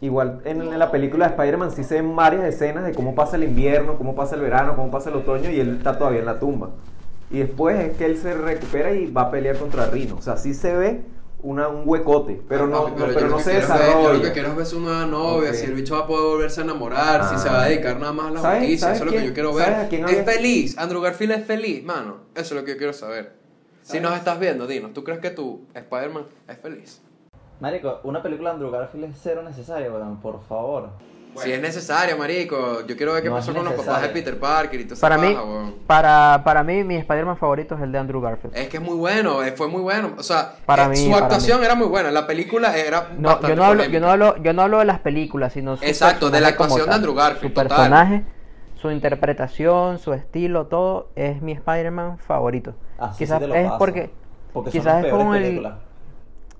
igual 0.01 0.41
en, 0.45 0.61
en 0.61 0.79
la 0.79 0.91
película 0.91 1.25
de 1.27 1.31
Spider-Man 1.35 1.71
sí 1.71 1.83
se 1.83 1.95
ven 1.95 2.15
varias 2.15 2.43
escenas 2.43 2.83
de 2.85 2.93
cómo 2.93 3.15
pasa 3.15 3.35
el 3.37 3.43
invierno, 3.43 3.97
cómo 3.97 4.15
pasa 4.15 4.35
el 4.35 4.41
verano, 4.41 4.75
cómo 4.75 4.91
pasa 4.91 5.09
el 5.09 5.15
otoño 5.15 5.49
y 5.51 5.59
él 5.59 5.77
está 5.77 5.97
todavía 5.97 6.19
en 6.19 6.25
la 6.25 6.39
tumba. 6.39 6.71
Y 7.29 7.39
después 7.39 7.79
es 7.79 7.95
que 7.97 8.05
él 8.05 8.17
se 8.17 8.33
recupera 8.33 8.91
y 8.93 9.09
va 9.11 9.21
a 9.23 9.31
pelear 9.31 9.55
contra 9.57 9.85
Rino. 9.85 10.15
O 10.17 10.21
sea, 10.21 10.35
sí 10.37 10.53
se 10.53 10.75
ve 10.75 11.01
una, 11.43 11.69
un 11.69 11.83
huecote, 11.87 12.41
pero 12.49 12.67
no, 12.67 12.89
no- 12.89 12.97
yo 12.97 13.13
pero 13.13 13.27
no 13.29 13.37
que 13.37 13.43
se 13.43 13.51
quiero 13.51 13.63
es 13.63 13.69
ver- 13.69 13.77
desarrolla. 13.79 14.07
yo 14.09 14.13
lo 14.13 14.21
que 14.21 14.31
quiero 14.31 14.49
es 14.49 14.55
ver 14.57 14.65
su 14.65 14.79
nueva 14.79 15.05
novia, 15.05 15.49
Ok. 15.51 15.55
si 15.55 15.65
el 15.65 15.73
bicho 15.73 15.95
va 15.95 16.01
a 16.01 16.07
poder 16.07 16.25
volverse 16.25 16.61
a 16.61 16.63
enamorar, 16.65 17.23
si 17.29 17.35
Ah. 17.35 17.37
se 17.39 17.49
va 17.49 17.63
a 17.63 17.65
dedicar 17.67 17.99
nada 17.99 18.11
más 18.13 18.25
a 18.27 18.31
la 18.31 18.41
¿Sabes- 18.41 18.59
justicia, 18.59 18.79
sabes 18.87 18.95
eso 18.97 19.03
es 19.03 19.05
lo 19.05 19.11
que 19.11 19.17
quién- 19.17 19.27
yo 19.29 19.33
quiero 19.33 19.53
sabes 19.53 19.67
ver. 19.77 19.85
a 19.85 19.87
quién 19.89 20.05
Es 20.09 20.25
feliz, 20.25 20.77
Andrew 20.77 21.01
Garfield 21.01 21.31
es 21.33 21.45
feliz, 21.45 21.83
mano. 21.83 22.17
Eso 22.35 22.53
es 22.55 22.59
lo 22.61 22.65
que 22.65 22.71
yo 22.73 22.77
quiero 22.77 22.93
saber. 22.93 23.31
Si 23.81 23.87
¿Sabes? 23.97 24.01
nos 24.03 24.15
estás 24.17 24.39
viendo, 24.39 24.67
dinos, 24.67 24.93
¿tú 24.93 25.03
crees 25.03 25.19
que 25.19 25.31
tu 25.31 25.61
Spider-Man 25.73 26.25
es 26.47 26.57
feliz? 26.59 27.01
Marico, 27.61 27.99
una 28.03 28.21
película 28.21 28.49
de 28.49 28.55
Andrew 28.55 28.71
Garfield 28.71 29.05
es 29.05 29.19
cero 29.21 29.41
necesaria, 29.43 29.89
weón, 29.91 30.17
por 30.17 30.41
favor. 30.43 30.89
Si 31.35 31.49
es 31.49 31.61
necesaria, 31.61 32.13
marico. 32.17 32.85
Yo 32.85 32.97
quiero 32.97 33.13
ver 33.13 33.23
qué 33.23 33.29
No 33.29 33.35
pasó 33.35 33.53
con 33.53 33.63
los 33.63 33.73
papás 33.75 34.01
de. 34.01 34.09
Peter 34.09 34.37
Parker 34.37 34.81
y 34.81 34.83
todo 34.85 34.99
Para 34.99 35.17
mí, 35.17 35.33
para, 35.87 36.41
para 36.43 36.61
mí, 36.61 36.83
mi 36.83 36.95
Spider-Man 36.97 37.37
favorito 37.37 37.75
es 37.75 37.81
el 37.81 37.91
de 37.93 37.99
Andrew 37.99 38.19
Garfield. 38.19 38.53
Es 38.57 38.67
que 38.67 38.77
es 38.77 38.83
muy 38.83 38.95
bueno, 38.97 39.41
eh, 39.41 39.53
fue 39.53 39.69
muy 39.69 39.81
bueno. 39.81 40.11
O 40.17 40.23
sea, 40.23 40.55
Para 40.65 40.85
eh, 40.85 40.89
mí, 40.89 40.97
su 40.97 41.09
para 41.11 41.25
actuación 41.27 41.59
mí. 41.61 41.65
era 41.65 41.75
muy 41.75 41.87
buena. 41.87 42.11
La 42.11 42.27
película 42.27 42.75
era 42.75 43.11
No, 43.17 43.29
bastante 43.29 43.47
yo 43.47 43.55
no 43.55 43.63
hablo, 43.63 43.85
yo 43.85 43.99
no 44.01 44.09
hablo, 44.09 44.35
yo 44.43 44.51
no 44.51 44.61
hablo 44.63 44.79
de 44.79 44.85
las 44.85 44.99
películas, 44.99 45.53
sino 45.53 45.77
su 45.77 45.85
Exacto, 45.85 46.29
de 46.31 46.41
la 46.41 46.55
como 46.57 46.65
actuación 46.65 46.89
de. 46.89 46.95
Andrew 46.95 47.13
Garfield, 47.15 47.41
Su 47.43 47.49
total. 47.49 47.67
personaje, 47.69 48.23
su 48.81 48.91
interpretación, 48.91 49.99
su 49.99 50.11
estilo, 50.11 50.65
todo 50.67 51.11
es 51.15 51.41
mi 51.41 51.53
Spider-Man 51.53 52.17
favorito. 52.17 52.73
Así 52.97 53.19
quizás 53.19 53.37
sí 53.37 53.43
te 53.43 53.47
lo 53.47 53.55
es 53.55 53.65
paso. 53.67 53.77
porque, 53.77 54.09
Porque 54.51 54.71
son 54.71 54.79
quizás 54.81 54.95
las 54.95 55.05
es 55.05 55.09
peores 55.11 55.25
con 55.27 55.35
el- 55.37 55.43
películas. 55.43 55.73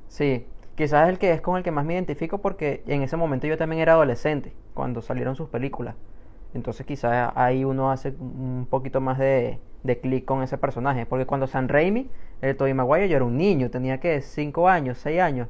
sí, 0.08 0.46
quizás 0.76 1.04
es 1.04 1.10
el 1.10 1.20
que 1.20 1.32
es 1.32 1.42
con 1.42 1.58
el 1.58 1.64
que 1.64 1.72
más 1.72 1.86
me 1.86 1.94
identifico 1.94 2.40
porque 2.40 2.84
en 2.88 3.02
ese 3.02 3.18
momento 3.18 3.48
yo 3.48 3.58
también 3.58 3.82
era 3.82 3.94
adolescente 3.94 4.54
cuando 4.74 5.02
salieron 5.02 5.36
sus 5.36 5.50
películas 5.50 5.96
Entonces 6.54 6.86
quizás 6.86 7.32
ahí 7.36 7.64
uno 7.64 7.92
hace 7.92 8.14
un 8.20 8.68
poquito 8.70 9.02
más 9.02 9.18
de, 9.18 9.60
de 9.84 10.00
clic 10.00 10.26
con 10.26 10.44
ese 10.44 10.58
personaje. 10.58 11.06
Porque 11.06 11.26
cuando 11.26 11.48
San 11.48 11.70
Raimi, 11.70 12.10
el 12.42 12.56
Tobey 12.56 12.74
Maguire, 12.74 13.10
yo 13.10 13.16
era 13.16 13.26
un 13.26 13.38
niño, 13.38 13.70
tenía 13.70 14.00
que 14.00 14.22
5 14.22 14.70
años, 14.70 14.98
6 15.00 15.22
años. 15.22 15.48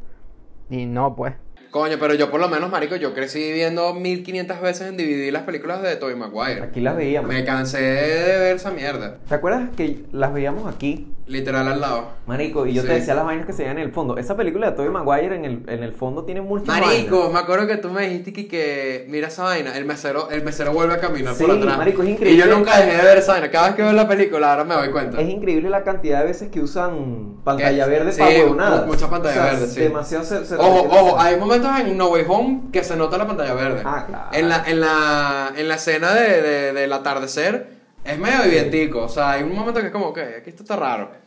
Y 0.70 0.86
no, 0.86 1.16
pues. 1.16 1.34
Coño, 1.70 1.96
pero 2.00 2.14
yo 2.14 2.30
por 2.30 2.42
lo 2.42 2.50
menos, 2.50 2.70
marico, 2.70 2.98
yo 2.98 3.14
crecí 3.14 3.52
viendo 3.54 3.94
1500 3.94 4.60
veces 4.60 4.88
en 4.90 4.98
DVD 4.98 5.32
las 5.32 5.44
películas 5.44 5.82
de 5.82 5.96
Tobey 5.96 6.16
Maguire. 6.16 6.62
Aquí 6.64 6.82
las 6.82 6.98
veíamos. 6.98 7.30
Me 7.30 7.46
cansé 7.46 7.82
de 7.82 8.38
ver 8.40 8.56
esa 8.58 8.72
mierda. 8.72 9.20
¿Te 9.28 9.36
acuerdas 9.36 9.70
que 9.76 10.04
las 10.12 10.34
veíamos 10.34 10.74
aquí? 10.74 11.08
Literal 11.32 11.66
al 11.68 11.80
lado. 11.80 12.10
Marico, 12.28 12.66
y 12.68 12.74
yo 12.74 12.82
te 12.84 12.94
decía 12.94 13.14
las 13.16 13.24
vainas 13.26 13.46
que 13.46 13.54
se 13.54 13.64
veían 13.64 13.78
en 13.78 13.86
el 13.86 13.92
fondo. 13.94 14.18
Esa 14.18 14.36
película 14.36 14.70
de 14.70 14.76
Tobey 14.76 14.90
Maguire 14.92 15.34
en 15.36 15.46
el, 15.46 15.64
en 15.68 15.82
el 15.82 15.94
fondo 15.94 16.26
tiene 16.26 16.42
muchas 16.42 16.68
Marico, 16.68 17.18
vainas. 17.20 17.34
me 17.34 17.40
acuerdo 17.40 17.68
que 17.68 17.78
tú 17.78 17.90
me 17.90 18.02
dijiste 18.08 18.34
que, 18.34 18.48
que 18.50 19.06
mira 19.08 19.30
esa 19.30 19.44
vaina, 19.44 19.78
el 19.78 19.86
mesero, 19.86 20.30
el 20.30 20.44
mesero 20.44 20.74
vuelve 20.74 20.96
a 20.96 21.00
caminar 21.00 21.34
Sí, 21.36 21.46
por 21.46 21.56
atrás. 21.56 21.78
marico, 21.78 22.04
es 22.04 22.10
increíble. 22.10 22.34
Y 22.44 22.48
yo 22.50 22.54
nunca 22.54 22.78
dejé 22.80 22.98
de 22.98 23.04
ver 23.04 23.18
esa 23.18 23.32
vaina. 23.32 23.50
Cada 23.50 23.68
vez 23.68 23.76
que 23.78 23.82
veo 23.84 23.94
la 23.94 24.08
película, 24.10 24.52
ahora 24.52 24.64
me 24.66 24.76
doy 24.76 24.90
cuenta. 24.92 25.22
Es 25.22 25.30
increíble 25.30 25.70
la 25.70 25.84
cantidad 25.86 26.20
de 26.20 26.26
veces 26.26 26.50
que 26.50 26.60
usan 26.60 27.38
pantalla 27.46 27.86
Que- 27.86 27.90
verde 27.90 28.12
sí, 28.12 28.20
para 28.20 28.32
huevonadas. 28.32 28.82
mu- 28.86 28.92
mucha 28.94 29.10
pantalla 29.10 29.32
O 29.42 29.44
sea, 29.44 29.54
verde, 29.54 29.68
sí. 29.68 29.80
Demasiado 29.80 30.24
se, 30.26 30.46
se 30.46 30.56
Ojo, 30.56 30.82
ojo, 30.90 31.20
hay 31.20 31.38
momentos 31.38 31.72
en 31.80 31.98
No 31.98 32.08
Way 32.10 32.26
Home 32.28 32.62
que 32.74 32.84
se 32.84 32.98
nota 32.98 33.18
la 33.18 33.26
pantalla 33.28 33.54
verde. 33.54 33.82
Ah, 33.86 34.06
claro. 34.06 34.28
En 34.34 34.50
la, 34.50 34.64
en 34.68 34.82
la, 34.82 35.54
en 35.56 35.68
la 35.70 35.76
escena 35.76 36.14
de, 36.14 36.42
de- 36.42 36.74
del 36.74 36.92
atardecer 36.94 37.80
es 38.04 38.18
medio 38.20 38.44
vivientico. 38.44 39.04
O 39.04 39.10
sea, 39.10 39.32
hay 39.32 39.44
un 39.44 39.56
momento 39.56 39.80
que 39.80 39.86
es 39.88 39.92
como, 39.92 40.08
ok, 40.08 40.18
aquí 40.40 40.50
esto 40.50 40.64
está 40.64 40.76
raro. 40.76 41.21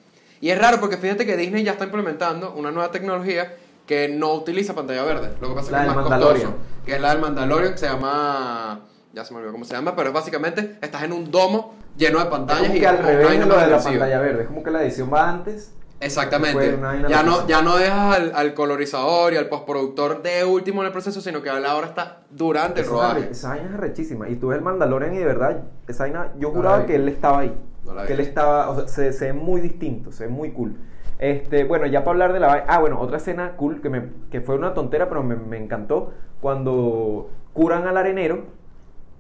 Y 0.45 0.51
es 0.51 0.59
raro 0.59 0.79
porque 0.79 0.99
fíjate 0.99 1.25
que 1.25 1.39
Disney 1.39 1.65
ya 1.65 1.73
está 1.73 1.85
implementando 1.85 2.53
una 2.53 2.71
nueva 2.71 2.91
tecnología 2.91 3.55
que 3.87 4.09
no 4.11 4.35
utiliza 4.35 4.75
pantalla 4.75 5.03
verde. 5.03 5.31
Lo 5.41 5.49
que 5.49 5.55
pasa 5.55 5.71
La 5.73 5.79
es 5.79 5.85
que 5.85 5.91
es 5.91 5.97
más 5.97 6.07
costoso. 6.21 6.55
Que 6.85 6.95
es 6.97 7.01
la 7.01 7.11
del 7.13 7.21
Mandalorian, 7.23 7.73
que 7.73 7.79
se 7.79 7.87
llama... 7.87 8.81
Ya 9.15 9.25
se 9.25 9.33
me 9.33 9.39
olvidó 9.39 9.53
cómo 9.53 9.65
se 9.65 9.73
llama, 9.73 9.97
pero 9.97 10.09
es 10.11 10.15
básicamente, 10.15 10.77
estás 10.83 11.03
en 11.05 11.15
un 11.15 11.31
domo 11.31 11.75
lleno 11.97 12.19
de 12.19 12.25
Es 12.25 12.31
pantallas 12.31 12.63
como 12.65 12.75
y 12.77 12.81
que 12.81 12.87
al 12.87 12.99
revés 12.99 13.31
de 13.41 13.47
lo 13.47 13.57
de 13.59 13.67
la 13.69 13.79
pantalla 13.83 14.19
verde. 14.21 14.43
Es 14.43 14.49
como 14.49 14.63
que 14.63 14.71
la 14.71 14.83
edición 14.83 15.11
va 15.11 15.31
antes. 15.31 15.73
Exactamente. 15.99 16.79
Ya 17.09 17.23
no, 17.23 17.47
ya 17.49 17.63
no 17.63 17.77
dejas 17.77 18.17
al, 18.17 18.33
al 18.35 18.53
colorizador 18.53 19.33
y 19.33 19.37
al 19.37 19.49
postproductor 19.49 20.23
de 20.23 20.45
último 20.45 20.83
en 20.83 20.87
el 20.89 20.93
proceso, 20.93 21.23
sino 21.23 21.41
que 21.43 21.49
ahora 21.49 21.71
ahora 21.71 21.87
está 21.87 22.19
durante 22.29 22.81
el 22.81 22.87
Esa, 22.87 22.95
vaina- 22.95 23.15
rodaje. 23.15 23.31
esa 23.33 23.49
vaina 23.49 23.71
es 23.73 23.77
rechísima. 23.81 24.29
Y 24.29 24.37
tú 24.37 24.49
ves 24.49 24.59
el 24.59 24.65
Mandalorian 24.65 25.15
y 25.15 25.19
de 25.19 25.25
verdad, 25.25 25.63
esa 25.89 26.03
vaina, 26.05 26.33
yo 26.39 26.49
la 26.51 26.55
juraba 26.55 26.79
vi. 26.81 26.87
que 26.87 26.97
él 26.97 27.09
estaba 27.09 27.39
ahí. 27.41 27.55
No 27.85 27.95
la 27.95 28.07
que 28.07 28.15
él 28.15 28.21
estaba, 28.21 28.71
o 28.71 28.77
sea, 28.77 28.89
se, 28.89 29.13
se 29.13 29.27
ve 29.27 29.33
muy 29.33 29.61
distinto, 29.61 30.13
se 30.13 30.25
ve 30.25 30.31
muy 30.31 30.53
cool. 30.53 30.77
Este, 31.19 31.65
bueno, 31.65 31.87
ya 31.87 32.01
para 32.01 32.13
hablar 32.13 32.33
de 32.33 32.41
la. 32.41 32.65
Ah, 32.67 32.79
bueno, 32.81 33.01
otra 33.01 33.19
escena 33.19 33.53
cool 33.57 33.81
que, 33.81 33.89
me, 33.89 34.09
que 34.31 34.41
fue 34.41 34.57
una 34.57 34.75
tontera, 34.75 35.09
pero 35.09 35.23
me, 35.23 35.37
me 35.37 35.57
encantó. 35.59 36.13
Cuando 36.41 37.31
curan 37.53 37.87
al 37.87 37.97
arenero 37.97 38.45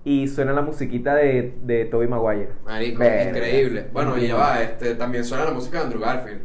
y 0.05 0.29
suena 0.29 0.53
la 0.53 0.61
musiquita 0.62 1.14
de, 1.14 1.57
de 1.62 1.85
Tobey 1.87 2.09
Maguire. 2.09 2.50
Marico, 2.64 2.98
Verga. 2.98 3.31
increíble. 3.31 3.87
Bueno, 3.92 4.18
y 4.18 4.29
ya 4.29 4.37
va, 4.37 4.62
este, 4.62 4.94
también 4.96 5.24
suena 5.24 5.44
la 5.44 5.53
música 5.53 5.79
de 5.79 5.85
Andrew 5.85 6.00
Garfield. 6.03 6.42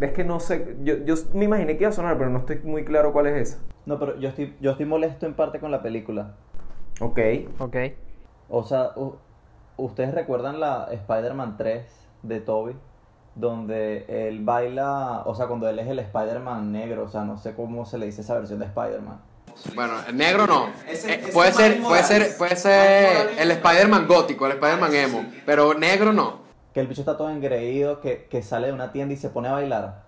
Es 0.00 0.12
que 0.12 0.24
no 0.24 0.40
sé, 0.40 0.76
yo, 0.82 0.96
yo 1.04 1.14
me 1.34 1.44
imaginé 1.44 1.76
que 1.76 1.84
iba 1.84 1.90
a 1.90 1.92
sonar, 1.92 2.18
pero 2.18 2.28
no 2.30 2.38
estoy 2.40 2.58
muy 2.64 2.84
claro 2.84 3.12
cuál 3.12 3.28
es 3.28 3.48
esa. 3.50 3.58
No, 3.86 3.98
pero 3.98 4.18
yo 4.18 4.28
estoy, 4.28 4.54
yo 4.60 4.72
estoy 4.72 4.86
molesto 4.86 5.26
en 5.26 5.34
parte 5.34 5.60
con 5.60 5.70
la 5.70 5.82
película. 5.82 6.34
Ok. 7.00 7.18
Ok. 7.58 7.76
O 8.48 8.62
sea, 8.64 8.90
¿ustedes 9.76 10.14
recuerdan 10.14 10.60
la 10.60 10.88
Spider-Man 10.90 11.56
3 11.56 11.84
de 12.22 12.40
Toby? 12.40 12.76
Donde 13.34 14.06
él 14.28 14.42
baila, 14.44 15.22
o 15.26 15.34
sea, 15.34 15.46
cuando 15.46 15.68
él 15.68 15.78
es 15.78 15.86
el 15.88 15.98
Spider-Man 15.98 16.72
negro, 16.72 17.04
o 17.04 17.08
sea, 17.08 17.24
no 17.24 17.36
sé 17.36 17.54
cómo 17.54 17.84
se 17.84 17.98
le 17.98 18.06
dice 18.06 18.22
esa 18.22 18.34
versión 18.34 18.58
de 18.58 18.64
Spider-Man. 18.66 19.20
Bueno, 19.74 19.94
el 20.08 20.16
negro 20.16 20.46
no. 20.46 20.68
Ese- 20.88 21.12
Eh, 21.14 21.20
ese 21.22 21.32
puede 21.32 21.52
ser, 21.52 21.82
puede 21.82 22.02
ser, 22.02 22.36
puede 22.38 22.56
ser 22.56 23.30
el 23.38 23.50
Spider-Man 23.50 24.06
gótico, 24.06 24.46
el 24.46 24.52
Spider-Man 24.52 24.94
emo. 24.94 25.24
Pero 25.44 25.74
negro 25.74 26.12
no. 26.12 26.40
Que 26.72 26.80
el 26.80 26.86
bicho 26.88 27.00
está 27.02 27.16
todo 27.16 27.30
engreído, 27.30 28.00
que, 28.00 28.26
que 28.26 28.42
sale 28.42 28.66
de 28.68 28.72
una 28.72 28.92
tienda 28.92 29.14
y 29.14 29.16
se 29.16 29.28
pone 29.30 29.48
a 29.48 29.52
bailar. 29.52 30.02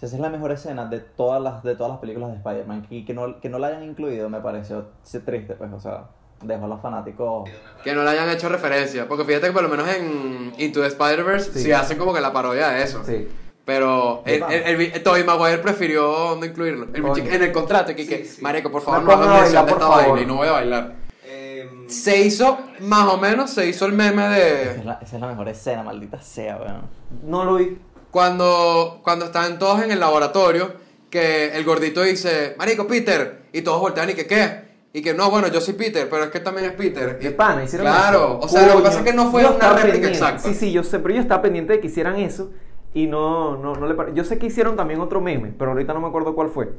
Esa 0.00 0.16
es 0.16 0.20
la 0.20 0.30
mejor 0.30 0.50
escena 0.52 0.86
de 0.86 1.00
todas 1.00 1.42
las, 1.42 1.62
de 1.62 1.74
todas 1.76 1.90
las 1.92 2.00
películas 2.00 2.30
de 2.30 2.36
Spider-Man. 2.36 2.86
Y 2.90 3.04
que 3.04 3.12
no, 3.14 3.40
que 3.40 3.48
no 3.48 3.58
la 3.58 3.68
hayan 3.68 3.82
incluido 3.82 4.28
me 4.28 4.40
pareció 4.40 4.88
triste, 5.24 5.54
pues, 5.54 5.72
o 5.72 5.80
sea, 5.80 6.04
dejó 6.42 6.64
a 6.64 6.68
los 6.68 6.80
fanáticos. 6.80 7.48
Que 7.84 7.94
no 7.94 8.02
le 8.02 8.10
hayan 8.10 8.28
hecho 8.30 8.48
referencia. 8.48 9.06
Porque 9.08 9.24
fíjate 9.24 9.48
que 9.48 9.52
por 9.52 9.62
lo 9.62 9.68
menos 9.68 9.88
en 9.88 10.52
Into 10.58 10.80
the 10.80 10.86
Spider-Verse 10.88 11.52
Sí. 11.52 11.62
sí. 11.64 11.72
hacen 11.72 11.98
como 11.98 12.12
que 12.14 12.20
la 12.20 12.32
parodia 12.32 12.68
de 12.68 12.82
eso. 12.82 13.02
Sí. 13.04 13.28
Pero 13.64 14.22
el, 14.26 14.42
el, 14.50 14.80
el, 14.80 15.02
Tobey 15.02 15.22
Maguire 15.22 15.58
prefirió 15.58 16.36
no 16.38 16.44
incluirlo. 16.44 16.88
En 16.94 17.42
el 17.42 17.52
contrato, 17.52 17.94
que, 17.94 18.06
que 18.06 18.24
Sí, 18.24 18.36
sí. 18.36 18.42
Marico, 18.42 18.70
por 18.70 18.82
favor, 18.82 19.02
No 19.02 19.06
no, 19.16 19.22
hagas 19.22 19.42
mención 19.42 19.66
de 19.66 19.72
esta 19.72 19.86
favor. 19.86 20.04
vaina 20.08 20.20
y 20.22 20.26
no 20.26 20.36
voy 20.36 20.48
a 20.48 20.52
bailar. 20.52 20.92
Em, 21.24 21.88
Se 21.88 22.18
hizo, 22.20 22.58
más 22.80 23.06
o 23.06 23.18
menos, 23.18 23.50
se 23.50 23.66
hizo 23.68 23.86
el 23.86 23.92
meme 23.92 24.24
Esa 24.24 24.70
es 24.70 24.76
de 24.78 24.84
la, 24.84 24.98
esa 25.02 25.16
es 25.16 25.20
la 25.20 25.26
mejor 25.28 25.48
escena, 25.48 25.82
maldita 25.82 26.20
sea, 26.20 26.56
weón. 26.56 26.82
No 27.22 27.44
lo 27.44 27.56
vi. 27.56 27.78
cuando, 28.10 29.00
cuando 29.04 29.26
están 29.26 29.58
todos 29.58 29.82
en 29.82 29.90
el 29.92 30.00
laboratorio, 30.00 30.72
que 31.10 31.54
el 31.56 31.62
gordito 31.64 32.02
dice, 32.02 32.54
Marico, 32.58 32.86
Peter, 32.88 33.42
y 33.52 33.62
todos 33.62 33.80
voltean 33.80 34.10
y 34.10 34.14
que, 34.14 34.26
¿qué? 34.26 34.69
Y 34.92 35.02
que 35.02 35.14
no, 35.14 35.30
bueno, 35.30 35.46
yo 35.48 35.60
soy 35.60 35.74
Peter, 35.74 36.08
pero 36.10 36.24
es 36.24 36.30
que 36.30 36.40
también 36.40 36.66
es 36.66 36.72
Peter. 36.72 37.18
De 37.18 37.30
pana, 37.30 37.62
hicieron 37.62 37.86
Claro, 37.86 38.38
eso. 38.38 38.46
o 38.46 38.48
sea, 38.48 38.66
lo 38.66 38.78
que 38.78 38.82
pasa 38.82 38.98
es 39.00 39.04
que 39.04 39.12
no 39.12 39.30
fue 39.30 39.42
yo 39.42 39.48
una 39.48 39.56
estaba 39.56 39.74
réplica 39.74 39.92
pendiente. 39.94 40.18
exacta. 40.18 40.48
Sí, 40.48 40.54
sí, 40.54 40.72
yo 40.72 40.82
sé, 40.82 40.98
pero 40.98 41.14
yo 41.14 41.20
estaba 41.20 41.42
pendiente 41.42 41.74
de 41.74 41.80
que 41.80 41.86
hicieran 41.86 42.16
eso 42.16 42.50
y 42.92 43.06
no, 43.06 43.56
no, 43.56 43.76
no 43.76 43.86
le 43.86 43.94
pare- 43.94 44.12
Yo 44.14 44.24
sé 44.24 44.38
que 44.38 44.46
hicieron 44.46 44.74
también 44.74 45.00
otro 45.00 45.20
meme, 45.20 45.54
pero 45.56 45.70
ahorita 45.70 45.94
no 45.94 46.00
me 46.00 46.08
acuerdo 46.08 46.34
cuál 46.34 46.48
fue. 46.48 46.70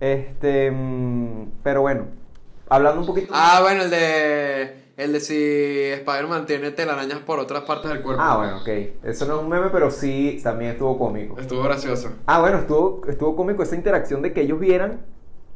Este, 0.00 0.70
mm, 0.70 1.46
pero 1.62 1.82
bueno, 1.82 2.06
hablando 2.68 3.00
un 3.00 3.06
poquito. 3.06 3.32
Ah, 3.34 3.58
bueno, 3.62 3.82
el 3.82 3.90
de. 3.90 4.84
El 4.96 5.12
de 5.12 5.18
si 5.18 5.34
Spider-Man 6.00 6.46
tiene 6.46 6.70
telarañas 6.70 7.18
por 7.18 7.40
otras 7.40 7.64
partes 7.64 7.90
del 7.90 8.00
cuerpo. 8.00 8.22
Ah, 8.24 8.36
bueno, 8.36 8.58
ok. 8.58 8.68
Eso 9.04 9.26
no 9.26 9.34
es 9.36 9.42
un 9.42 9.48
meme, 9.48 9.66
pero 9.72 9.90
sí 9.90 10.40
también 10.42 10.70
estuvo 10.72 10.96
cómico. 10.96 11.36
Estuvo 11.40 11.62
gracioso. 11.64 12.12
Ah, 12.26 12.40
bueno, 12.40 12.58
estuvo, 12.58 13.02
estuvo 13.08 13.34
cómico 13.34 13.64
esa 13.64 13.74
interacción 13.74 14.22
de 14.22 14.32
que 14.32 14.42
ellos 14.42 14.60
vieran 14.60 15.00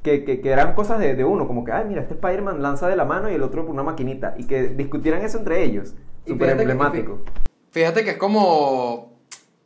que, 0.02 0.24
que, 0.24 0.40
que 0.40 0.50
eran 0.50 0.74
cosas 0.74 0.98
de, 1.00 1.14
de 1.14 1.24
uno, 1.24 1.46
como 1.46 1.64
que, 1.64 1.72
ay, 1.72 1.84
mira, 1.86 2.02
este 2.02 2.14
Spider-Man 2.14 2.62
lanza 2.62 2.88
de 2.88 2.96
la 2.96 3.04
mano 3.04 3.30
y 3.30 3.34
el 3.34 3.42
otro 3.42 3.62
por 3.64 3.74
una 3.74 3.82
maquinita, 3.82 4.34
y 4.38 4.44
que 4.44 4.68
discutieran 4.68 5.22
eso 5.22 5.38
entre 5.38 5.62
ellos. 5.64 5.94
Súper 6.26 6.48
fíjate 6.48 6.56
que- 6.56 6.62
emblemático. 6.62 7.24
Fíjate 7.70 8.04
que 8.04 8.10
es 8.10 8.16
como. 8.16 9.18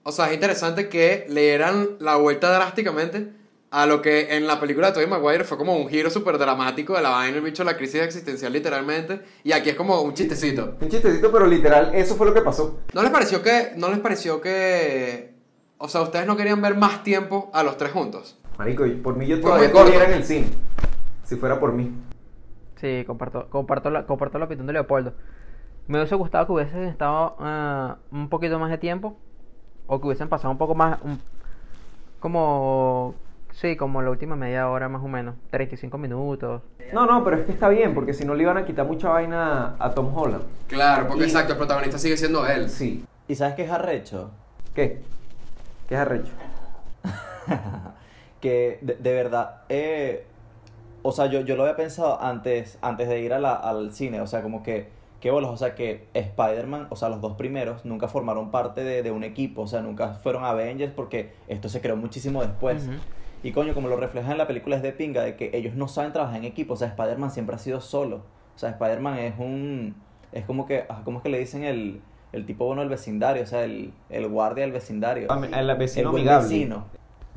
O 0.05 0.11
sea, 0.12 0.29
es 0.29 0.35
interesante 0.35 0.88
que 0.88 1.27
le 1.29 1.42
dieran 1.42 1.90
la 2.01 2.16
vuelta 2.16 2.53
drásticamente 2.53 3.33
a 3.71 3.87
lo 3.87 4.03
que 4.03 4.37
en 4.37 4.47
la 4.47 4.59
película 4.61 4.88
de 4.88 4.92
Tobey 4.95 5.07
Maguire 5.07 5.45
fue 5.45 5.57
como 5.57 5.77
un 5.77 5.88
giro 5.88 6.11
súper 6.11 6.37
dramático 6.37 6.95
de 6.95 7.03
la 7.03 7.11
vaina, 7.11 7.37
el 7.37 7.42
bicho, 7.42 7.62
la 7.64 7.77
crisis 7.77 8.03
existencial 8.03 8.53
literalmente. 8.53 9.21
Y 9.45 9.53
aquí 9.53 9.71
es 9.71 9.77
como 9.77 10.03
un 10.03 10.12
chistecito. 10.14 10.77
Un 10.81 10.88
chistecito, 10.88 11.31
pero 11.31 11.47
literal, 11.47 11.95
eso 11.95 12.16
fue 12.16 12.27
lo 12.27 12.35
que 12.35 12.42
pasó. 12.42 12.81
¿No 12.92 13.03
les 13.03 13.12
pareció 13.12 13.42
que. 13.42 13.73
No 13.77 13.88
les 13.90 14.01
pareció 14.01 14.40
que. 14.40 15.33
O 15.79 15.88
sea, 15.88 16.03
ustedes 16.03 16.27
no 16.27 16.37
querían 16.37 16.61
ver 16.61 16.77
más 16.77 17.03
tiempo 17.05 17.51
a 17.55 17.62
los 17.62 17.77
tres 17.77 17.92
juntos? 17.92 18.38
Marico, 18.58 18.84
por 19.02 19.16
mí 19.16 19.26
yo 19.26 19.40
todavía 19.40 19.66
estuviera 19.68 20.04
en 20.06 20.12
el 20.12 20.24
cine. 20.24 20.46
Si 21.24 21.36
fuera 21.36 21.58
por 21.58 21.72
mí. 21.72 21.92
Sí, 22.76 23.04
comparto, 23.06 23.48
comparto, 23.48 23.90
la, 23.90 24.06
comparto 24.06 24.38
la 24.38 24.44
opinión 24.46 24.66
de 24.66 24.72
Leopoldo. 24.74 25.14
Me 25.88 25.98
hubiese 25.98 26.14
gustado 26.14 26.46
que 26.46 26.52
hubiesen 26.52 26.84
estado 26.84 27.36
ah, 27.40 27.96
un 28.10 28.28
poquito 28.28 28.58
más 28.58 28.70
de 28.70 28.78
tiempo. 28.78 29.16
O 29.86 30.00
que 30.00 30.06
hubiesen 30.06 30.28
pasado 30.28 30.50
un 30.50 30.58
poco 30.58 30.74
más. 30.74 30.98
un- 31.02 31.20
como. 32.20 33.14
Sí, 33.52 33.76
como 33.76 34.00
la 34.00 34.10
última 34.10 34.34
media 34.36 34.68
hora 34.68 34.88
más 34.88 35.02
o 35.02 35.08
menos. 35.08 35.34
35 35.50 35.98
minutos. 35.98 36.62
No, 36.92 37.04
no, 37.06 37.22
pero 37.24 37.36
es 37.38 37.44
que 37.46 37.52
está 37.52 37.68
bien, 37.68 37.94
porque 37.94 38.14
si 38.14 38.24
no 38.24 38.34
le 38.34 38.42
iban 38.44 38.56
a 38.56 38.64
quitar 38.64 38.86
mucha 38.86 39.08
vaina 39.10 39.74
a 39.78 39.90
Tom 39.90 40.16
Holland. 40.16 40.42
Claro, 40.68 41.06
porque 41.08 41.22
Y- 41.24 41.26
exacto, 41.26 41.52
el 41.52 41.58
protagonista 41.58 41.98
sigue 41.98 42.16
siendo 42.16 42.46
él. 42.46 42.70
Sí. 42.70 43.04
¿Y 43.28 43.34
sabes 43.34 43.54
qué 43.54 43.64
es 43.64 43.70
arrecho? 43.70 44.30
¿Qué? 44.74 45.02
¿Qué 45.88 45.94
es 45.94 46.00
arrecho? 46.00 46.32
que 48.42 48.78
de, 48.83 48.96
de 48.96 49.14
verdad, 49.14 49.62
eh, 49.70 50.26
o 51.02 51.12
sea, 51.12 51.26
yo, 51.26 51.40
yo 51.40 51.57
lo 51.57 51.62
había 51.62 51.76
pensado 51.76 52.20
antes, 52.20 52.78
antes 52.83 53.09
de 53.09 53.20
ir 53.20 53.33
a 53.33 53.38
la- 53.38 53.55
al 53.55 53.92
cine, 53.94 54.20
o 54.20 54.26
sea, 54.26 54.42
como 54.42 54.62
que, 54.62 54.88
qué 55.20 55.31
bolas, 55.31 55.50
o 55.50 55.57
sea, 55.57 55.74
que 55.74 56.05
Spider-Man, 56.12 56.88
o 56.90 56.96
sea, 56.96 57.09
los 57.09 57.20
dos 57.20 57.37
primeros 57.37 57.85
nunca 57.87 58.09
formaron 58.09 58.50
parte 58.50 58.85
de, 58.85 59.02
de 59.02 59.11
un 59.11 59.24
equipo, 59.24 59.62
o 59.62 59.66
sea, 59.66 59.81
nunca 59.81 60.09
fueron 60.14 60.44
Avengers 60.44 60.92
porque 60.94 61.33
esto 61.48 61.68
se 61.70 61.81
creó 61.81 61.96
muchísimo 61.96 62.42
después. 62.42 62.88
Y 63.44 63.50
coño, 63.52 63.74
como 63.74 63.88
lo 63.88 63.96
reflejan 63.96 64.33
en 64.33 64.38
la 64.38 64.46
película 64.46 64.76
es 64.76 64.83
de 64.83 64.92
pinga, 64.92 65.22
de 65.22 65.35
que 65.37 65.50
ellos 65.55 65.74
no 65.74 65.88
saben 65.88 66.12
trabajar 66.12 66.37
en 66.38 66.44
equipo, 66.44 66.74
o 66.74 66.76
sea, 66.76 66.88
Spider-Man 66.88 67.31
siempre 67.31 67.57
ha 67.57 67.59
sido 67.59 67.81
solo, 67.81 68.16
o 68.55 68.59
sea, 68.59 68.70
Spider-Man 68.70 69.18
es 69.18 69.35
un, 69.38 69.94
es 70.33 70.44
como 70.44 70.66
que, 70.66 70.85
ah, 70.88 71.00
¿cómo 71.05 71.18
es 71.18 71.22
que 71.24 71.28
le 71.31 71.38
dicen 71.40 71.64
el, 71.64 72.00
el 72.33 72.46
tipo 72.46 72.66
bueno 72.66 72.83
del 72.83 72.90
vecindario, 72.90 73.42
o 73.42 73.46
sea, 73.46 73.64
el, 73.64 73.92
el 74.11 74.28
guardia 74.28 74.62
del 74.62 74.72
vecindario? 74.72 75.31
Am- 75.33 75.44
el 75.44 75.76
vecino 75.76 76.11
buen 76.12 76.22
amigable. 76.22 76.48
vecino. 76.48 76.85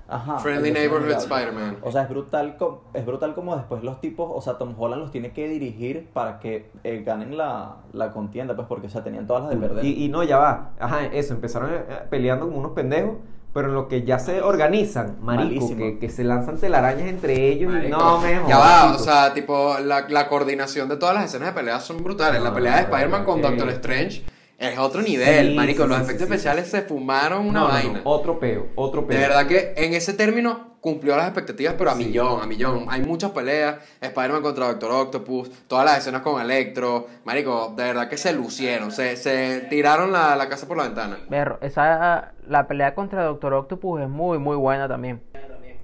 Ajá. 0.08 0.38
Friendly 0.40 0.72
Neighborhood. 0.72 1.12
Spider-Man. 1.12 1.78
O 1.82 1.92
sea, 1.92 2.04
es 2.04 2.10
brutal, 2.10 2.58
es 2.94 3.06
brutal 3.06 3.34
como 3.34 3.56
después 3.56 3.84
los 3.84 4.00
tipos, 4.02 4.30
o 4.34 4.42
sea, 4.42 4.58
Tom 4.58 4.76
Holland 4.78 5.02
los 5.02 5.12
tiene 5.12 5.32
que 5.32 5.48
dirigir 5.48 6.10
para 6.14 6.40
que 6.40 6.70
eh, 6.84 7.04
ganen 7.06 7.38
la, 7.38 7.78
la 7.92 8.12
contienda, 8.12 8.56
pues 8.56 8.68
porque, 8.68 8.88
o 8.88 8.90
sea, 8.90 9.04
tenían 9.04 9.26
todas 9.26 9.44
las 9.44 9.52
de 9.52 9.58
perder. 9.58 9.84
Y, 9.86 10.06
y 10.06 10.10
no, 10.10 10.24
ya 10.24 10.38
va. 10.38 10.72
Ajá, 10.80 11.06
eso, 11.06 11.34
empezaron 11.34 11.72
eh, 11.74 11.84
peleando 12.10 12.46
como 12.46 12.60
unos 12.60 12.72
pendejos, 12.74 13.16
Pero 13.54 13.70
en 13.70 13.74
lo 13.74 13.88
que 13.88 14.04
ya 14.04 14.20
se 14.20 14.42
organizan, 14.42 15.16
marico, 15.22 15.76
que, 15.78 15.98
que 15.98 16.10
se 16.10 16.24
lanzan 16.26 16.58
telarañas 16.58 17.08
entre 17.08 17.48
ellos 17.48 17.74
y 17.74 17.88
no 17.90 18.20
me 18.20 18.42
Ya 18.48 18.58
va, 18.58 18.94
o 18.94 19.00
sea, 19.00 19.34
tipo, 19.34 19.78
la, 19.80 20.08
la 20.10 20.28
coordinación 20.28 20.90
de 20.90 20.98
todas 20.98 21.16
las 21.16 21.26
escenas 21.26 21.48
de 21.50 21.54
pelea 21.62 21.80
son 21.80 22.04
brutales. 22.04 22.42
La 22.44 22.50
No, 22.50 22.56
pelea 22.56 22.76
de 22.76 22.82
Spider-Man 22.82 23.22
no, 23.22 23.26
con 23.26 23.42
Doctor 23.42 23.70
Strange 23.70 24.26
es 24.58 24.78
otro 24.78 25.02
nivel, 25.02 25.50
Sí, 25.50 25.56
marico. 25.56 25.84
sí, 25.84 25.90
los 25.90 25.98
sí, 25.98 26.04
efectos 26.04 26.28
sí, 26.28 26.34
especiales 26.34 26.68
se 26.70 26.82
fumaron 26.84 27.48
una 27.48 27.60
No, 27.62 27.68
no, 27.68 27.68
no, 27.68 27.74
vaina. 27.74 28.02
otro 28.06 28.40
peo, 28.40 28.68
otro 28.76 29.06
peo. 29.06 29.18
De 29.20 29.28
verdad 29.28 29.48
que 29.48 29.74
en 29.76 29.94
ese 29.94 30.14
término 30.14 30.76
cumplió 30.80 31.18
las 31.18 31.26
expectativas, 31.26 31.74
pero 31.78 31.90
a 31.90 31.96
Sí. 31.96 32.06
millón, 32.06 32.42
a 32.42 32.46
millón. 32.46 32.86
Hay 32.90 33.02
muchas 33.02 33.32
peleas, 33.32 33.78
Spider-Man 34.02 34.44
contra 34.44 34.68
Doctor 34.68 34.92
Octopus, 34.92 35.50
todas 35.68 35.84
las 35.84 35.98
escenas 35.98 36.22
con 36.22 36.40
Electro. 36.40 37.08
Marico, 37.26 37.74
de 37.76 37.84
verdad 37.84 38.08
que 38.08 38.18
se 38.18 38.32
lucieron, 38.34 38.92
se, 38.92 39.18
se 39.18 39.62
tiraron 39.70 40.12
la, 40.12 40.36
la 40.36 40.48
casa 40.48 40.68
por 40.68 40.78
la 40.78 40.84
ventana. 40.84 41.18
Berro, 41.28 41.58
esa, 41.62 42.34
la 42.48 42.68
pelea 42.68 42.94
contra 42.94 43.24
Doctor 43.24 43.54
Octopus 43.56 44.02
es 44.02 44.10
muy, 44.10 44.38
muy 44.38 44.56
buena 44.56 44.88
también. 44.88 45.22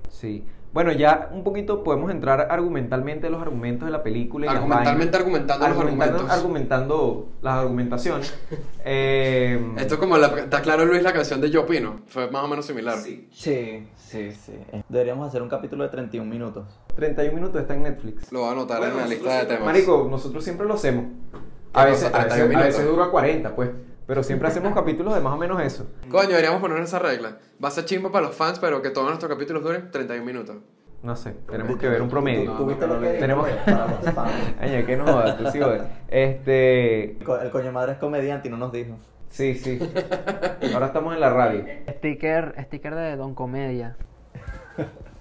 Sí. 0.10 0.46
Bueno, 0.74 0.94
ya 0.94 1.30
un 1.34 1.44
poquito 1.44 1.84
podemos 1.84 2.12
entrar 2.12 2.48
argumentalmente 2.50 3.28
en 3.28 3.34
los 3.34 3.42
argumentos 3.42 3.86
de 3.86 3.92
la 3.92 4.04
película. 4.04 4.46
y 4.46 4.50
Argumentalmente 4.50 5.18
argumentando 5.18 5.68
los 5.68 5.78
argumentos. 5.78 6.30
Argumentando 6.30 7.30
las 7.42 7.56
argumentaciones. 7.56 8.34
Eh, 8.84 9.74
Esto 9.78 9.94
es 9.94 10.00
como, 10.00 10.18
la, 10.18 10.28
está 10.28 10.64
claro 10.64 10.86
Luis, 10.86 11.04
la 11.04 11.14
canción 11.14 11.40
de 11.40 11.52
Yo 11.52 11.62
Opino, 11.62 12.02
fue 12.08 12.32
más 12.32 12.44
o 12.44 12.48
menos 12.48 12.66
similar. 12.66 12.98
Sí, 12.98 13.28
sí, 13.32 13.88
sí. 13.96 14.54
Deberíamos 14.90 15.28
hacer 15.28 15.44
un 15.44 15.50
capítulo 15.50 15.84
de 15.84 15.90
31 15.90 16.28
minutos. 16.28 16.66
31 16.96 17.36
minutos 17.36 17.62
está 17.62 17.76
en 17.76 17.84
Netflix. 17.84 18.32
Lo 18.32 18.40
voy 18.40 18.50
a 18.50 18.52
anotar 18.54 18.80
Bueno, 18.80 18.96
en 18.96 19.02
la 19.02 19.08
lista 19.08 19.38
de 19.38 19.46
temas. 19.46 19.66
Marico, 19.66 20.08
nosotros 20.10 20.44
siempre 20.44 20.66
lo 20.66 20.74
hacemos. 20.74 21.06
¿Qué 21.74 21.80
A 21.80 21.86
veces, 21.86 22.08
a, 22.12 22.28
31 22.28 22.48
veces, 22.48 22.58
a 22.58 22.66
veces 22.66 22.86
dura 22.88 23.10
40, 23.10 23.56
pues. 23.56 23.70
Pero 24.12 24.24
siempre 24.24 24.50
hacemos 24.50 24.74
capítulos 24.74 25.16
de 25.16 25.22
más 25.22 25.32
o 25.32 25.38
menos 25.38 25.62
eso. 25.62 25.90
Coño, 26.10 26.28
deberíamos 26.32 26.60
poner 26.60 26.80
esa 26.84 27.00
regla. 27.00 27.38
Va 27.64 27.70
a 27.70 27.72
ser 27.72 27.86
chimbo 27.86 28.12
para 28.12 28.28
los 28.28 28.36
fans, 28.36 28.60
pero 28.60 28.82
que 28.82 28.90
todos 28.90 29.08
nuestros 29.08 29.32
capítulos 29.32 29.64
duren 29.64 29.90
31 29.90 30.26
minutos. 30.26 30.58
No 31.02 31.16
sé, 31.16 31.32
tenemos 31.50 31.78
que 31.78 31.88
ver 31.88 32.02
un 32.02 32.10
promedio. 32.10 32.52
¿Tú 32.58 32.66
viste 32.66 32.86
lo 32.88 33.00
que 33.00 33.08
Tenemos- 33.14 33.48
para 33.64 33.88
los 33.88 34.14
fans? 34.14 34.34
Ay, 34.60 34.84
que 34.84 34.98
no 34.98 35.06
jodas, 35.06 35.38
tú 35.38 35.46
sí 35.50 35.62
jodes. 35.62 35.84
Este. 36.10 37.12
El 37.22 37.52
coño 37.54 37.72
madre 37.72 37.94
es 37.94 38.00
comediante 38.00 38.50
y 38.50 38.52
no 38.52 38.58
nos 38.58 38.74
dijo. 38.74 38.98
Sí, 39.30 39.56
sí. 39.56 39.80
Ahora 40.74 40.88
estamos 40.88 41.14
en 41.14 41.22
la 41.22 41.30
radio. 41.30 41.64
Sticker, 41.90 42.54
sticker 42.66 42.94
de 42.94 43.16
Don 43.16 43.34
Comedia. 43.34 43.96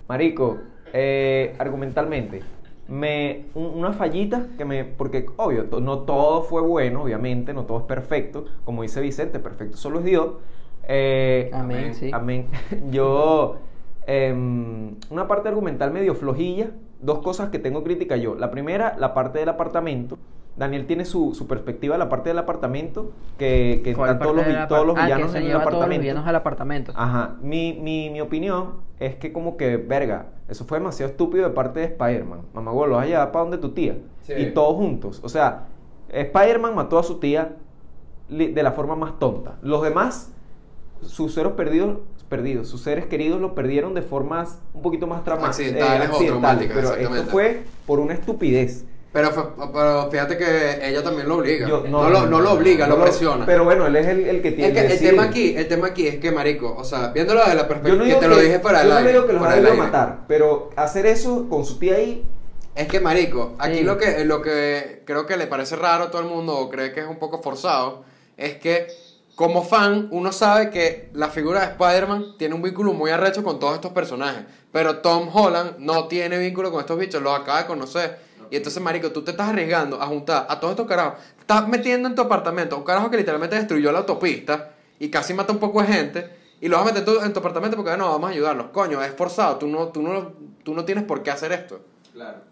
Marico, 0.08 0.58
eh, 0.92 1.54
argumentalmente, 1.60 2.40
me 2.90 3.46
un- 3.54 3.72
una 3.78 3.92
fallita 3.92 4.46
que 4.58 4.64
me. 4.64 4.84
Porque, 4.84 5.26
obvio, 5.36 5.64
to- 5.66 5.80
no 5.80 6.00
todo 6.00 6.42
fue 6.42 6.60
bueno, 6.62 7.02
obviamente, 7.04 7.54
no 7.54 7.64
todo 7.64 7.78
es 7.78 7.84
perfecto. 7.84 8.44
Como 8.64 8.82
dice 8.82 9.00
Vicente, 9.00 9.38
perfecto 9.38 9.76
solo 9.76 10.00
es 10.00 10.04
Dios. 10.04 10.34
Eh, 10.88 11.50
Amén, 11.54 11.76
Amén. 11.78 11.94
sí. 11.94 12.10
Amén. 12.12 12.46
Yo, 12.90 13.56
em, 14.06 14.96
una 15.10 15.28
parte 15.28 15.48
argumental 15.48 15.92
medio 15.92 16.14
flojilla, 16.14 16.70
dos 17.00 17.20
cosas 17.20 17.50
que 17.50 17.58
tengo 17.58 17.82
crítica 17.84 18.16
yo. 18.16 18.34
La 18.34 18.50
primera, 18.50 18.96
la 18.98 19.14
parte 19.14 19.38
del 19.38 19.48
apartamento. 19.48 20.18
Daniel 20.60 20.86
tiene 20.86 21.06
su, 21.06 21.34
su 21.34 21.46
perspectiva 21.46 21.94
de 21.94 21.98
la 22.00 22.10
parte 22.10 22.28
del 22.28 22.38
apartamento, 22.38 23.12
que, 23.38 23.80
que 23.82 23.94
¿Cuál 23.94 24.10
están 24.10 24.28
todos 24.28 24.46
los, 24.46 24.68
todos 24.68 24.86
los 24.86 24.96
ah, 24.98 25.04
villanos 25.04 25.26
que 25.28 25.32
se 25.32 25.38
en 25.38 25.44
el 25.44 25.48
lleva 25.48 25.60
todos 25.60 25.72
los 25.72 25.78
apartamento. 25.78 26.02
villanos 26.02 26.26
al 26.26 26.36
apartamento. 26.36 26.92
Ajá, 26.94 27.36
mi, 27.40 27.72
mi, 27.80 28.10
mi 28.10 28.20
opinión 28.20 28.74
es 28.98 29.14
que 29.16 29.32
como 29.32 29.56
que, 29.56 29.78
verga, 29.78 30.26
eso 30.50 30.66
fue 30.66 30.78
demasiado 30.78 31.12
estúpido 31.12 31.48
de 31.48 31.54
parte 31.54 31.80
de 31.80 31.86
Spider-Man. 31.86 32.40
Mamá, 32.52 32.72
lo 32.72 32.96
vas 32.96 33.04
a 33.04 33.08
llevar 33.08 33.32
para 33.32 33.42
donde 33.44 33.56
tu 33.56 33.70
tía. 33.70 33.96
Sí. 34.20 34.34
Y 34.36 34.46
todos 34.52 34.76
juntos. 34.76 35.20
O 35.24 35.30
sea, 35.30 35.64
Spider-Man 36.10 36.74
mató 36.74 36.98
a 36.98 37.04
su 37.04 37.18
tía 37.20 37.56
de 38.28 38.62
la 38.62 38.72
forma 38.72 38.94
más 38.96 39.18
tonta. 39.18 39.54
Los 39.62 39.82
demás, 39.82 40.30
sus 41.00 41.32
seres 41.32 41.52
perdidos, 41.52 42.00
perdidos, 42.28 42.68
sus 42.68 42.82
seres 42.82 43.06
queridos 43.06 43.40
los 43.40 43.52
perdieron 43.52 43.94
de 43.94 44.02
formas 44.02 44.60
un 44.74 44.82
poquito 44.82 45.06
más 45.06 45.24
trama- 45.24 45.46
Accidentales 45.46 46.10
o 46.12 46.18
traumáticas, 46.18 46.76
Pero 46.76 46.94
esto 46.96 47.30
fue 47.30 47.62
por 47.86 47.98
una 47.98 48.12
estupidez. 48.12 48.84
Pero, 49.12 49.54
pero 49.72 50.08
fíjate 50.08 50.38
que 50.38 50.78
ella 50.88 51.02
también 51.02 51.28
lo 51.28 51.38
obliga. 51.38 51.66
Yo- 51.68 51.82
no, 51.88 52.08
lo, 52.08 52.26
no 52.26 52.40
lo 52.40 52.52
obliga, 52.52 52.86
no 52.86 52.96
lo 52.96 53.02
presiona. 53.02 53.44
Pero 53.44 53.64
bueno, 53.64 53.86
él 53.86 53.96
es 53.96 54.06
el, 54.06 54.20
el 54.28 54.40
que 54.40 54.52
tiene 54.52 54.68
es 54.68 54.86
que 54.86 54.92
el 54.92 55.00
tema 55.00 55.24
aquí, 55.24 55.54
el 55.56 55.66
tema 55.66 55.88
aquí 55.88 56.06
es 56.06 56.16
que, 56.20 56.30
marico, 56.30 56.76
o 56.78 56.84
sea, 56.84 57.08
viéndolo 57.08 57.40
desde 57.40 57.56
la 57.56 57.66
perspectiva, 57.66 58.04
que 58.04 58.14
te 58.14 58.20
que, 58.20 58.28
lo 58.28 58.36
dije 58.38 58.58
para 58.60 58.82
el 58.82 58.88
yo 58.88 59.00
no 59.00 59.06
digo 59.08 59.26
que 59.26 59.32
los 59.32 59.42
a 59.42 59.74
matar, 59.74 60.18
pero 60.28 60.70
hacer 60.76 61.06
eso 61.06 61.48
con 61.48 61.64
su 61.64 61.78
tía 61.78 61.96
ahí, 61.96 62.24
Es 62.76 62.86
que, 62.86 63.00
marico, 63.00 63.56
aquí 63.58 63.78
Sí. 63.78 63.82
lo 63.82 63.98
que 63.98 64.24
lo 64.24 64.42
que 64.42 65.02
creo 65.04 65.26
que 65.26 65.36
le 65.36 65.48
parece 65.48 65.74
raro 65.74 66.04
a 66.04 66.10
todo 66.12 66.22
el 66.22 66.28
mundo 66.28 66.56
o 66.56 66.70
cree 66.70 66.92
que 66.92 67.00
es 67.00 67.06
un 67.06 67.18
poco 67.18 67.42
forzado 67.42 68.04
es 68.36 68.58
que 68.58 68.86
como 69.34 69.64
fan 69.64 70.06
uno 70.12 70.30
sabe 70.30 70.70
que 70.70 71.08
la 71.14 71.30
figura 71.30 71.60
de 71.60 71.66
Spider-Man 71.72 72.34
tiene 72.38 72.54
un 72.54 72.62
vínculo 72.62 72.92
muy 72.92 73.10
arrecho 73.10 73.42
con 73.42 73.58
todos 73.58 73.74
estos 73.74 73.90
personajes, 73.90 74.44
pero 74.70 74.98
Tom 74.98 75.28
Holland 75.32 75.78
no 75.78 76.06
tiene 76.06 76.38
vínculo 76.38 76.70
con 76.70 76.78
estos 76.80 76.96
bichos, 76.96 77.20
los 77.20 77.36
acaba 77.38 77.62
de 77.62 77.66
conocer. 77.66 78.29
Y 78.50 78.56
entonces, 78.56 78.82
marico, 78.82 79.10
tú 79.12 79.22
te 79.22 79.30
estás 79.30 79.48
arriesgando 79.48 80.00
a 80.02 80.06
juntar 80.06 80.46
a 80.48 80.58
todos 80.58 80.72
estos 80.72 80.86
carajos. 80.86 81.20
Estás 81.38 81.68
metiendo 81.68 82.08
en 82.08 82.14
tu 82.14 82.22
apartamento 82.22 82.74
a 82.74 82.78
un 82.78 82.84
carajo 82.84 83.10
que 83.10 83.16
literalmente 83.16 83.56
destruyó 83.56 83.92
la 83.92 84.00
autopista 84.00 84.72
y 84.98 85.08
casi 85.08 85.34
mata 85.34 85.52
un 85.52 85.58
poco 85.58 85.80
de 85.80 85.88
gente. 85.88 86.30
Y 86.60 86.68
lo 86.68 86.76
vas 86.76 86.86
a 86.86 86.92
meter 86.92 87.04
tú 87.04 87.20
en 87.24 87.32
tu 87.32 87.38
apartamento 87.38 87.76
porque, 87.76 87.96
no, 87.96 88.10
vamos 88.10 88.28
a 88.30 88.32
ayudarlos. 88.32 88.66
Coño, 88.72 89.02
es 89.02 89.12
forzado. 89.12 89.56
Tú 89.56 89.66
no, 89.66 89.88
tú 89.88 90.02
no, 90.02 90.32
tú 90.62 90.74
no 90.74 90.84
tienes 90.84 91.04
por 91.04 91.22
qué 91.22 91.30
hacer 91.30 91.52
esto. 91.52 91.80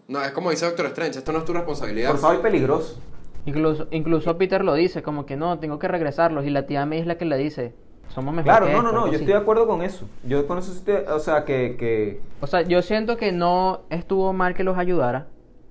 No, 0.07 0.23
es 0.23 0.31
como 0.31 0.49
dice 0.49 0.65
Doctor 0.65 0.87
Strange, 0.87 1.19
esto 1.19 1.31
no 1.31 1.39
es 1.39 1.45
tu 1.45 1.53
responsabilidad. 1.53 2.11
forzado 2.11 2.35
y 2.35 2.37
peligroso. 2.37 2.97
Incluso, 3.45 3.87
incluso 3.91 4.37
Peter 4.37 4.63
lo 4.63 4.73
dice, 4.73 5.03
como 5.03 5.25
que 5.25 5.35
no, 5.35 5.59
tengo 5.59 5.79
que 5.79 5.87
regresarlos. 5.87 6.45
Y 6.45 6.49
la 6.49 6.65
tía 6.65 6.85
May 6.85 6.99
es 6.99 7.07
la 7.07 7.17
que 7.17 7.25
le 7.25 7.37
dice, 7.37 7.73
somos 8.13 8.33
mejor 8.33 8.51
Claro, 8.51 8.65
que 8.67 8.73
no, 8.73 8.81
no, 8.81 8.89
esto", 8.89 8.99
no, 8.99 9.07
yo 9.07 9.13
estoy 9.13 9.33
de 9.33 9.35
acuerdo 9.37 9.67
con 9.67 9.81
eso. 9.81 10.07
Yo 10.23 10.47
con 10.47 10.57
eso 10.57 10.71
sí 10.71 10.79
estoy, 10.79 10.95
o 11.13 11.19
sea, 11.19 11.45
que, 11.45 11.75
que 11.77 12.21
O 12.41 12.47
sea, 12.47 12.61
yo 12.61 12.81
siento 12.81 13.17
que 13.17 13.31
no 13.31 13.81
estuvo 13.89 14.33
mal 14.33 14.55
que 14.55 14.63
los 14.63 14.77
ayudara. 14.77 15.27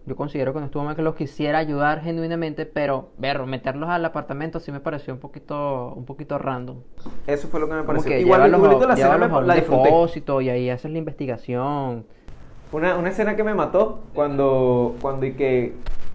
Yo 0.08 0.16
considero 0.16 0.54
que 0.54 0.60
no 0.60 0.64
estuvo 0.66 0.82
mal 0.84 0.96
que 0.96 1.02
los 1.02 1.14
quisiera 1.14 1.58
ayudar 1.58 2.00
genuinamente, 2.00 2.64
pero, 2.64 3.10
ver, 3.18 3.44
meterlos 3.44 3.90
al 3.90 4.02
apartamento 4.06 4.58
sí 4.58 4.72
me 4.72 4.80
pareció 4.80 5.12
un 5.12 5.20
poquito, 5.20 5.92
un 5.94 6.06
poquito 6.06 6.38
random. 6.38 6.78
eso 7.26 7.48
fue 7.48 7.60
lo 7.60 7.68
que 7.68 7.74
me 7.74 7.82
pareció. 7.82 8.10
que 8.10 8.20
Igual, 8.20 8.42
a, 8.42 8.48
la 8.48 8.56
escena 8.94 9.18
me- 9.18 9.46
la 9.46 9.54
depósito 9.54 10.40
y 10.40 10.48
ahí 10.48 10.70
haces 10.70 10.90
la 10.90 10.96
investigación. 10.98 12.06
Una, 12.72 12.96
una 12.96 13.10
escena 13.10 13.36
que 13.36 13.44
me 13.44 13.52
mató 13.54 14.00
cuando, 14.14 14.96
cuando 15.02 15.26
y 15.26 15.32
que, 15.32 15.74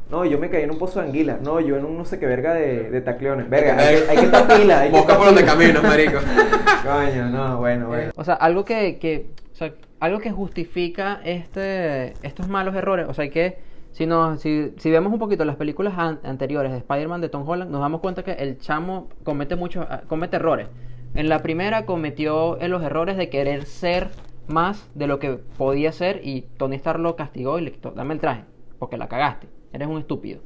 no, 0.10 0.26
yo 0.26 0.40
me 0.40 0.50
caí 0.50 0.64
en 0.64 0.72
un 0.72 0.80
pozo 0.80 1.00
de 1.00 1.08
anguilas, 1.08 1.40
no, 1.42 1.60
yo 1.60 1.78
en 1.78 1.86
un 1.86 1.96
no 1.98 2.06
sé 2.06 2.18
qué 2.20 2.26
verga 2.26 2.54
de, 2.56 2.90
de 2.90 3.02
tacleones. 3.02 3.48
Verga, 3.48 3.78
hay, 3.78 3.96
que- 3.98 4.10
hay 4.10 4.18
que 4.18 4.26
estar 4.26 4.48
pila, 4.48 4.80
hay 4.82 4.92
Busca 4.92 5.16
por 5.18 5.28
donde 5.28 5.46
caminas, 5.46 5.84
marico. 5.84 6.18
Coño, 6.84 7.30
no, 7.30 7.58
bueno, 7.60 7.88
bueno. 7.88 8.12
O 8.16 8.24
sea, 8.24 8.34
algo 8.36 8.66
que, 8.66 8.98
que 8.98 9.28
o 9.52 9.56
sea, 9.56 9.72
algo 10.00 10.20
que 10.20 10.32
justifica 10.32 11.22
este, 11.24 12.14
estos 12.24 12.48
malos 12.48 12.76
errores. 12.76 13.08
O 13.08 13.14
sea, 13.14 13.30
que 13.30 13.58
si, 13.94 14.06
nos, 14.06 14.42
si, 14.42 14.74
si 14.78 14.92
vemos 14.92 15.14
un 15.14 15.20
poquito 15.20 15.46
las 15.46 15.56
películas 15.56 15.94
an- 15.98 16.20
anteriores 16.24 16.72
de 16.72 16.80
Spider-Man 16.80 17.22
de 17.22 17.30
Tom 17.30 17.48
Holland, 17.48 17.72
nos 17.72 17.80
damos 17.80 18.02
cuenta 18.02 18.24
que 18.24 18.34
el 18.34 18.60
chamo 18.60 19.08
comete 19.24 19.56
muchos 19.56 19.88
ah, 19.90 20.02
comete 20.08 20.36
errores. 20.36 20.68
En 21.16 21.30
la 21.30 21.40
primera 21.42 21.86
cometió 21.86 22.60
eh, 22.60 22.68
los 22.68 22.84
errores 22.84 23.16
de 23.18 23.30
querer 23.30 23.66
ser 23.66 24.10
más 24.48 24.90
de 24.94 25.08
lo 25.08 25.20
que 25.20 25.40
podía 25.58 25.92
ser 25.94 26.20
y 26.24 26.42
Tony 26.58 26.76
Stark 26.76 27.00
lo 27.00 27.16
castigó 27.16 27.60
y 27.60 27.62
le 27.62 27.72
quitó, 27.72 27.92
dame 27.92 28.14
el 28.14 28.20
traje, 28.20 28.44
porque 28.80 28.98
la 28.98 29.08
cagaste, 29.08 29.48
eres 29.72 29.88
un 29.88 30.00
estúpido. 30.00 30.42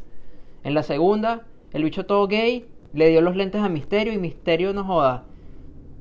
En 0.63 0.73
la 0.73 0.83
segunda, 0.83 1.43
el 1.73 1.83
bicho 1.83 2.05
todo 2.05 2.27
gay 2.27 2.67
le 2.93 3.09
dio 3.09 3.21
los 3.21 3.35
lentes 3.35 3.61
a 3.61 3.69
Misterio 3.69 4.13
y 4.13 4.17
Misterio 4.17 4.73
no 4.73 4.83
joda, 4.83 5.23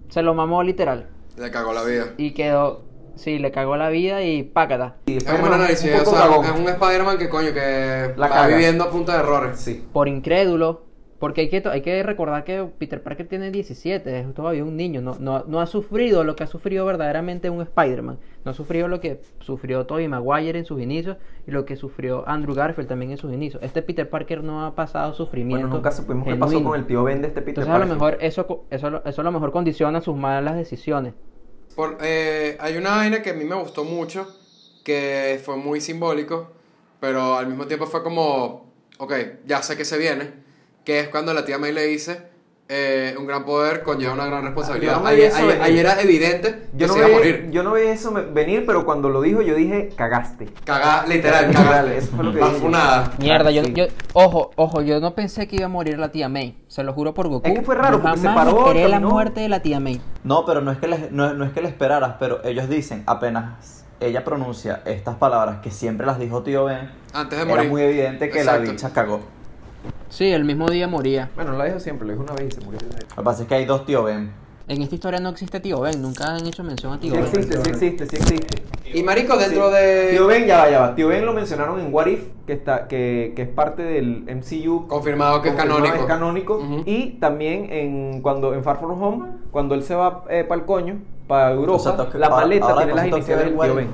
se 0.09 0.22
lo 0.22 0.35
mamó 0.35 0.62
literal. 0.62 1.09
Le 1.38 1.50
cagó 1.50 1.72
la 1.72 1.85
vida. 1.85 2.14
Y 2.16 2.32
quedó, 2.32 2.82
sí, 3.16 3.38
le 3.38 3.50
cagó 3.50 3.76
la 3.76 3.88
vida 3.88 4.22
y 4.22 4.42
pácata. 4.44 4.96
Y 5.07 5.16
Es 5.16 5.24
un 5.26 5.52
análisis, 5.52 5.92
un 5.92 6.00
o 6.00 6.05
sea, 6.05 6.20
cagón. 6.29 6.44
es 6.46 6.52
un 6.52 6.68
Spider-Man 6.68 7.18
que 7.18 7.29
coño, 7.29 7.52
que 7.52 8.12
La 8.16 8.29
va 8.29 8.35
caga. 8.35 8.46
viviendo 8.48 8.85
a 8.85 8.90
punta 8.90 9.14
de 9.14 9.18
errores. 9.20 9.59
Sí. 9.59 9.85
Por 9.92 10.07
incrédulo, 10.09 10.85
porque 11.18 11.40
hay 11.40 11.48
que, 11.48 11.62
hay 11.66 11.81
que 11.81 12.02
recordar 12.02 12.44
que 12.44 12.68
Peter 12.79 13.02
Parker 13.02 13.26
tiene 13.26 13.50
17, 13.50 14.20
es 14.20 14.35
todavía 14.35 14.62
un 14.62 14.76
niño, 14.76 15.00
no, 15.00 15.16
no, 15.18 15.44
no 15.48 15.61
ha 15.62 15.66
sufrido 15.66 16.24
lo 16.24 16.37
que 16.37 16.44
ha 16.44 16.46
sufrido 16.46 16.85
verdaderamente 16.85 17.48
un 17.48 17.62
Spider-Man, 17.62 18.18
no 18.44 18.50
ha 18.50 18.55
sufrido 18.55 18.87
lo 18.87 19.00
que 19.00 19.22
sufrió 19.40 19.87
Tobey 19.87 20.09
Maguire 20.09 20.59
en 20.59 20.66
sus 20.66 20.79
inicios 20.79 21.16
y 21.46 21.52
lo 21.52 21.64
que 21.64 21.76
sufrió 21.76 22.29
Andrew 22.29 22.55
Garfield 22.55 22.87
también 22.88 23.12
en 23.12 23.16
sus 23.16 23.33
inicios. 23.33 23.62
Este 23.62 23.81
Peter 23.81 24.11
Parker 24.11 24.44
no 24.44 24.66
ha 24.66 24.74
pasado 24.74 25.14
sufrimiento. 25.14 25.62
Bueno, 25.68 25.76
nunca 25.76 25.90
supimos 25.90 26.26
qué 26.29 26.35
pasó 26.37 26.62
con 26.62 26.79
el 26.79 26.87
tío 26.87 27.02
Ben 27.05 27.22
de 27.22 27.29
este 27.29 27.40
Peter 27.40 27.64
Entonces 27.64 27.75
a 27.75 27.79
lo 27.79 27.98
Parker. 27.98 28.19
mejor 28.19 28.19
eso, 28.23 28.64
eso, 28.69 29.02
eso 29.06 29.21
a 29.23 29.25
lo 29.25 29.33
mejor 29.33 29.52
condiciona 29.52 30.02
sus 30.02 30.17
malas 30.17 30.54
decisiones. 30.56 31.14
Por, 31.77 31.98
eh, 32.00 32.56
hay 32.58 32.79
una 32.79 32.96
vaina 32.96 33.22
que 33.22 33.31
a 33.31 33.35
mí 33.35 33.44
me 33.44 33.54
gustó 33.54 33.85
mucho, 33.85 34.35
que 34.83 35.38
fue 35.44 35.56
muy 35.56 35.83
simbólico, 35.83 36.50
pero 37.00 37.37
al 37.37 37.46
mismo 37.48 37.66
tiempo 37.66 37.87
fue 37.87 38.02
como, 38.02 38.72
ok, 38.96 39.12
ya 39.44 39.62
sé 39.62 39.77
que 39.77 39.85
se 39.85 39.98
viene, 39.98 40.33
que 40.87 41.00
es 41.00 41.08
cuando 41.08 41.35
la 41.35 41.44
tía 41.44 41.58
May 41.58 41.72
le 41.72 41.85
dice, 41.85 42.22
eh, 42.69 43.14
un 43.17 43.27
gran 43.29 43.44
poder 43.44 43.83
conlleva 43.85 44.12
una 44.14 44.27
gran 44.27 44.42
responsabilidad. 44.42 44.94
Yo 44.94 45.00
no 45.00 45.06
ahí- 45.06 45.21
venir. 45.21 45.58
ahí 45.62 45.79
era 45.79 46.00
evidente 46.02 46.50
que 46.52 46.69
Yo 46.77 46.88
no, 46.88 46.92
se 46.94 46.98
iba 46.98 47.08
a 47.08 47.10
morir. 47.12 47.48
yo 47.52 47.62
no 47.62 47.71
veía 47.73 47.92
eso 47.92 48.12
venir, 48.33 48.64
pero 48.67 48.85
cuando 48.85 49.08
lo 49.08 49.23
dijo 49.23 49.40
yo 49.40 49.54
dije, 49.54 49.90
cagaste. 49.96 50.46
Cagá, 50.64 51.06
literal, 51.06 51.52
cagá. 51.52 51.94
eso 51.94 52.08
fue 52.17 52.25
lo 52.25 52.33
que 52.33 52.40
La 52.40 52.48
dije. 52.48 53.19
Mierda, 53.19 53.50
yo, 53.52 53.62
yo, 53.62 53.85
ojo, 54.14 54.50
ojo, 54.56 54.83
yo 54.83 54.98
no 54.98 55.14
pensé 55.14 55.46
que 55.46 55.56
iba 55.56 55.67
a 55.67 55.69
morir 55.69 55.98
la 55.98 56.10
tía 56.10 56.29
May, 56.29 56.56
se 56.67 56.83
lo 56.83 56.92
juro 56.92 57.14
por 57.14 57.29
Goku. 57.29 57.46
Es 57.48 57.54
que 57.54 57.62
fue 57.62 57.77
raro, 57.77 58.02
porque 58.02 58.19
se 58.19 58.29
paró, 58.29 58.67
esperé 58.67 58.88
la 58.88 58.98
muerte 58.98 59.40
de 59.42 59.48
la 59.48 59.60
tía 59.62 59.79
May. 59.79 60.00
No, 60.25 60.44
pero 60.44 60.60
no 60.60 60.73
es 60.73 60.79
que 60.79 60.88
le, 60.88 61.08
no, 61.12 61.35
no 61.35 61.44
es 61.44 61.52
que 61.52 61.62
le 61.62 61.69
esperaras, 61.69 62.14
pero 62.19 62.42
ellos 62.44 62.69
dicen, 62.69 63.04
apenas 63.06 63.85
ella 64.00 64.25
pronuncia 64.25 64.83
estas 64.87 65.14
palabras 65.14 65.58
que 65.62 65.71
siempre 65.71 66.04
las 66.04 66.19
dijo 66.19 66.42
tío 66.42 66.64
Ben, 66.64 66.90
Antes 67.14 67.38
de 67.38 67.44
era 67.44 67.54
morir. 67.54 67.71
muy 67.71 67.83
evidente 67.83 68.29
que 68.29 68.42
la 68.44 68.52
Exacto. 68.56 68.71
bicha 68.73 68.92
cagó. 68.92 69.21
Sí, 70.08 70.31
el 70.33 70.44
mismo 70.44 70.68
día 70.68 70.88
moría. 70.88 71.31
Bueno, 71.35 71.52
no 71.52 71.58
la 71.58 71.64
dijo 71.66 71.81
siempre, 71.81 72.06
lo 72.06 72.12
dijo 72.12 72.24
una 72.24 72.35
vez 72.35 72.48
y 72.54 72.58
se 72.58 72.64
murió. 72.64 72.81
Lo 73.10 73.16
que 73.16 73.22
pasa 73.22 73.42
es 73.42 73.48
que 73.48 73.54
hay 73.54 73.64
dos 73.64 73.85
tío 73.87 74.04
Ben. 74.04 74.31
En 74.68 74.83
esta 74.83 74.94
historia 74.96 75.20
no 75.20 75.29
existe 75.29 75.60
tío 75.60 75.81
Ben, 75.81 76.00
nunca 76.02 76.35
han 76.35 76.44
hecho 76.46 76.64
mención 76.64 76.92
a 76.92 76.98
tío 77.00 77.12
Sí 77.12 77.16
Ben. 77.20 77.27
existe, 77.27 77.56
sí 77.62 77.70
existe, 77.70 78.06
sí 78.06 78.16
existe. 78.16 78.62
Y 78.94 79.02
marico, 79.02 79.37
dentro 79.37 79.68
Sí. 79.68 79.74
de... 79.77 80.08
Tío 80.12 80.27
Ben, 80.27 80.46
ya 80.46 80.58
va, 80.58 80.70
ya 80.70 80.81
va. 80.81 80.94
Tío 80.94 81.08
Ben 81.08 81.24
lo 81.27 81.33
mencionaron 81.33 81.79
en 81.81 81.92
What 81.92 82.06
If, 82.06 82.20
que, 82.46 82.52
está, 82.52 82.88
que, 82.88 83.33
que 83.37 83.42
es 83.42 83.48
parte 83.48 83.83
del 83.83 84.24
MCU. 84.24 84.87
Confirmado 84.88 85.42
que 85.42 85.48
es 85.50 85.54
confirmado 85.54 85.83
canónico. 85.85 86.02
Es 86.04 86.08
canónico. 86.08 86.56
Ujú. 86.58 86.83
Y 86.87 87.10
también 87.20 87.68
en, 87.70 88.22
cuando, 88.22 88.54
en 88.54 88.62
Far 88.64 88.79
From 88.79 89.00
Home, 89.02 89.27
cuando 89.50 89.74
él 89.74 89.83
se 89.83 89.94
va 89.94 90.24
para 90.24 90.54
el 90.54 90.64
coño, 90.64 90.98
para 91.27 91.50
Europa, 91.52 91.72
O 91.77 91.79
sea, 91.81 91.96
toca- 91.96 92.18
la 92.18 92.31
maleta 92.31 92.66
ahora 92.66 92.77
tiene 92.87 92.94
las 92.94 93.06
iniciales 93.08 93.44
del 93.46 93.58
tío 93.58 93.74
Ben. 93.74 93.88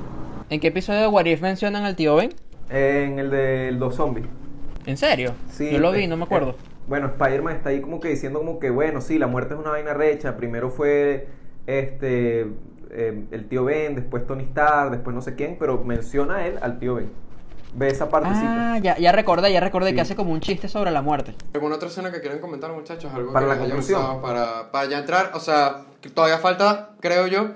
¿En 0.51 0.61
qué 0.61 0.69
episodio 0.69 1.01
de 1.01 1.07
What 1.09 1.25
If 1.25 1.41
mencionan 1.43 1.85
al 1.85 1.97
tío 1.97 2.15
Ben? 2.17 2.31
En 2.71 3.19
el 3.19 3.31
de 3.31 3.73
los 3.73 3.95
zombies. 3.97 4.27
¿En 4.87 4.97
serio? 4.97 5.33
Sí, 5.51 5.71
Yo 5.71 5.79
lo 5.79 5.93
vi, 5.93 6.07
no 6.07 6.17
me 6.17 6.25
acuerdo. 6.25 6.51
eh, 6.51 6.55
bueno, 6.89 7.07
Spider-Man 7.09 7.57
está 7.57 7.69
ahí 7.71 7.81
como 7.81 8.01
que 8.01 8.09
diciendo 8.09 8.41
como 8.41 8.59
que, 8.59 8.71
bueno, 8.71 9.01
sí, 9.01 9.19
la 9.19 9.27
muerte 9.29 9.55
es 9.55 9.61
una 9.61 9.71
vaina 9.71 9.95
recha. 9.95 10.37
Primero 10.37 10.71
fue 10.71 11.29
este 11.67 12.47
eh, 12.91 13.25
el 13.31 13.49
tío 13.49 13.65
Ben, 13.65 13.95
después 13.95 14.27
Tony 14.27 14.45
Stark, 14.45 14.91
después 14.91 15.15
no 15.15 15.23
sé 15.23 15.35
quién, 15.35 15.57
pero 15.59 15.83
menciona 15.85 16.37
a 16.37 16.47
él 16.47 16.59
al 16.61 16.79
tío 16.79 16.97
Ben. 16.97 17.11
Ve 17.75 17.89
esa 17.89 18.11
partecita. 18.11 18.75
Ah, 18.75 18.79
ya, 18.79 18.99
ya 18.99 19.13
recordé, 19.13 19.51
ya 19.51 19.61
recordé 19.61 19.91
Sí. 19.91 19.95
que 19.95 20.01
hace 20.03 20.15
como 20.17 20.33
un 20.33 20.41
chiste 20.41 20.69
sobre 20.69 20.91
la 20.91 21.01
muerte. 21.01 21.35
¿Alguna 21.55 21.77
otra 21.77 21.89
escena 21.89 22.13
que 22.13 22.21
quieran 22.21 22.39
comentar, 22.41 22.71
muchachos? 22.73 23.11
Algo 23.15 23.33
Para 23.33 23.47
que 23.47 23.53
la 23.55 23.59
conclusión. 23.61 24.21
para, 24.21 24.71
para 24.71 24.89
ya 24.91 24.99
entrar. 24.99 25.31
O 25.35 25.41
sea, 25.41 25.85
que 26.03 26.11
todavía 26.11 26.37
falta, 26.37 26.91
creo 27.01 27.27
yo, 27.29 27.53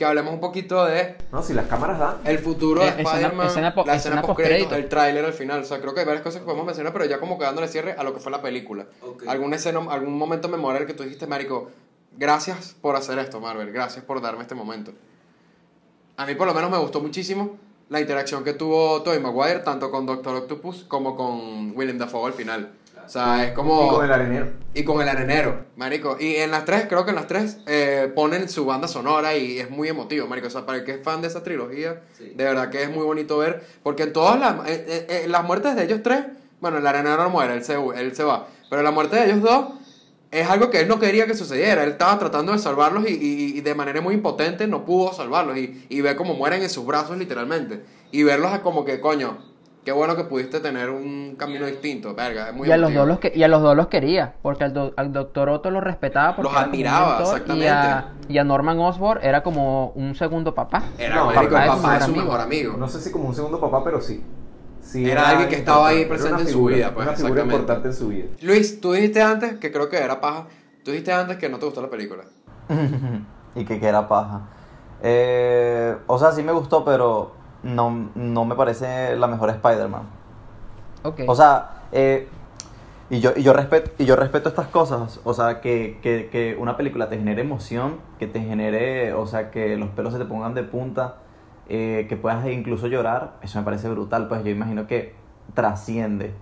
que 0.00 0.06
hablemos 0.06 0.32
un 0.32 0.40
poquito 0.40 0.82
de 0.86 1.14
No, 1.30 1.42
si 1.42 1.52
las 1.52 1.66
cámaras 1.66 1.98
dan. 1.98 2.16
el 2.24 2.38
futuro 2.38 2.80
de 2.80 2.86
Eh, 2.88 2.90
escena- 2.92 3.10
Spider-Man, 3.10 3.46
escena 3.48 3.74
po- 3.74 3.84
la 3.84 3.96
escena 3.96 4.14
escena 4.16 4.22
post-crédito, 4.22 4.58
postcrédito. 4.60 4.74
el 4.76 4.88
tráiler 4.88 5.24
al 5.26 5.34
final. 5.34 5.60
O 5.60 5.64
sea, 5.64 5.78
creo 5.78 5.92
que 5.92 6.00
hay 6.00 6.06
varias 6.06 6.22
cosas 6.24 6.40
que 6.40 6.46
podemos 6.46 6.64
mencionar, 6.64 6.90
pero 6.94 7.04
ya 7.04 7.20
como 7.20 7.38
que 7.38 7.44
dándole 7.44 7.68
cierre 7.68 7.92
a 7.98 8.02
lo 8.02 8.14
que 8.14 8.20
fue 8.20 8.32
la 8.32 8.40
película. 8.40 8.86
Alguna 9.28 9.56
escena, 9.56 9.80
algún 9.90 10.16
momento 10.16 10.48
memorable 10.48 10.86
que 10.86 10.94
tú 10.94 11.02
dijiste, 11.02 11.26
Marico, 11.26 11.68
gracias 12.16 12.74
por 12.80 12.96
hacer 12.96 13.18
esto, 13.18 13.40
Marvel, 13.40 13.70
gracias 13.72 14.02
por 14.02 14.22
darme 14.22 14.40
este 14.40 14.54
momento. 14.54 14.92
A 16.16 16.24
mí 16.24 16.34
por 16.34 16.46
lo 16.46 16.54
menos 16.54 16.70
me 16.70 16.78
gustó 16.78 17.00
muchísimo 17.02 17.58
la 17.90 18.00
interacción 18.00 18.42
que 18.42 18.54
tuvo 18.54 19.02
Tobey 19.02 19.20
Maguire, 19.20 19.58
tanto 19.58 19.90
con 19.90 20.06
Doctor 20.06 20.34
Octopus 20.34 20.84
como 20.88 21.14
con 21.14 21.76
Willem 21.76 21.98
Dafoe 21.98 22.26
al 22.28 22.32
final. 22.32 22.72
O 23.10 23.12
sea, 23.12 23.44
es 23.44 23.50
como... 23.54 23.86
Y 23.86 23.88
con 23.90 24.04
el 24.04 24.12
arenero. 24.12 24.46
Y 24.72 24.84
con 24.84 25.02
el 25.02 25.08
arenero, 25.08 25.64
marico. 25.74 26.16
Y 26.20 26.36
en 26.36 26.52
las 26.52 26.64
tres, 26.64 26.86
creo 26.88 27.04
que 27.04 27.10
en 27.10 27.16
las 27.16 27.26
tres 27.26 27.58
eh, 27.66 28.08
ponen 28.14 28.48
su 28.48 28.64
banda 28.66 28.86
sonora 28.86 29.36
y 29.36 29.58
es 29.58 29.68
muy 29.68 29.88
emotivo, 29.88 30.28
marico. 30.28 30.46
O 30.46 30.50
sea, 30.50 30.64
para 30.64 30.78
el 30.78 30.84
que 30.84 30.92
es 30.92 31.02
fan 31.02 31.20
de 31.20 31.26
esa 31.26 31.42
trilogía, 31.42 32.02
de 32.20 32.44
verdad 32.44 32.70
que 32.70 32.84
es 32.84 32.88
muy 32.88 33.02
bonito 33.02 33.36
ver. 33.38 33.64
Porque 33.82 34.04
en 34.04 34.12
todas 34.12 34.38
las, 34.38 34.54
eh, 34.68 34.84
eh, 34.86 35.06
eh, 35.08 35.26
las 35.26 35.42
muertes 35.42 35.74
de 35.74 35.82
ellos 35.82 36.04
tres, 36.04 36.20
bueno, 36.60 36.78
el 36.78 36.86
arenero 36.86 37.16
no 37.24 37.30
muere, 37.30 37.54
él 37.54 37.64
se, 37.64 37.74
él 37.74 38.14
se 38.14 38.22
va. 38.22 38.46
Pero 38.70 38.84
la 38.84 38.92
muerte 38.92 39.16
de 39.16 39.24
ellos 39.24 39.42
dos 39.42 39.70
es 40.30 40.48
algo 40.48 40.70
que 40.70 40.78
él 40.78 40.86
no 40.86 41.00
quería 41.00 41.26
que 41.26 41.34
sucediera. 41.34 41.82
Él 41.82 41.90
estaba 41.90 42.16
tratando 42.20 42.52
de 42.52 42.60
salvarlos 42.60 43.10
y, 43.10 43.14
y- 43.14 43.58
y 43.58 43.60
de 43.60 43.74
manera 43.74 44.00
muy 44.00 44.14
impotente 44.14 44.68
no 44.68 44.84
pudo 44.84 45.12
salvarlos. 45.12 45.56
Y, 45.58 45.84
y 45.88 46.00
ver 46.00 46.14
cómo 46.14 46.34
mueren 46.34 46.62
en 46.62 46.70
sus 46.70 46.86
brazos, 46.86 47.18
literalmente. 47.18 47.82
Y 48.12 48.22
verlos 48.22 48.56
como 48.60 48.84
que, 48.84 49.00
coño, 49.00 49.49
qué 49.84 49.92
bueno 49.92 50.16
que 50.16 50.24
pudiste 50.24 50.60
tener 50.60 50.90
un 50.90 51.36
camino 51.36 51.66
distinto, 51.66 52.14
verga. 52.14 52.48
Es 52.48 52.54
muy 52.54 52.68
y, 52.68 52.72
a 52.72 52.76
los 52.76 52.92
dos 52.92 53.06
los 53.06 53.18
que, 53.18 53.32
y 53.34 53.42
a 53.42 53.48
los 53.48 53.62
dos 53.62 53.76
los 53.76 53.88
quería, 53.88 54.34
porque 54.42 54.64
al, 54.64 54.72
do- 54.72 54.92
al 54.96 55.12
doctor 55.12 55.48
Otto 55.48 55.70
lo 55.70 55.80
respetaba. 55.80 56.36
Porque 56.36 56.52
Los 56.52 56.60
admiraba, 56.62 57.16
mentor, 57.18 57.26
exactamente. 57.34 57.64
Y 57.64 57.68
a, 57.68 58.12
y 58.28 58.38
a 58.38 58.44
Norman 58.44 58.78
Osborn 58.78 59.20
era 59.22 59.42
como 59.42 59.92
un 59.94 60.14
segundo 60.14 60.54
papá. 60.54 60.84
Era 60.98 61.16
No, 61.16 61.26
papá 61.32 61.48
papá 61.66 61.96
es 61.96 62.04
su 62.04 62.12
mejor 62.12 62.24
mejor 62.24 62.40
amigo. 62.40 62.76
No 62.76 62.88
sé 62.88 63.00
si 63.00 63.10
como 63.10 63.28
un 63.28 63.34
segundo 63.34 63.60
papá, 63.60 63.82
pero 63.84 64.00
sí. 64.00 64.22
Sí, 64.82 65.08
Era 65.08 65.28
alguien 65.28 65.48
que 65.48 65.56
estaba 65.56 65.88
ahí 65.88 66.04
presente 66.06 66.42
en 66.42 66.48
su 66.48 66.54
figura, 66.54 66.74
vida, 66.76 66.94
pues, 66.94 67.06
Una 67.06 67.16
figura 67.16 67.32
exactamente. 67.42 67.54
importante 67.54 67.88
en 67.88 67.94
su 67.94 68.08
vida. 68.08 68.26
Luis, 68.42 68.80
tú 68.80 68.92
dijiste 68.92 69.22
antes, 69.22 69.58
que 69.58 69.70
creo 69.70 69.88
que 69.88 69.98
era 69.98 70.20
paja, 70.20 70.46
tú 70.84 70.90
dijiste 70.90 71.12
antes 71.12 71.36
que 71.36 71.48
no 71.48 71.58
te 71.58 71.66
gustó 71.66 71.80
la 71.82 71.90
película. 71.90 72.24
y 73.54 73.64
que, 73.64 73.78
que 73.78 73.86
era 73.86 74.08
paja. 74.08 74.42
Eh, 75.02 75.96
o 76.06 76.18
sea, 76.18 76.32
sí 76.32 76.42
me 76.42 76.52
gustó, 76.52 76.84
pero 76.84 77.32
no, 77.62 78.10
no 78.14 78.44
me 78.44 78.54
parece 78.54 79.16
la 79.16 79.26
mejor 79.26 79.50
Spider-Man. 79.50 80.02
Ok. 81.02 81.20
O 81.26 81.34
sea, 81.34 81.82
eh, 81.92 82.28
y, 83.08 83.20
yo, 83.20 83.32
y, 83.36 83.42
yo 83.42 83.52
respeto, 83.52 83.90
y 83.98 84.04
yo 84.06 84.16
respeto 84.16 84.48
estas 84.48 84.68
cosas. 84.68 85.20
O 85.24 85.34
sea, 85.34 85.60
que, 85.60 85.98
que, 86.02 86.28
que 86.30 86.56
una 86.58 86.76
película 86.76 87.08
te 87.08 87.16
genere 87.16 87.42
emoción, 87.42 87.96
que 88.18 88.26
te 88.26 88.40
genere, 88.40 89.12
o 89.14 89.26
sea, 89.26 89.50
que 89.50 89.76
los 89.76 89.88
pelos 89.90 90.12
se 90.12 90.18
te 90.18 90.24
pongan 90.24 90.54
de 90.54 90.62
punta, 90.62 91.16
eh, 91.68 92.06
que 92.08 92.16
puedas 92.16 92.46
incluso 92.46 92.86
llorar. 92.86 93.34
Eso 93.42 93.58
me 93.58 93.64
parece 93.64 93.88
brutal, 93.88 94.28
pues 94.28 94.44
yo 94.44 94.50
imagino 94.50 94.86
que 94.86 95.14
trasciende. 95.54 96.34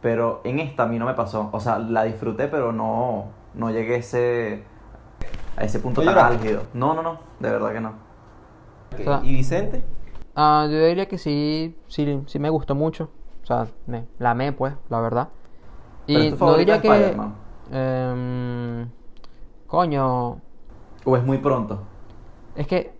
Pero 0.00 0.40
en 0.44 0.58
esta 0.60 0.84
a 0.84 0.86
mí 0.86 0.98
no 0.98 1.06
me 1.06 1.14
pasó. 1.14 1.48
O 1.52 1.60
sea, 1.60 1.78
la 1.78 2.04
disfruté, 2.04 2.48
pero 2.48 2.72
no, 2.72 3.26
no 3.54 3.70
llegué 3.70 3.94
a 3.96 3.98
ese, 3.98 4.62
a 5.56 5.64
ese 5.64 5.78
punto 5.80 6.02
¿No 6.02 6.14
tan 6.14 6.32
álgido. 6.32 6.62
No, 6.74 6.94
no, 6.94 7.02
no, 7.02 7.18
de 7.40 7.50
verdad 7.50 7.72
que 7.72 7.80
no. 7.80 7.88
Ok, 8.92 9.00
O 9.00 9.04
sea- 9.04 9.20
¿Y 9.24 9.34
Vicente? 9.34 9.82
Ah, 10.40 10.68
yo 10.70 10.86
diría 10.86 11.08
que 11.08 11.18
sí, 11.18 11.74
sí, 11.88 12.22
sí 12.26 12.38
me 12.38 12.48
gustó 12.48 12.76
mucho. 12.76 13.10
O 13.42 13.46
sea, 13.46 13.66
me, 13.86 14.06
la 14.20 14.30
amé, 14.30 14.52
pues, 14.52 14.72
la 14.88 15.00
verdad. 15.00 15.30
Y 16.06 16.30
no 16.30 16.56
diría 16.56 16.80
que... 16.80 17.16
Em, 17.72 18.88
coño, 19.66 20.40
O 21.04 21.16
es 21.16 21.24
muy 21.24 21.38
pronto. 21.38 21.80
es 22.54 22.68
que 22.68 22.92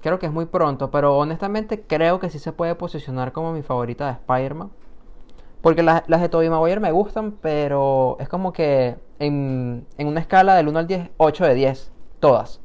creo 0.00 0.20
que 0.20 0.26
es 0.26 0.32
muy 0.32 0.46
pronto, 0.46 0.92
pero 0.92 1.18
honestamente 1.18 1.82
creo 1.82 2.20
que 2.20 2.30
sí 2.30 2.38
se 2.38 2.52
puede 2.52 2.76
posicionar 2.76 3.32
como 3.32 3.52
mi 3.52 3.62
favorita 3.62 4.06
de 4.06 4.12
Spider-Man. 4.12 4.70
Porque 5.62 5.82
las, 5.82 6.04
las 6.06 6.20
de 6.20 6.28
Tobey 6.28 6.50
Maguire 6.50 6.78
me 6.78 6.92
gustan, 6.92 7.32
pero 7.32 8.16
es 8.20 8.28
como 8.28 8.52
que 8.52 8.96
en, 9.18 9.88
en 9.98 10.06
una 10.06 10.20
escala 10.20 10.54
del 10.54 10.68
1 10.68 10.78
al 10.78 10.86
10, 10.86 11.10
8 11.16 11.44
de 11.46 11.54
10, 11.54 11.92
todas. 12.20 12.60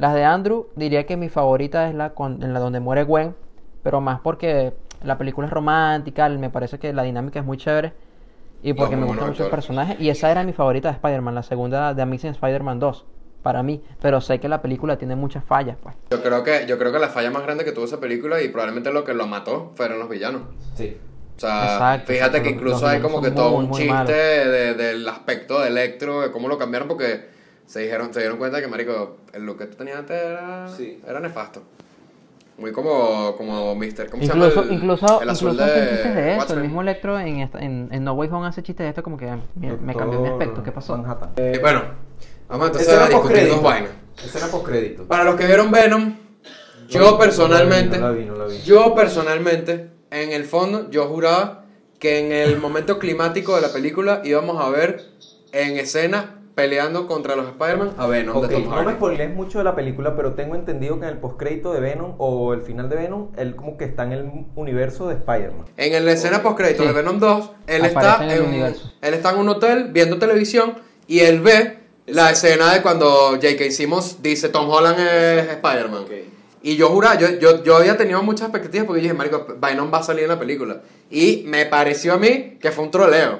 Las 0.00 0.14
de 0.14 0.24
Andrew 0.24 0.68
diría 0.76 1.04
que 1.04 1.18
mi 1.18 1.28
favorita 1.28 1.86
es 1.88 1.94
la 1.94 2.10
con- 2.14 2.42
en 2.42 2.54
la 2.54 2.58
donde 2.60 2.80
muere 2.80 3.04
Gwen, 3.04 3.34
pero 3.82 4.00
más 4.00 4.20
porque 4.20 4.72
la 5.04 5.18
película 5.18 5.46
es 5.46 5.52
romántica, 5.52 6.26
me 6.30 6.48
parece 6.48 6.78
que 6.78 6.94
la 6.94 7.02
dinámica 7.02 7.38
es 7.40 7.44
muy 7.44 7.58
chévere 7.58 7.92
y 8.62 8.72
porque 8.72 8.96
me 8.96 9.04
gustan 9.04 9.28
mucho 9.28 9.44
el 9.44 9.50
personaje. 9.50 9.96
Y 9.98 10.08
esa 10.08 10.30
era 10.30 10.42
mi 10.42 10.54
favorita 10.54 10.88
de 10.88 10.94
Spider-Man, 10.94 11.34
la 11.34 11.42
segunda 11.42 11.92
de 11.92 12.00
Amazing 12.00 12.30
Spider-Man 12.30 12.78
2, 12.78 13.04
para 13.42 13.62
mí. 13.62 13.82
Pero 14.00 14.22
sé 14.22 14.40
que 14.40 14.48
la 14.48 14.62
película 14.62 14.96
tiene 14.96 15.16
muchas 15.16 15.44
fallas, 15.44 15.76
pues. 15.82 15.94
Yo 16.10 16.22
creo 16.22 16.42
que, 16.44 16.64
yo 16.66 16.78
creo 16.78 16.92
que 16.92 16.98
la 16.98 17.08
falla 17.10 17.30
más 17.30 17.42
grande 17.42 17.66
que 17.66 17.72
tuvo 17.72 17.84
esa 17.84 18.00
película 18.00 18.40
y 18.40 18.48
probablemente 18.48 18.90
lo 18.94 19.04
que 19.04 19.12
lo 19.12 19.26
mató 19.26 19.72
fueron 19.74 19.98
los 19.98 20.08
villanos. 20.08 20.42
Sí. 20.76 20.96
O 21.36 21.40
sea, 21.40 21.62
Exacto, 21.74 22.12
fíjate 22.12 22.36
exacto, 22.38 22.42
que 22.42 22.50
incluso 22.54 22.80
los 22.80 22.90
hay 22.90 23.00
como 23.00 23.20
que 23.20 23.30
todo 23.30 23.50
muy, 23.52 23.64
un 23.64 23.68
muy 23.70 23.80
chiste 23.80 24.12
de- 24.14 24.74
del 24.74 25.06
aspecto 25.08 25.60
de 25.60 25.68
Electro, 25.68 26.22
de 26.22 26.30
cómo 26.30 26.48
lo 26.48 26.56
cambiaron 26.56 26.88
porque 26.88 27.38
se 27.70 27.80
dijeron, 27.80 28.12
se 28.12 28.18
dieron 28.18 28.36
cuenta 28.36 28.60
que 28.60 28.66
marico, 28.66 29.18
el 29.32 29.46
look 29.46 29.58
que 29.58 29.66
tú 29.66 29.76
tenías 29.76 29.98
antes 29.98 30.20
era, 30.20 30.66
Sí. 30.76 31.00
era 31.06 31.20
nefasto. 31.20 31.62
Muy 32.58 32.72
como, 32.72 33.36
como 33.36 33.74
Mister, 33.76 34.10
¿cómo 34.10 34.22
se 34.24 34.28
llama? 34.28 34.46
El- 34.46 34.72
incluso, 34.72 35.22
el 35.22 35.30
azul 35.30 35.50
incluso 35.52 35.64
de 35.72 35.80
chistes 35.88 36.14
de 36.16 36.30
esto. 36.32 36.40
Watchmen. 36.40 36.58
El 36.58 36.64
mismo 36.64 36.82
Electro 36.82 37.18
en, 37.20 37.40
esta- 37.40 37.58
en, 37.60 37.88
en 37.92 38.02
No 38.04 38.12
Way 38.14 38.28
Home 38.32 38.48
hace 38.48 38.62
chistes 38.64 38.84
de 38.84 38.88
esto 38.88 39.02
como 39.04 39.16
que 39.16 39.26
me, 39.54 39.76
me 39.76 39.94
cambió 39.94 40.20
mi 40.20 40.28
aspecto. 40.30 40.62
¿Qué 40.64 40.72
pasó? 40.72 40.96
Manhattan. 40.98 41.30
Eh, 41.36 41.58
bueno, 41.62 41.82
vamos 42.48 42.66
entonces 42.66 42.88
a 42.92 43.06
discutir 43.08 43.12
dos 43.12 43.20
postcrédito. 43.22 43.62
vainas. 43.62 43.90
Esa 44.24 44.38
era 44.38 44.46
postcrédito. 44.48 45.04
Para 45.04 45.22
los 45.24 45.36
que 45.36 45.46
vieron 45.46 45.70
Venom, 45.70 46.16
yo 46.88 47.12
No, 47.12 47.18
personalmente, 47.18 47.98
no 47.98 48.08
la 48.08 48.12
vi, 48.18 48.24
no 48.24 48.34
la 48.34 48.46
vi. 48.46 48.58
yo 48.62 48.94
personalmente, 48.96 49.90
en 50.10 50.32
el 50.32 50.44
fondo, 50.44 50.90
yo 50.90 51.06
juraba 51.06 51.64
que 52.00 52.18
en 52.18 52.32
el 52.32 52.58
momento 52.58 52.98
climático 52.98 53.54
de 53.54 53.62
la 53.62 53.72
película 53.72 54.22
íbamos 54.24 54.60
a 54.60 54.68
ver 54.70 55.04
en 55.52 55.78
escena 55.78 56.39
peleando 56.60 57.06
contra 57.06 57.36
los 57.36 57.46
Spider-Man 57.46 57.94
a 57.96 58.06
Venom 58.06 58.36
Ok, 58.36 58.46
de 58.48 58.54
Tom 58.54 58.64
no 58.64 58.70
me 58.70 58.76
Hardy. 58.82 58.92
spoilees 58.96 59.34
mucho 59.34 59.58
de 59.58 59.64
la 59.64 59.74
película, 59.74 60.14
pero 60.14 60.34
tengo 60.34 60.54
entendido 60.54 60.98
que 61.00 61.06
en 61.06 61.12
el 61.12 61.18
postcrédito 61.18 61.72
de 61.72 61.80
Venom 61.80 62.14
o 62.18 62.52
el 62.52 62.60
final 62.62 62.88
de 62.90 62.96
Venom, 62.96 63.28
él 63.38 63.56
como 63.56 63.78
que 63.78 63.84
está 63.86 64.02
en 64.04 64.12
el 64.12 64.30
universo 64.56 65.08
de 65.08 65.14
Spider-Man. 65.14 65.64
En 65.78 66.04
la 66.04 66.12
escena 66.12 66.42
postcrédito 66.42 66.82
Sí. 66.82 66.88
de 66.88 66.94
Venom 66.94 67.18
2, 67.18 67.50
él 67.66 67.84
Aparece 67.84 67.86
está, 67.88 68.24
en 68.36 68.54
en, 68.54 68.74
él 69.00 69.14
está 69.14 69.30
en 69.32 69.38
un 69.38 69.48
hotel 69.48 69.88
viendo 69.90 70.18
televisión 70.18 70.74
y 71.06 71.20
él 71.20 71.40
ve 71.40 71.78
la 72.06 72.30
escena 72.30 72.74
de 72.74 72.82
cuando 72.82 73.30
J.K. 73.40 73.70
Simmons 73.70 74.22
dice 74.22 74.48
Tom 74.50 74.68
Holland 74.68 74.98
es 75.00 75.48
Spider-Man. 75.48 76.04
Y 76.62 76.76
yo 76.76 76.90
juraba, 76.90 77.16
yo, 77.18 77.38
yo, 77.38 77.62
yo 77.64 77.76
había 77.78 77.96
tenido 77.96 78.22
muchas 78.22 78.48
expectativas 78.48 78.86
porque 78.86 79.00
dije, 79.00 79.14
marico, 79.14 79.46
Venom 79.58 79.90
va 79.90 79.98
a 80.00 80.02
salir 80.02 80.24
en 80.24 80.28
la 80.28 80.38
película. 80.38 80.82
Y 81.10 81.42
me 81.46 81.64
pareció 81.64 82.12
a 82.12 82.18
mí 82.18 82.58
que 82.60 82.70
fue 82.70 82.84
un 82.84 82.90
troleo. 82.90 83.38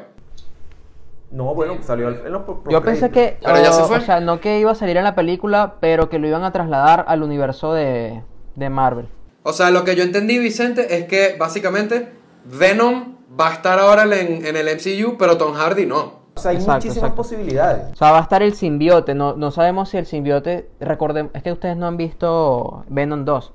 No, 1.31 1.55
bueno, 1.55 1.77
salió 1.83 2.09
al- 2.09 2.27
en 2.27 2.33
los 2.33 2.43
pro- 2.43 2.63
Yo 2.69 2.83
pensé 2.83 3.11
que, 3.11 3.39
Pero 3.43 3.57
ya 3.63 3.73
se 3.73 3.83
o- 3.83 3.87
fue. 3.87 3.99
o 3.99 4.01
sea, 4.01 4.21
no 4.21 4.41
que 4.41 4.59
iba 4.59 4.73
a 4.73 4.75
salir 4.75 4.97
en 4.97 5.05
la 5.05 5.15
película, 5.15 5.75
pero 5.81 6.09
que 6.09 6.19
lo 6.19 6.27
iban 6.27 6.43
a 6.43 6.51
trasladar 6.53 7.05
al 7.07 7.23
universo 7.23 7.73
de, 7.73 8.23
de 8.57 8.71
Marvel. 8.71 9.07
O 9.45 9.53
sea, 9.53 9.71
lo 9.71 9.85
que 9.85 9.95
yo 9.95 10.03
entendí, 10.03 10.39
Vicente, 10.39 10.97
es 10.99 11.05
que 11.07 11.37
básicamente 11.39 12.13
Venom 12.45 13.15
va 13.41 13.49
a 13.49 13.53
estar 13.53 13.79
ahora 13.79 14.03
en, 14.05 14.45
en 14.45 14.57
el 14.57 14.67
MCU, 14.69 15.17
pero 15.19 15.37
Tom 15.39 15.55
Hardy 15.55 15.87
no. 15.87 16.19
O 16.35 16.41
sea, 16.41 16.51
hay 16.51 16.57
Exacto, 16.59 16.75
muchísimas 16.75 16.97
exacto. 16.99 17.17
posibilidades. 17.17 17.93
O 17.93 17.97
sea, 17.97 18.11
va 18.13 18.19
a 18.19 18.23
estar 18.23 18.43
el 18.43 18.55
simbiote. 18.55 19.15
No, 19.15 19.35
no 19.35 19.51
sabemos 19.51 19.89
si 19.91 19.99
el 19.99 20.07
simbiote. 20.07 20.69
Recordemos, 20.81 21.33
es 21.35 21.43
que 21.43 21.53
ustedes 21.53 21.77
no 21.77 21.87
han 21.87 21.97
visto 21.97 22.85
Venom 22.89 23.25
2. 23.25 23.53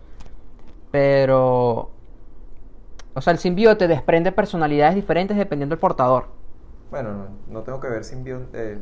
Pero. 0.92 1.90
O 3.14 3.22
sea, 3.22 3.32
el 3.34 3.40
simbiote 3.40 3.88
desprende 3.88 4.32
personalidades 4.32 4.96
diferentes 4.96 5.38
dependiendo 5.38 5.74
del 5.76 5.80
portador. 5.80 6.28
Bueno, 6.96 7.12
no, 7.14 7.28
no 7.50 7.62
tengo 7.64 7.82
que 7.82 7.90
ver 7.90 8.06
Symbiont, 8.06 8.56
eh, 8.56 8.78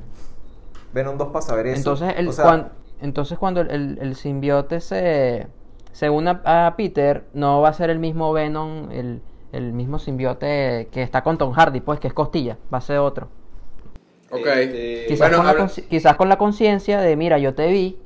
Venom 0.92 1.18
2 1.18 1.30
para 1.30 1.42
saber 1.42 1.66
eso. 1.66 1.78
Entonces, 1.80 2.14
el, 2.16 2.28
O 2.28 2.32
sea, 2.32 2.46
cuan- 2.46 2.70
entonces 3.02 3.40
cuando 3.40 3.62
el, 3.62 3.72
el- 3.72 3.98
el 4.00 4.16
simbiote 4.16 4.82
se, 4.82 5.48
se 5.94 6.12
une 6.12 6.40
a, 6.46 6.68
a 6.68 6.76
Peter, 6.76 7.24
no 7.34 7.62
va 7.62 7.70
a 7.70 7.74
ser 7.74 7.90
el 7.90 7.98
mismo 7.98 8.32
Venom, 8.32 8.92
el, 8.92 9.20
el 9.52 9.74
mismo 9.74 9.98
simbiote 9.98 10.90
que 10.92 11.02
está 11.02 11.24
con 11.24 11.40
Tom 11.40 11.54
Hardy, 11.54 11.82
pues 11.82 12.00
que 12.00 12.08
es 12.08 12.14
costilla, 12.14 12.56
va 12.72 12.78
a 12.78 12.82
ser 12.82 13.00
otro. 13.00 13.30
Ok. 14.30 14.46
Este, 14.46 15.06
Quizás, 15.08 15.30
Bueno, 15.30 15.38
con 15.38 15.46
la 15.48 15.52
habla- 15.54 15.64
consci- 15.66 15.88
quizás 15.88 16.16
con 16.16 16.30
la 16.30 16.38
conciencia 16.38 17.02
de, 17.02 17.16
mira, 17.16 17.40
yo 17.40 17.56
te 17.56 17.66
vi, 17.72 17.98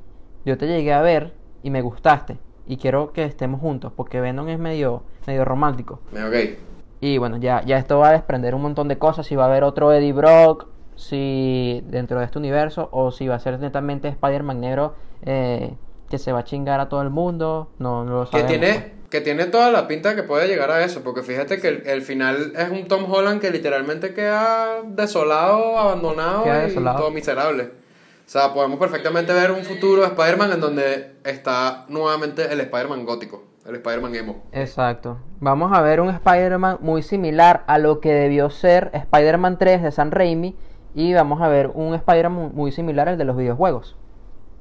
yo 0.45 0.57
te 0.57 0.67
llegué 0.67 0.93
a 0.93 1.01
ver 1.01 1.33
y 1.63 1.69
me 1.69 1.81
gustaste 1.81 2.37
y 2.65 2.77
quiero 2.77 3.11
que 3.11 3.25
estemos 3.25 3.59
juntos, 3.59 3.91
porque 3.93 4.21
Venom 4.21 4.47
es 4.47 4.57
medio, 4.57 5.03
medio 5.25 5.43
romántico. 5.43 5.99
Ok. 6.13 6.66
Y 6.99 7.17
bueno, 7.19 7.37
ya, 7.37 7.61
ya 7.65 7.77
esto 7.77 7.99
va 7.99 8.09
a 8.09 8.11
desprender 8.13 8.55
un 8.55 8.61
montón 8.61 8.87
de 8.87 8.97
cosas. 8.97 9.25
Si 9.27 9.35
va 9.35 9.43
a 9.45 9.47
haber 9.47 9.63
otro 9.63 9.91
Eddie 9.93 10.13
Brock, 10.13 10.67
si 10.95 11.83
dentro 11.87 12.19
de 12.19 12.25
este 12.25 12.39
universo, 12.39 12.89
o 12.91 13.11
si 13.11 13.27
va 13.27 13.35
a 13.35 13.39
ser 13.39 13.59
netamente 13.59 14.07
Spider-Man 14.07 14.59
negro 14.59 14.95
eh, 15.23 15.73
que 16.09 16.17
se 16.17 16.31
va 16.31 16.39
a 16.39 16.43
chingar 16.43 16.79
a 16.79 16.89
todo 16.89 17.01
el 17.01 17.09
mundo. 17.09 17.69
No, 17.79 18.03
no 18.03 18.19
lo 18.21 18.25
Que 18.29 18.39
sabemos. 18.39 18.51
pues. 18.51 18.59
tiene, 18.59 18.93
que 19.09 19.21
tiene 19.21 19.45
toda 19.45 19.69
la 19.71 19.87
pinta 19.87 20.15
que 20.15 20.23
puede 20.23 20.47
llegar 20.47 20.71
a 20.71 20.83
eso, 20.83 21.01
porque 21.03 21.21
fíjate 21.21 21.59
que 21.61 21.67
el, 21.67 21.87
el 21.87 22.01
final 22.01 22.53
es 22.57 22.69
un 22.69 22.87
Tom 22.87 23.05
Holland 23.11 23.39
que 23.39 23.51
literalmente 23.51 24.13
queda 24.13 24.81
desolado, 24.85 25.77
abandonado 25.77 26.43
Queda 26.45 26.63
y 26.63 26.67
desolado. 26.69 26.97
todo 26.97 27.11
miserable. 27.11 27.63
O 27.63 28.29
sea, 28.29 28.53
podemos 28.53 28.77
perfectamente 28.79 29.31
ver 29.31 29.51
un 29.51 29.63
futuro 29.63 30.01
de 30.01 30.07
Spider-Man 30.09 30.51
en 30.53 30.59
donde 30.59 31.11
está 31.23 31.85
nuevamente 31.87 32.51
el 32.51 32.59
Spider-Man 32.59 33.05
gótico, 33.05 33.43
el 33.67 33.75
Spider-Man 33.75 34.15
emo. 34.15 34.43
Exacto. 34.53 35.17
Vamos 35.41 35.71
a 35.73 35.81
ver 35.81 35.99
un 35.99 36.09
Spider-Man 36.09 36.77
muy 36.79 37.03
similar 37.03 37.63
a 37.67 37.77
lo 37.77 37.99
que 37.99 38.13
debió 38.13 38.49
ser 38.49 38.89
Spider-Man 38.93 39.57
3 39.57 39.83
de 39.83 39.91
San 39.91 40.11
Raimi. 40.11 40.55
Y 40.95 41.13
vamos 41.13 41.41
a 41.41 41.49
ver 41.49 41.71
un 41.73 41.93
Spider-Man 41.93 42.51
muy 42.53 42.71
similar 42.71 43.09
al 43.09 43.17
de 43.17 43.25
los 43.25 43.35
videojuegos. 43.35 43.97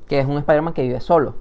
Que 0.09 0.18
es 0.18 0.26
un 0.26 0.38
Spider-Man 0.38 0.74
que 0.74 0.82
vive 0.82 1.00
solo. 1.00 1.36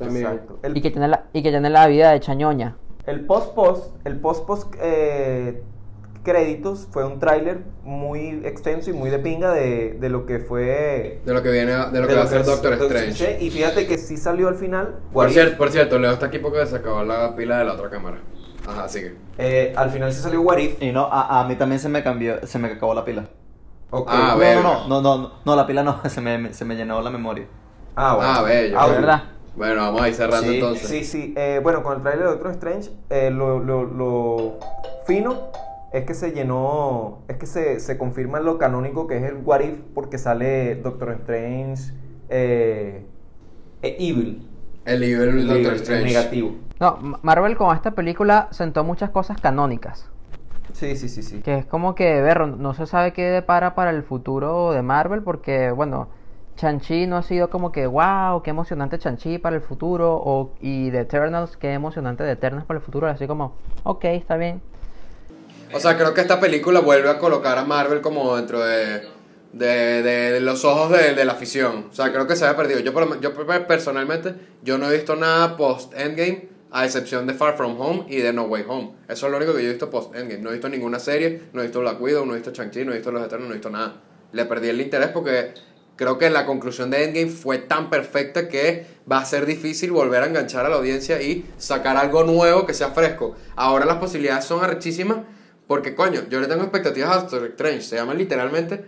Exacto. 0.00 0.58
El, 0.62 0.76
Y 0.76 0.82
que 0.82 0.90
tiene 0.90 1.08
la, 1.08 1.24
y 1.32 1.42
que 1.42 1.50
tiene 1.50 1.70
la 1.70 1.86
vida 1.86 2.10
de 2.10 2.20
chañoña. 2.20 2.76
el 3.06 3.24
post-post, 3.24 3.94
el 4.04 4.20
post-post 4.20 4.74
eh, 4.80 5.62
créditos 6.22 6.86
fue 6.90 7.04
un 7.04 7.18
tráiler 7.18 7.62
muy 7.82 8.42
extenso 8.44 8.90
y 8.90 8.92
muy 8.92 9.10
de 9.10 9.18
pinga 9.18 9.52
de, 9.52 9.94
de 10.00 10.08
lo 10.08 10.24
que 10.26 10.38
fue... 10.38 11.20
De 11.24 11.32
lo 11.34 11.42
que 11.42 11.50
viene, 11.50 11.72
de 11.72 12.00
lo 12.00 12.06
que 12.06 12.14
va 12.14 12.22
a 12.22 12.26
ser 12.26 12.44
Doctor 12.44 12.74
Strange. 12.74 13.38
Y 13.40 13.50
fíjate 13.50 13.86
que 13.86 13.98
sí 13.98 14.16
salió 14.16 14.48
al 14.48 14.56
final. 14.56 15.00
Por 15.12 15.30
cierto, 15.30 15.56
por 15.58 15.70
cierto, 15.70 15.98
Leo 15.98 16.12
está 16.12 16.26
aquí 16.26 16.38
porque 16.38 16.64
se 16.66 16.76
acabó 16.76 17.02
la 17.04 17.34
pila 17.36 17.58
de 17.58 17.64
la 17.64 17.72
otra 17.74 17.90
cámara. 17.90 18.18
Ajá, 18.66 18.88
sigue. 18.88 19.16
Eh, 19.38 19.72
al 19.76 19.90
final 19.90 20.12
sí 20.12 20.20
salió 20.22 20.40
What 20.42 20.58
If. 20.58 20.80
Y 20.82 20.92
no, 20.92 21.08
a, 21.10 21.40
a 21.40 21.48
mí 21.48 21.56
también 21.56 21.80
se 21.80 21.88
me 21.88 22.02
cambió, 22.04 22.46
se 22.46 22.58
me 22.58 22.68
acabó 22.68 22.94
la 22.94 23.04
pila. 23.04 23.24
Ok. 23.90 24.08
Ah, 24.10 24.36
no, 24.38 24.62
no, 24.62 24.88
no, 24.88 25.00
no, 25.02 25.18
no, 25.18 25.32
no, 25.44 25.56
la 25.56 25.66
pila 25.66 25.82
no, 25.82 26.00
se 26.08 26.20
me, 26.20 26.54
se 26.54 26.64
me 26.64 26.76
llenó 26.76 27.02
la 27.02 27.10
memoria. 27.10 27.46
Ah, 27.96 28.14
bueno. 28.14 28.32
Ah, 28.32 28.42
bello. 28.42 28.76
Ah, 28.78 28.88
¿De 28.88 28.94
verdad? 28.94 29.22
Bueno, 29.54 29.82
vamos 29.82 30.00
a 30.00 30.08
ir 30.08 30.14
cerrando 30.14 30.48
Sí, 30.48 30.54
entonces. 30.54 30.88
Sí, 30.88 31.04
sí. 31.04 31.34
Eh, 31.36 31.60
bueno, 31.62 31.82
con 31.82 31.96
el 31.96 32.02
trailer 32.02 32.24
de 32.24 32.30
Doctor 32.30 32.52
Strange, 32.52 32.90
eh, 33.10 33.30
lo, 33.30 33.58
lo- 33.58 33.84
lo 33.84 34.58
fino 35.06 35.50
es 35.92 36.04
que 36.04 36.14
se 36.14 36.32
llenó, 36.32 37.18
es 37.28 37.36
que 37.36 37.46
se, 37.46 37.80
se 37.80 37.98
confirma 37.98 38.40
lo 38.40 38.58
canónico 38.58 39.06
que 39.06 39.18
es 39.18 39.24
el 39.24 39.36
What 39.44 39.60
If 39.60 39.78
porque 39.94 40.18
sale 40.18 40.76
Doctor 40.76 41.10
Strange 41.12 41.92
eh, 42.28 43.06
eh, 43.82 43.96
Evil. 43.98 44.48
El 44.84 45.00
nivel 45.00 45.26
del 45.36 45.38
el 45.38 45.46
Doctor 45.48 45.72
el 45.72 45.76
Strange. 45.80 46.04
negativo. 46.04 46.50
No, 46.80 47.18
Marvel 47.22 47.56
con 47.56 47.74
esta 47.76 47.92
película 47.92 48.48
sentó 48.50 48.84
muchas 48.84 49.10
cosas 49.10 49.38
canónicas. 49.38 50.10
Sí, 50.72 50.96
sí, 50.96 51.08
sí, 51.08 51.22
sí. 51.22 51.40
Que 51.42 51.58
es 51.58 51.66
como 51.66 51.94
que, 51.94 52.20
ver, 52.22 52.46
no 52.48 52.74
se 52.74 52.86
sabe 52.86 53.12
qué 53.12 53.22
depara 53.24 53.74
para 53.74 53.90
el 53.90 54.02
futuro 54.02 54.72
de 54.72 54.82
Marvel 54.82 55.22
porque, 55.22 55.70
bueno, 55.70 56.08
Chanchi 56.56 57.06
no 57.06 57.16
ha 57.16 57.22
sido 57.22 57.50
como 57.50 57.72
que, 57.72 57.86
wow, 57.86 58.42
qué 58.42 58.50
emocionante 58.50 58.98
Chanchi 58.98 59.38
para 59.38 59.56
el 59.56 59.62
futuro. 59.62 60.20
O, 60.24 60.54
y 60.60 60.90
The 60.90 61.00
Eternals, 61.00 61.56
qué 61.56 61.72
emocionante 61.72 62.24
The 62.24 62.32
Eternals 62.32 62.66
para 62.66 62.78
el 62.78 62.84
futuro. 62.84 63.06
Así 63.08 63.26
como, 63.26 63.52
ok, 63.84 64.04
está 64.06 64.36
bien. 64.36 64.62
O 65.74 65.80
sea, 65.80 65.96
creo 65.96 66.14
que 66.14 66.20
esta 66.20 66.40
película 66.40 66.80
vuelve 66.80 67.08
a 67.08 67.18
colocar 67.18 67.58
a 67.58 67.64
Marvel 67.64 68.00
como 68.00 68.36
dentro 68.36 68.60
de, 68.64 69.02
de, 69.52 70.02
de- 70.02 70.40
los 70.40 70.64
ojos 70.64 70.90
de, 70.90 71.24
la 71.24 71.32
afición. 71.32 71.86
O 71.90 71.94
sea, 71.94 72.12
creo 72.12 72.26
que 72.26 72.36
se 72.36 72.44
había 72.44 72.56
perdido. 72.56 72.80
Yo, 72.80 72.92
por 72.92 73.20
yo 73.20 73.32
per- 73.34 73.66
personalmente, 73.66 74.34
yo 74.62 74.78
no 74.78 74.90
he 74.90 74.94
visto 74.96 75.16
nada 75.16 75.56
post-Endgame, 75.56 76.48
a 76.74 76.86
excepción 76.86 77.26
de 77.26 77.34
Far 77.34 77.56
From 77.56 77.78
Home 77.80 78.06
y 78.08 78.16
de 78.16 78.32
No 78.32 78.44
Way 78.44 78.64
Home. 78.66 78.92
Eso 79.08 79.26
es 79.26 79.30
lo 79.32 79.36
único 79.36 79.52
que 79.54 79.62
yo 79.62 79.68
he 79.68 79.72
visto 79.72 79.90
post-Endgame. 79.90 80.40
No 80.42 80.48
he 80.50 80.52
visto 80.54 80.68
ninguna 80.70 80.98
serie, 80.98 81.42
no 81.52 81.60
he 81.60 81.64
visto 81.64 81.80
Black 81.80 82.00
Widow, 82.00 82.24
no 82.24 82.32
he 82.32 82.36
visto 82.38 82.50
Shang-Chi, 82.50 82.84
no 82.84 82.92
he 82.92 82.96
visto 82.96 83.12
Los 83.12 83.24
Eternos, 83.24 83.48
no 83.48 83.54
he 83.54 83.58
visto 83.58 83.68
nada. 83.70 84.00
Le 84.32 84.46
perdí 84.46 84.68
el 84.70 84.80
interés 84.80 85.08
porque 85.08 85.52
creo 85.96 86.16
que 86.16 86.30
la 86.30 86.46
conclusión 86.46 86.88
de 86.90 87.04
Endgame 87.04 87.28
fue 87.30 87.58
tan 87.58 87.90
perfecta 87.90 88.48
que 88.48 88.86
va 89.10 89.18
a 89.18 89.24
ser 89.26 89.44
difícil 89.44 89.92
volver 89.92 90.22
a 90.22 90.26
enganchar 90.26 90.64
a 90.64 90.70
la 90.70 90.76
audiencia 90.76 91.20
y 91.20 91.44
sacar 91.58 91.98
algo 91.98 92.24
nuevo 92.24 92.64
que 92.64 92.72
sea 92.72 92.88
fresco. 92.92 93.36
Ahora 93.54 93.84
las 93.84 93.98
posibilidades 93.98 94.46
son 94.46 94.64
arrechísimas 94.64 95.18
porque, 95.66 95.94
coño, 95.94 96.22
yo 96.28 96.40
le 96.40 96.46
tengo 96.46 96.62
expectativas 96.62 97.10
a 97.10 97.20
Doctor 97.20 97.44
Strange. 97.46 97.82
Se 97.82 97.96
llama 97.96 98.14
literalmente 98.14 98.84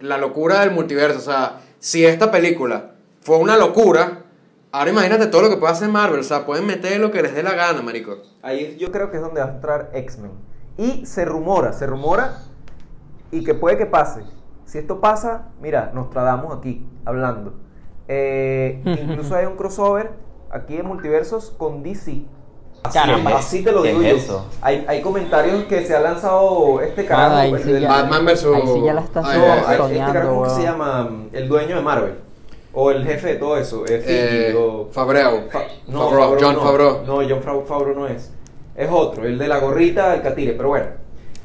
la 0.00 0.18
locura 0.18 0.60
del 0.60 0.70
multiverso. 0.70 1.18
O 1.18 1.22
sea, 1.22 1.60
si 1.78 2.04
esta 2.04 2.30
película 2.30 2.92
fue 3.20 3.38
una 3.38 3.56
locura, 3.56 4.24
ahora 4.72 4.90
imagínate 4.90 5.26
todo 5.26 5.42
lo 5.42 5.50
que 5.50 5.56
puede 5.56 5.72
hacer 5.72 5.88
Marvel. 5.88 6.20
O 6.20 6.24
sea, 6.24 6.46
pueden 6.46 6.66
meter 6.66 7.00
lo 7.00 7.10
que 7.10 7.22
les 7.22 7.34
dé 7.34 7.42
la 7.42 7.54
gana, 7.54 7.82
marico. 7.82 8.16
Ahí 8.42 8.76
yo 8.78 8.90
creo 8.90 9.10
que 9.10 9.16
es 9.16 9.22
donde 9.22 9.40
va 9.40 9.46
a 9.48 9.54
entrar 9.54 9.90
X-Men. 9.92 10.32
Y 10.76 11.06
se 11.06 11.24
rumora, 11.24 11.72
se 11.72 11.86
rumora 11.86 12.42
y 13.30 13.44
que 13.44 13.54
puede 13.54 13.76
que 13.76 13.86
pase. 13.86 14.22
Si 14.64 14.78
esto 14.78 15.00
pasa, 15.00 15.48
mira, 15.60 15.90
nos 15.94 16.10
tradamos 16.10 16.56
aquí 16.56 16.86
hablando. 17.04 17.54
Eh, 18.06 18.82
incluso 18.84 19.34
hay 19.34 19.46
un 19.46 19.56
crossover 19.56 20.12
aquí 20.50 20.76
en 20.76 20.86
multiversos 20.86 21.50
con 21.50 21.82
DC. 21.82 22.24
Así, 22.82 22.98
Caramba. 22.98 23.36
así 23.38 23.64
te 23.64 23.72
lo 23.72 23.82
¿Qué 23.82 23.88
digo 23.88 24.02
es 24.02 24.10
yo. 24.10 24.16
eso? 24.16 24.46
Hay, 24.62 24.84
hay 24.88 25.02
comentarios 25.02 25.64
que 25.64 25.84
se 25.84 25.94
ha 25.96 26.00
lanzado 26.00 26.80
este 26.80 27.04
carajo. 27.04 27.34
ahí 27.36 27.52
el 27.52 27.62
sí 27.62 27.72
del- 27.72 27.82
ya- 27.82 27.88
Batman 27.88 28.24
versus- 28.24 28.54
Ahí 28.56 28.62
sí 28.66 28.82
ya 28.84 28.94
la 28.94 29.00
estás 29.02 29.26
Ay, 29.26 29.38
no, 29.38 29.54
este 29.86 29.98
carajo 29.98 30.28
¿cómo 30.28 30.44
que 30.44 30.50
se 30.50 30.62
llama 30.62 31.10
el 31.32 31.48
dueño 31.48 31.76
de 31.76 31.82
Marvel. 31.82 32.14
O 32.72 32.90
el 32.90 33.04
jefe 33.04 33.28
de 33.28 33.34
todo 33.36 33.56
eso. 33.56 33.84
Feige, 33.84 34.50
Eh, 34.50 34.54
o- 34.54 34.88
Favreau. 34.92 35.48
Fa- 35.50 35.62
no, 35.88 35.98
Favreau, 36.08 36.20
Favreau 36.30 36.38
John 36.40 36.54
no. 36.54 36.60
Favreau. 36.62 37.02
No, 37.04 37.14
John 37.28 37.42
Favreau, 37.42 37.66
Favreau 37.66 37.94
no 37.96 38.06
es. 38.06 38.32
Es 38.76 38.88
otro, 38.90 39.24
el 39.24 39.36
de 39.38 39.48
la 39.48 39.58
gorrita, 39.58 40.14
el 40.14 40.22
catire, 40.22 40.52
pero 40.52 40.68
bueno. 40.68 40.86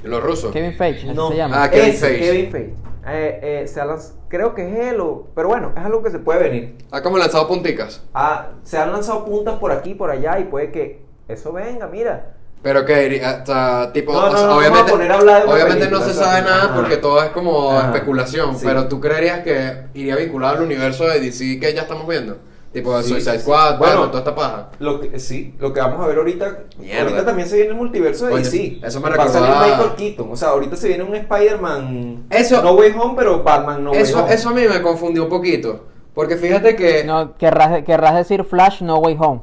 Los 0.04 0.22
rusos. 0.22 0.52
Kevin 0.52 0.74
Feige, 0.74 1.14
No, 1.14 1.30
se 1.30 1.38
llama. 1.38 1.64
Ah, 1.64 1.70
Kevin 1.72 1.90
ese, 1.90 2.08
Feige. 2.08 2.26
Kevin 2.26 2.52
Feige. 2.52 2.74
Eh, 3.08 3.40
eh, 3.64 3.68
se 3.68 3.82
ha 3.82 3.86
lanz- 3.86 4.14
creo 4.30 4.54
que 4.54 4.70
es 4.70 4.88
él, 4.94 5.00
o- 5.02 5.28
pero 5.34 5.48
bueno, 5.50 5.72
es 5.76 5.84
algo 5.84 6.04
que 6.04 6.12
se 6.12 6.20
puede 6.20 6.40
venir. 6.44 6.78
Ha 6.92 7.02
como 7.02 7.18
lanzado 7.18 7.48
punticas. 7.48 8.02
Ah, 8.14 8.50
se 8.64 8.78
han 8.78 8.92
lanzado 8.92 9.26
puntas 9.26 9.56
por 9.60 9.72
aquí, 9.72 9.94
por 9.96 10.10
allá, 10.12 10.40
y 10.40 10.44
puede 10.46 10.72
que 10.72 11.03
eso 11.28 11.54
venga, 11.54 11.88
mira. 11.88 12.34
Pero 12.62 12.86
que 12.86 13.20
sea, 13.46 13.92
tipo, 13.92 14.14
No, 14.14 14.20
o 14.20 14.30
no, 14.32 14.38
sea, 14.38 14.42
no, 14.48 14.48
vamos 14.48 14.58
obviamente, 14.60 14.90
a 14.90 14.94
poner 14.94 15.12
a 15.12 15.16
hablar 15.16 15.38
de 15.42 15.46
una 15.48 15.54
obviamente 15.54 15.86
película, 15.88 16.06
no 16.08 16.14
se 16.14 16.18
sabe 16.18 16.42
nada 16.44 16.64
ajá. 16.64 16.76
porque 16.76 16.96
todo 16.98 17.22
es 17.22 17.30
como 17.32 17.72
Ajá, 17.78 17.88
especulación, 17.88 18.56
sí. 18.58 18.66
pero 18.66 18.88
tú 18.88 19.02
creerías 19.02 19.42
que 19.42 19.84
iría 19.94 20.16
vinculado 20.16 20.56
al 20.58 20.64
universo 20.64 21.06
de 21.06 21.20
DC 21.20 21.60
que 21.60 21.74
ya 21.74 21.82
estamos 21.82 22.08
viendo, 22.08 22.38
tipo 22.72 23.02
Sí, 23.02 23.10
Suicide 23.10 23.32
sí, 23.34 23.38
sí. 23.40 23.44
Squad, 23.44 23.78
Bueno, 23.80 24.08
toda 24.08 24.20
esta 24.20 24.34
paja. 24.34 24.70
Lo 24.80 25.02
que, 25.02 25.20
sí, 25.20 25.54
lo 25.60 25.74
que 25.74 25.82
vamos 25.82 26.00
a 26.06 26.08
ver 26.08 26.18
ahorita. 26.20 26.60
Mierda. 26.80 27.02
Ahorita 27.02 27.26
también 27.26 27.50
se 27.50 27.56
viene 27.58 27.72
el 27.72 27.76
multiverso 27.76 28.28
de 28.28 28.38
DC. 28.38 28.80
eso 28.82 29.02
me 29.02 29.10
Va 29.10 29.24
a 29.26 29.28
salir 29.28 29.50
Michael 29.50 29.96
Keaton. 29.98 30.32
O 30.32 30.36
sea, 30.38 30.48
ahorita 30.50 30.78
se 30.78 30.88
viene 30.88 31.04
un 31.04 31.16
Spider-Man. 31.16 32.28
Eso- 32.30 32.62
No 32.64 32.76
Way 32.76 32.94
Home, 32.98 33.16
pero 33.18 33.44
Batman 33.44 33.84
No 33.84 33.92
Way 33.92 34.02
Eso, 34.04 34.24
Home. 34.24 34.34
eso 34.34 34.50
a 34.50 34.54
mí 34.54 34.62
me 34.70 34.82
confundió 34.82 35.24
un 35.24 35.30
poquito, 35.30 35.84
porque 36.14 36.38
fíjate 36.38 36.78
que 36.78 37.04
No, 37.04 37.36
querrás, 37.38 37.84
querrás 37.84 38.16
decir 38.16 38.46
Flash 38.46 38.82
No 38.82 39.00
Way 39.00 39.18
Home. 39.20 39.42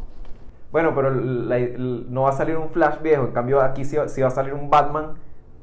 Bueno, 0.72 0.92
pero 0.94 1.10
la- 1.10 1.58
no 1.78 2.22
va 2.22 2.30
a 2.30 2.32
salir 2.32 2.56
un 2.56 2.70
Flash 2.70 3.00
viejo. 3.02 3.24
En 3.24 3.32
cambio, 3.32 3.60
aquí 3.60 3.84
sí, 3.84 3.96
va- 3.96 4.08
sí 4.08 4.20
va 4.22 4.28
a 4.28 4.30
salir 4.30 4.54
un 4.54 4.70
Batman 4.70 5.14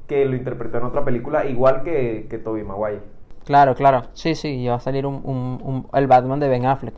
que 0.07 0.25
lo 0.25 0.35
interpretó 0.35 0.77
en 0.77 0.83
otra 0.85 1.03
película, 1.05 1.45
igual 1.45 1.83
que, 1.83 2.27
que 2.29 2.37
Tobey 2.37 2.63
Maguire. 2.63 3.01
Claro, 3.45 3.75
claro. 3.75 4.03
Sí, 4.13 4.35
sí, 4.35 4.49
y 4.61 4.67
va 4.67 4.75
a 4.75 4.79
salir 4.79 5.05
un, 5.05 5.21
un- 5.23 5.59
un- 5.63 5.87
el 5.93 6.07
Batman 6.07 6.39
de 6.39 6.49
Ben 6.49 6.65
Affleck. 6.65 6.95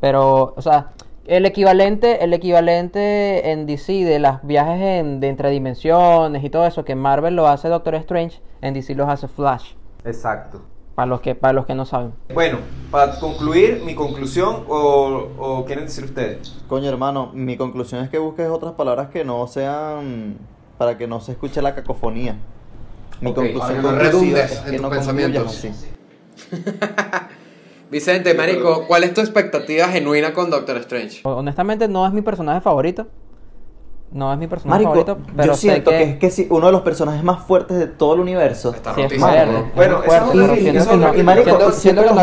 Pero, 0.00 0.54
o 0.56 0.62
sea, 0.62 0.90
el 1.26 1.44
equivalente, 1.46 2.24
el 2.24 2.32
equivalente 2.32 3.50
en 3.52 3.66
DC 3.66 3.92
de 4.04 4.18
los 4.18 4.42
viajes 4.42 4.80
en, 5.00 5.20
de 5.20 5.28
entre 5.28 5.50
dimensiones 5.50 6.42
y 6.42 6.50
todo 6.50 6.66
eso, 6.66 6.84
que 6.84 6.94
Marvel 6.94 7.36
lo 7.36 7.46
hace 7.48 7.68
Doctor 7.68 7.94
Strange, 7.96 8.40
en 8.60 8.74
DC 8.74 8.94
los 8.94 9.08
hace 9.08 9.28
Flash. 9.28 9.74
Exacto. 10.04 10.62
Para 10.98 11.06
los 11.06 11.20
que, 11.20 11.36
para 11.36 11.52
los 11.52 11.64
que 11.64 11.76
no 11.76 11.86
saben. 11.86 12.12
Bueno, 12.34 12.58
para 12.90 13.20
concluir, 13.20 13.82
mi 13.86 13.94
conclusión, 13.94 14.64
o, 14.66 15.28
o 15.38 15.64
quieren 15.64 15.84
decir 15.84 16.02
ustedes. 16.02 16.56
Coño, 16.66 16.88
hermano, 16.88 17.30
mi 17.32 17.56
conclusión 17.56 18.02
es 18.02 18.10
que 18.10 18.18
busques 18.18 18.48
otras 18.48 18.72
palabras 18.72 19.08
que 19.10 19.24
no 19.24 19.46
sean. 19.46 20.36
para 20.76 20.98
que 20.98 21.06
no 21.06 21.20
se 21.20 21.30
escuche 21.30 21.62
la 21.62 21.76
cacofonía. 21.76 22.36
Mi 23.20 23.30
Ok, 23.30 23.36
conclusión 23.36 23.80
no 23.80 23.92
redundes 23.92 24.50
es 24.50 24.58
en 24.58 24.64
que 24.64 24.72
tus 24.72 24.80
no 24.82 24.90
pensamientos. 24.90 25.46
así. 25.46 25.70
Vicente, 27.92 28.34
marico, 28.34 28.84
¿cuál 28.88 29.04
es 29.04 29.14
tu 29.14 29.20
expectativa 29.20 29.86
genuina 29.86 30.32
con 30.32 30.50
Doctor 30.50 30.78
Strange? 30.78 31.20
Honestamente 31.22 31.86
no 31.86 32.08
es 32.08 32.12
mi 32.12 32.22
personaje 32.22 32.60
favorito. 32.60 33.06
No 34.10 34.32
es 34.32 34.38
mi 34.38 34.46
personaje 34.46 34.84
Marico, 34.84 35.04
favorito, 35.06 35.32
pero 35.36 35.48
yo 35.48 35.54
sé 35.54 35.60
siento 35.60 35.90
que... 35.90 35.96
que, 35.98 36.02
es 36.04 36.16
que 36.16 36.30
sí, 36.30 36.46
uno 36.50 36.66
de 36.66 36.72
los 36.72 36.80
personajes 36.80 37.22
más 37.22 37.40
fuertes 37.44 37.78
de 37.78 37.86
todo 37.86 38.14
el 38.14 38.20
universo. 38.20 38.70
Está 38.74 38.94
sí 38.94 39.02
es 39.02 39.12
es 39.12 39.20
Bueno, 39.20 40.02
es 40.02 40.12
siento 40.12 40.54
que 40.54 40.68
es 40.70 40.86
no- 40.86 40.92
otra 41.08 41.16
Y 41.18 41.22
marico, 41.22 41.44
siento- 41.50 41.72
siempre 41.72 41.72
siento 41.74 42.02
que 42.02 42.06
los 42.06 42.16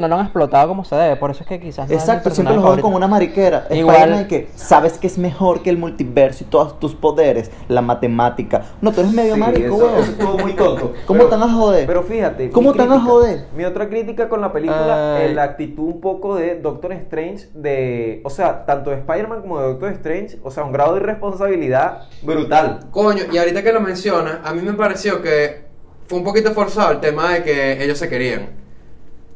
no 0.00 0.08
lo 0.08 0.14
han- 0.16 0.22
explotado 0.22 0.68
como 0.68 0.84
se 0.84 0.96
debe, 0.96 1.16
por 1.16 1.30
eso 1.30 1.42
es 1.42 1.48
que 1.48 1.60
quizás 1.60 1.88
no 1.88 1.94
es 1.94 2.00
Exacto, 2.00 2.30
siempre 2.30 2.54
lo 2.56 2.62
juegan 2.62 2.80
con 2.80 2.94
una 2.94 3.06
mariquera. 3.06 3.66
Igual- 3.70 3.96
Spider-Man 3.96 4.28
que 4.28 4.48
sabes 4.54 4.98
que 4.98 5.06
es 5.06 5.18
mejor 5.18 5.62
que 5.62 5.70
el 5.70 5.76
multiverso 5.78 6.44
y 6.44 6.46
todos 6.46 6.80
tus 6.80 6.94
poderes, 6.94 7.50
la 7.68 7.82
matemática. 7.82 8.62
No, 8.80 8.90
tú 8.92 9.00
eres 9.00 9.12
medio 9.12 9.34
Sí, 9.34 9.40
marico, 9.40 9.74
eso, 9.76 9.96
eso 9.98 10.10
estuvo 10.12 10.38
muy 10.38 10.52
tonto. 10.54 10.92
¿Cómo 11.06 11.18
Pero- 11.18 11.30
te 11.30 11.36
van 11.36 11.48
a 11.50 11.52
joder? 11.52 11.86
Pero 11.86 12.02
fíjate. 12.02 12.50
¿Cómo 12.50 12.72
van 12.72 12.92
a 12.92 13.00
joder? 13.00 13.46
Mi 13.56 13.64
otra 13.64 13.88
crítica 13.88 14.28
con 14.28 14.40
la 14.40 14.52
película 14.52 15.22
es 15.22 15.34
la 15.34 15.42
actitud 15.42 15.84
un 15.84 16.00
poco 16.00 16.34
de 16.36 16.60
Doctor 16.60 16.92
Strange, 16.92 17.48
de. 17.54 18.20
O 18.24 18.30
sea, 18.30 18.64
tanto 18.64 18.90
de 18.90 18.96
Spider-Man 18.96 19.42
como 19.42 19.60
de 19.60 19.66
Doctor 19.68 19.90
Strange, 19.92 20.38
o 20.42 20.50
sea, 20.50 20.64
un 20.64 20.72
grado 20.72 20.93
de 20.94 21.00
irresponsabilidad 21.00 22.02
brutal. 22.22 22.80
Coño, 22.90 23.24
y 23.32 23.38
ahorita 23.38 23.62
que 23.62 23.72
lo 23.72 23.80
mencionas, 23.80 24.38
a 24.44 24.52
mí 24.54 24.62
me 24.62 24.72
pareció 24.74 25.20
que 25.22 25.64
fue 26.08 26.18
un 26.18 26.24
poquito 26.24 26.52
forzado 26.52 26.92
el 26.92 27.00
tema 27.00 27.32
de 27.34 27.42
que 27.42 27.82
ellos 27.84 27.98
se 27.98 28.08
querían. 28.08 28.50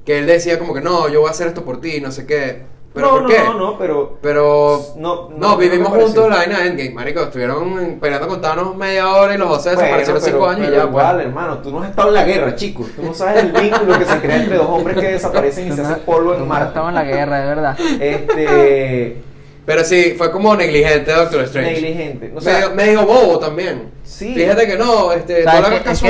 Que 0.04 0.18
él 0.18 0.26
decía 0.26 0.59
como 0.59 0.72
que 0.74 0.80
no, 0.80 1.09
yo 1.09 1.20
voy 1.20 1.28
a 1.28 1.32
hacer 1.32 1.48
esto 1.48 1.64
por 1.64 1.80
ti, 1.80 2.00
no 2.00 2.11
sé 2.11 2.26
qué. 2.26 2.62
¿Pero 2.94 3.06
no, 3.06 3.12
por 3.12 3.22
no, 3.24 3.28
qué? 3.28 3.38
no, 3.44 3.54
no, 3.54 3.78
pero. 3.78 4.18
Pero 4.22 4.80
No, 4.96 5.28
no, 5.28 5.36
no, 5.36 5.48
no 5.50 5.56
vivimos 5.59 5.88
juntos 5.90 6.28
la 6.30 6.36
vaina 6.36 6.61
de 6.61 6.68
Endgame, 6.68 6.90
marico, 6.92 7.20
estuvieron 7.20 7.98
peleando 8.00 8.26
con 8.26 8.40
Thanos 8.40 8.74
media 8.74 9.06
hora 9.14 9.34
y 9.34 9.38
los 9.38 9.46
dos 9.50 9.62
se 9.62 9.74
Bueno, 9.74 9.82
desaparecieron 9.82 10.22
pero- 10.22 10.32
cinco 10.36 10.48
años 10.48 10.61
y 10.61 10.70
pero 10.70 10.76
ya, 10.76 10.82
pues. 10.90 10.90
igual, 11.04 11.20
hermano, 11.20 11.59
tú 11.59 11.70
no 11.70 11.82
has 11.82 11.90
estado 11.90 12.09
en 12.09 12.14
la 12.14 12.24
guerra, 12.24 12.56
chico. 12.56 12.86
Tú 12.96 13.02
no 13.02 13.12
sabes 13.14 13.44
el 13.44 13.52
vínculo 13.52 13.98
que 13.98 14.04
se 14.06 14.20
crea 14.20 14.36
entre 14.42 14.56
dos 14.56 14.66
hombres 14.68 14.96
que 14.96 15.09
desaparecen 15.12 15.68
y 15.68 15.72
se 15.72 15.82
hacen 15.82 16.00
polvo 16.06 16.32
en 16.32 16.40
No 16.40 16.46
Marte. 16.46 16.68
estaba 16.68 16.88
en 16.88 16.94
la 16.94 17.04
guerra, 17.04 17.40
de 17.40 17.46
verdad. 17.46 17.78
Este. 18.00 19.22
Pero 19.68 19.84
sí, 19.84 20.14
fue 20.16 20.30
como 20.30 20.56
negligente 20.56 21.12
Doctor 21.12 21.42
Strange. 21.42 21.72
negligente. 21.72 22.32
O 22.34 22.40
sea, 22.40 22.70
medio, 22.70 22.74
medio 22.74 23.06
bobo 23.06 23.38
también. 23.38 23.90
Sí. 24.02 24.32
Fíjate 24.34 24.66
que 24.66 24.78
no, 24.78 25.12
este, 25.12 25.40
O 25.40 25.42
sea, 25.42 25.60
no 25.60 25.68
le 25.68 25.76
es, 25.76 25.82
que, 25.82 25.90
es, 25.90 26.00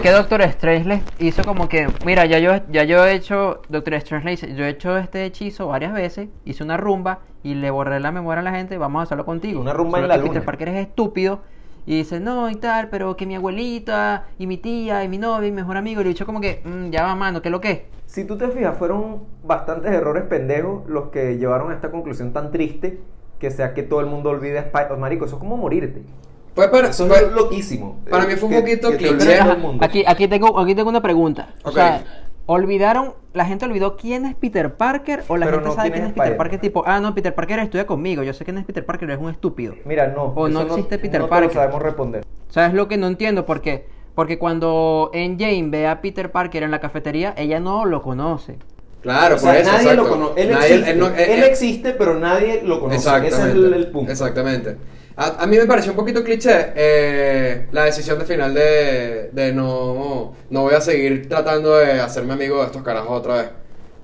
que, 0.00 0.08
es 0.08 0.14
Doctor 0.14 0.42
Strange 0.42 0.88
les 0.88 1.02
hizo 1.18 1.42
como 1.42 1.68
que, 1.68 1.88
mira, 2.06 2.26
ya 2.26 2.38
yo, 2.38 2.52
ya 2.70 2.84
yo 2.84 3.04
he 3.04 3.14
hecho, 3.14 3.62
Doctor 3.68 3.94
Strange 3.94 4.24
le 4.24 4.30
dice, 4.30 4.54
yo 4.54 4.64
he 4.64 4.68
hecho 4.68 4.96
este 4.96 5.24
hechizo 5.24 5.66
varias 5.66 5.94
veces, 5.94 6.28
hice 6.44 6.62
una 6.62 6.76
rumba 6.76 7.18
y 7.42 7.54
le 7.54 7.72
borré 7.72 7.98
la 7.98 8.12
memoria 8.12 8.38
a 8.38 8.44
la 8.44 8.52
gente, 8.52 8.78
vamos 8.78 9.00
a 9.00 9.02
hacerlo 9.02 9.24
contigo. 9.24 9.60
Una 9.60 9.72
rumba 9.72 9.98
Solo 9.98 10.04
en 10.04 10.08
la 10.10 10.14
que 10.14 10.20
Peter 10.20 10.34
luna. 10.34 10.46
Parker 10.46 10.68
es 10.68 10.86
estúpido 10.86 11.40
y 11.86 11.96
dice, 11.96 12.20
no, 12.20 12.50
y 12.50 12.54
tal, 12.56 12.88
pero 12.90 13.16
que 13.16 13.26
mi 13.26 13.34
abuelita, 13.36 14.26
y 14.38 14.46
mi 14.46 14.56
tía, 14.58 15.04
y 15.04 15.08
mi 15.08 15.18
novia, 15.18 15.48
y 15.48 15.50
mi 15.52 15.56
mejor 15.56 15.76
amigo, 15.76 16.00
y 16.00 16.04
le 16.04 16.10
dicho 16.10 16.26
como 16.26 16.40
que, 16.40 16.60
"Mm, 16.64 16.90
ya 16.90 17.02
va, 17.04 17.14
mano, 17.14 17.40
¿qué 17.42 17.48
es 17.48 17.52
lo 17.52 17.60
que? 17.60 17.86
Si 18.06 18.24
tú 18.24 18.36
te 18.38 18.48
fijas, 18.48 18.76
fueron 18.78 19.22
bastantes 19.44 19.90
errores 19.92 20.24
pendejos 20.24 20.88
los 20.88 21.08
que 21.08 21.36
llevaron 21.38 21.70
a 21.70 21.74
esta 21.74 21.90
conclusión 21.90 22.32
tan 22.32 22.50
triste 22.50 23.00
que 23.38 23.50
sea 23.50 23.74
que 23.74 23.82
todo 23.82 24.00
el 24.00 24.06
mundo 24.06 24.30
olvide 24.30 24.58
a 24.58 24.62
Spider-Man. 24.62 25.00
Marico, 25.00 25.24
eso 25.26 25.36
es 25.36 25.40
como 25.40 25.56
morirte. 25.56 26.02
Fue 26.54 26.68
para, 26.70 26.88
Eso 26.88 27.06
fue- 27.06 27.18
es 27.18 27.32
loquísimo. 27.32 28.00
para 28.10 28.24
mí 28.26 28.34
fue 28.34 28.48
un 28.48 28.54
que- 28.56 28.60
poquito 28.62 28.90
cliché. 28.96 29.38
aquí, 29.80 30.02
aquí, 30.06 30.26
tengo, 30.26 30.58
aquí 30.58 30.74
tengo 30.74 30.88
una 30.90 31.00
pregunta. 31.00 31.54
O 31.62 31.68
Ok. 31.68 31.74
sea, 31.74 32.04
¿olvidaron, 32.48 33.12
la 33.34 33.44
gente 33.44 33.66
olvidó 33.66 33.96
quién 33.98 34.24
es 34.24 34.34
Peter 34.34 34.72
Parker 34.74 35.22
o 35.28 35.36
la 35.36 35.44
Pero 35.44 35.58
gente 35.58 35.68
no 35.68 35.74
sabe 35.76 35.92
quién 35.92 36.06
es 36.06 36.12
Peter. 36.14 36.36
Parker? 36.36 36.58
Tipo, 36.60 36.82
ah, 36.86 36.98
no, 36.98 37.14
Peter 37.14 37.34
Parker 37.34 37.58
estudia 37.58 37.86
conmigo, 37.86 38.22
yo 38.22 38.32
sé 38.32 38.44
quién 38.44 38.56
es 38.56 38.64
Peter 38.64 38.84
Parker, 38.86 39.10
es 39.10 39.18
un 39.18 39.28
estúpido. 39.28 39.74
Mira, 39.84 40.08
no. 40.08 40.32
O 40.34 40.48
no 40.48 40.62
existe 40.62 40.98
Peter 40.98 41.20
no 41.20 41.26
te 41.26 41.30
Parker. 41.30 41.48
lo 41.48 41.54
sabemos 41.54 41.82
responder. 41.82 42.24
O 42.48 42.52
sea, 42.52 42.66
es 42.66 42.72
lo 42.72 42.88
que 42.88 42.96
no 42.96 43.06
entiendo, 43.06 43.44
porque 43.46 43.86
porque 44.14 44.38
cuando 44.38 45.10
en 45.12 45.38
Jane 45.38 45.66
ve 45.68 45.86
a 45.86 46.00
Peter 46.00 46.32
Parker 46.32 46.62
en 46.62 46.70
la 46.72 46.80
cafetería, 46.80 47.34
ella 47.36 47.60
no 47.60 47.84
lo 47.84 48.02
conoce. 48.02 48.56
Claro, 49.02 49.36
O 49.36 49.38
sea, 49.38 49.52
por 49.52 49.60
eso, 49.60 49.70
nadie 49.70 49.82
exacto. 49.90 50.02
lo 50.02 50.08
conoce. 50.10 50.42
Él, 50.42 50.50
Nadie- 50.50 50.66
existe. 50.70 50.90
él 50.90 50.98
no- 50.98 51.06
Él, 51.06 51.14
eh, 51.18 51.38
eh, 51.40 51.46
existe, 51.46 51.90
pero 51.92 52.18
nadie 52.18 52.62
lo 52.64 52.80
conoce. 52.80 52.96
Ese 52.98 53.26
es 53.28 53.38
el, 53.38 53.72
el 53.74 53.90
punto. 53.92 54.10
Exactamente. 54.10 54.76
A, 55.20 55.42
a 55.42 55.46
mí 55.46 55.56
me 55.58 55.66
pareció 55.66 55.90
un 55.92 55.96
poquito 55.96 56.22
cliché 56.22 56.72
eh, 56.76 57.66
la 57.72 57.84
decisión 57.84 58.18
de 58.20 58.24
final 58.24 58.54
de, 58.54 59.30
de 59.32 59.52
no, 59.52 60.32
no 60.48 60.62
voy 60.62 60.74
a 60.74 60.80
seguir 60.80 61.28
tratando 61.28 61.76
de 61.76 62.00
hacerme 62.00 62.34
amigo 62.34 62.60
de 62.60 62.66
estos 62.66 62.82
carajos 62.82 63.10
otra 63.18 63.34
vez. 63.34 63.50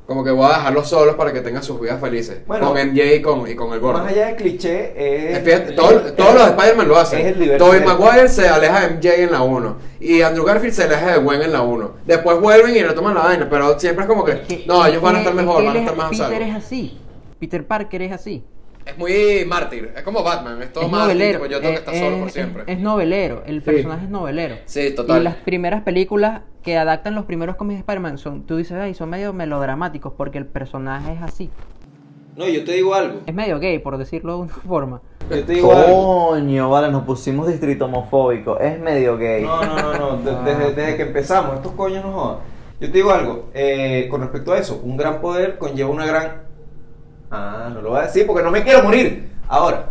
Como 0.06 0.22
que 0.22 0.30
voy 0.32 0.44
a 0.44 0.58
dejarlos 0.58 0.88
solos 0.88 1.14
para 1.14 1.32
que 1.32 1.40
tengan 1.40 1.62
sus 1.62 1.80
vidas 1.80 1.98
felices. 1.98 2.40
Bueno, 2.46 2.66
con 2.74 2.88
MJ 2.90 3.14
y 3.14 3.22
con, 3.22 3.48
y 3.50 3.54
con 3.54 3.72
el 3.72 3.80
gordo. 3.80 4.00
Más 4.02 4.12
allá 4.12 4.26
de 4.26 4.36
cliché, 4.36 5.32
es. 5.32 5.38
Fíjate, 5.42 5.72
todo- 5.72 6.12
todos 6.12 6.34
los 6.34 6.44
de 6.44 6.50
Spider-Man 6.50 6.88
lo 6.88 6.98
hacen. 6.98 7.26
Tobey 7.58 7.80
Maguire 7.86 8.28
se 8.28 8.46
aleja 8.48 8.80
de 8.80 8.94
MJ 8.96 9.14
en 9.22 9.32
la 9.32 9.42
1. 9.42 9.76
Y 10.00 10.20
Andrew 10.20 10.44
Garfield 10.44 10.74
se 10.74 10.82
aleja 10.82 11.12
de 11.12 11.18
Gwen 11.20 11.40
en 11.40 11.52
la 11.52 11.62
1. 11.62 11.92
Después 12.04 12.38
vuelven 12.38 12.76
y 12.76 12.82
retoman 12.82 13.14
la 13.14 13.22
vaina. 13.22 13.48
Pero 13.48 13.78
siempre 13.80 14.02
es 14.04 14.08
como 14.08 14.24
que, 14.26 14.64
no, 14.66 14.84
ellos 14.84 15.00
van 15.00 15.14
a 15.16 15.18
estar 15.20 15.32
es 15.32 15.36
mejor, 15.36 15.64
van 15.64 15.76
a 15.76 15.78
estar 15.78 15.94
es- 15.94 15.98
más 15.98 16.10
Peter 16.10 16.42
es 16.42 16.54
así. 16.56 16.98
Peter 17.40 17.66
Parker 17.66 18.02
es 18.02 18.12
así. 18.12 18.44
Es 18.86 18.98
muy 18.98 19.44
mártir. 19.46 19.92
Es 19.96 20.02
como 20.02 20.22
Batman. 20.22 20.60
Es 20.62 20.72
todo 20.72 20.84
es 20.84 20.90
más 20.90 21.02
novelero. 21.02 21.38
tipo, 21.40 21.50
yo 21.50 21.60
tengo 21.60 21.72
que 21.74 21.78
estar 21.80 21.94
eh, 21.94 21.98
solo 22.00 22.16
es- 22.16 22.22
por 22.22 22.30
siempre. 22.30 22.62
Es, 22.66 22.76
es 22.76 22.78
novelero. 22.80 23.42
El 23.46 23.60
Sí. 23.60 23.64
personaje 23.64 24.04
es 24.04 24.10
novelero. 24.10 24.56
Sí, 24.66 24.94
total. 24.94 25.20
Y 25.20 25.24
las 25.24 25.36
primeras 25.36 25.82
películas 25.82 26.42
que 26.62 26.76
adaptan 26.76 27.14
los 27.14 27.24
primeros 27.24 27.56
cómics 27.56 27.76
de 27.76 27.80
Spider-Man 27.80 28.18
son, 28.18 28.42
tú 28.44 28.56
dices, 28.56 28.76
ay, 28.78 28.94
son 28.94 29.08
medio 29.10 29.32
melodramáticos 29.32 30.12
porque 30.16 30.38
el 30.38 30.46
personaje 30.46 31.12
es 31.14 31.22
así. 31.22 31.50
No, 32.36 32.48
yo 32.48 32.64
te 32.64 32.72
digo 32.72 32.94
algo. 32.94 33.20
Es 33.26 33.34
medio 33.34 33.58
gay, 33.60 33.78
por 33.78 33.96
decirlo 33.96 34.36
de 34.36 34.42
una 34.42 34.54
forma. 34.66 35.00
Yo 35.30 35.44
te 35.44 35.52
digo 35.54 35.72
algo. 35.74 36.28
Coño, 36.30 36.68
vale, 36.68 36.90
nos 36.90 37.04
pusimos 37.04 37.46
distrito 37.48 37.86
homofóbico. 37.86 38.58
Es 38.58 38.78
medio 38.80 39.16
gay. 39.16 39.44
No, 39.44 39.64
no, 39.64 39.76
no, 39.76 40.16
no. 40.16 40.16
de- 40.18 40.52
Desde, 40.52 40.74
desde 40.74 40.96
que 40.96 41.02
empezamos, 41.04 41.54
estos 41.56 41.72
coños 41.72 42.04
no 42.04 42.12
jodan. 42.12 42.38
Yo 42.80 42.88
te 42.90 42.98
digo 42.98 43.12
algo. 43.12 43.48
eh, 43.54 44.08
con 44.10 44.20
respecto 44.20 44.52
a 44.52 44.58
eso, 44.58 44.80
un 44.82 44.96
gran 44.98 45.20
poder 45.22 45.56
conlleva 45.58 45.88
una 45.90 46.04
gran. 46.06 46.42
Ah, 47.34 47.70
no 47.72 47.80
lo 47.82 47.90
voy 47.90 48.00
a 48.00 48.02
decir 48.02 48.26
porque 48.26 48.42
no 48.42 48.50
me 48.50 48.62
quiero 48.62 48.82
morir. 48.82 49.30
Ahora, 49.48 49.86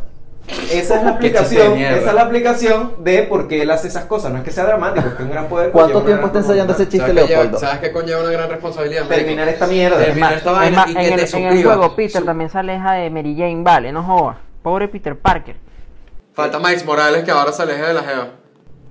esa 0.71 0.95
es 0.97 1.03
la 1.03 1.11
Qué 1.19 1.27
aplicación. 1.27 1.77
Esa 1.77 2.09
es 2.09 2.13
la 2.13 2.21
aplicación 2.21 2.93
de 2.99 3.23
por 3.23 3.47
qué 3.47 3.61
él 3.61 3.71
hace 3.71 3.87
esas 3.87 4.05
cosas. 4.05 4.31
No 4.31 4.39
es 4.39 4.43
que 4.43 4.51
sea 4.51 4.65
dramático, 4.65 5.07
es 5.07 5.13
que 5.15 5.23
un 5.23 5.29
gran 5.31 5.47
poder. 5.47 5.71
¿Cuánto 5.71 6.01
tiempo 6.03 6.27
está 6.27 6.39
ensayando 6.39 6.73
ese 6.73 6.83
chiste, 6.89 6.99
¿Sabes 7.07 7.13
que, 7.23 7.27
lleva- 7.27 7.41
Leopoldo? 7.43 7.59
¿Sabes 7.59 7.79
que 7.79 7.91
conlleva 7.91 8.21
una 8.21 8.31
gran 8.31 8.49
responsabilidad? 8.49 9.05
Terminar 9.07 9.47
esta 9.49 9.67
mierda. 9.67 9.97
Terminar 9.97 10.31
Es 10.33 10.37
esta 10.39 10.51
vaina 10.51 10.85
y 10.87 10.91
en, 10.91 10.95
que 10.97 11.13
el, 11.13 11.29
te 11.29 11.37
en 11.37 11.45
el 11.45 11.63
juego 11.63 11.95
Peter 11.95 12.23
también 12.23 12.49
se 12.49 12.57
aleja 12.57 12.93
de 12.93 13.09
Mary 13.09 13.35
Jane, 13.37 13.61
vale, 13.63 13.91
no 13.91 14.03
jodas. 14.03 14.37
Pobre 14.61 14.87
Peter 14.87 15.17
Parker. 15.17 15.55
Falta 16.33 16.57
Miles 16.59 16.85
Morales 16.85 17.23
que 17.23 17.31
ahora 17.31 17.51
se 17.51 17.61
aleje 17.61 17.81
de 17.83 17.93
la 17.93 18.01
Jeva. 18.01 18.27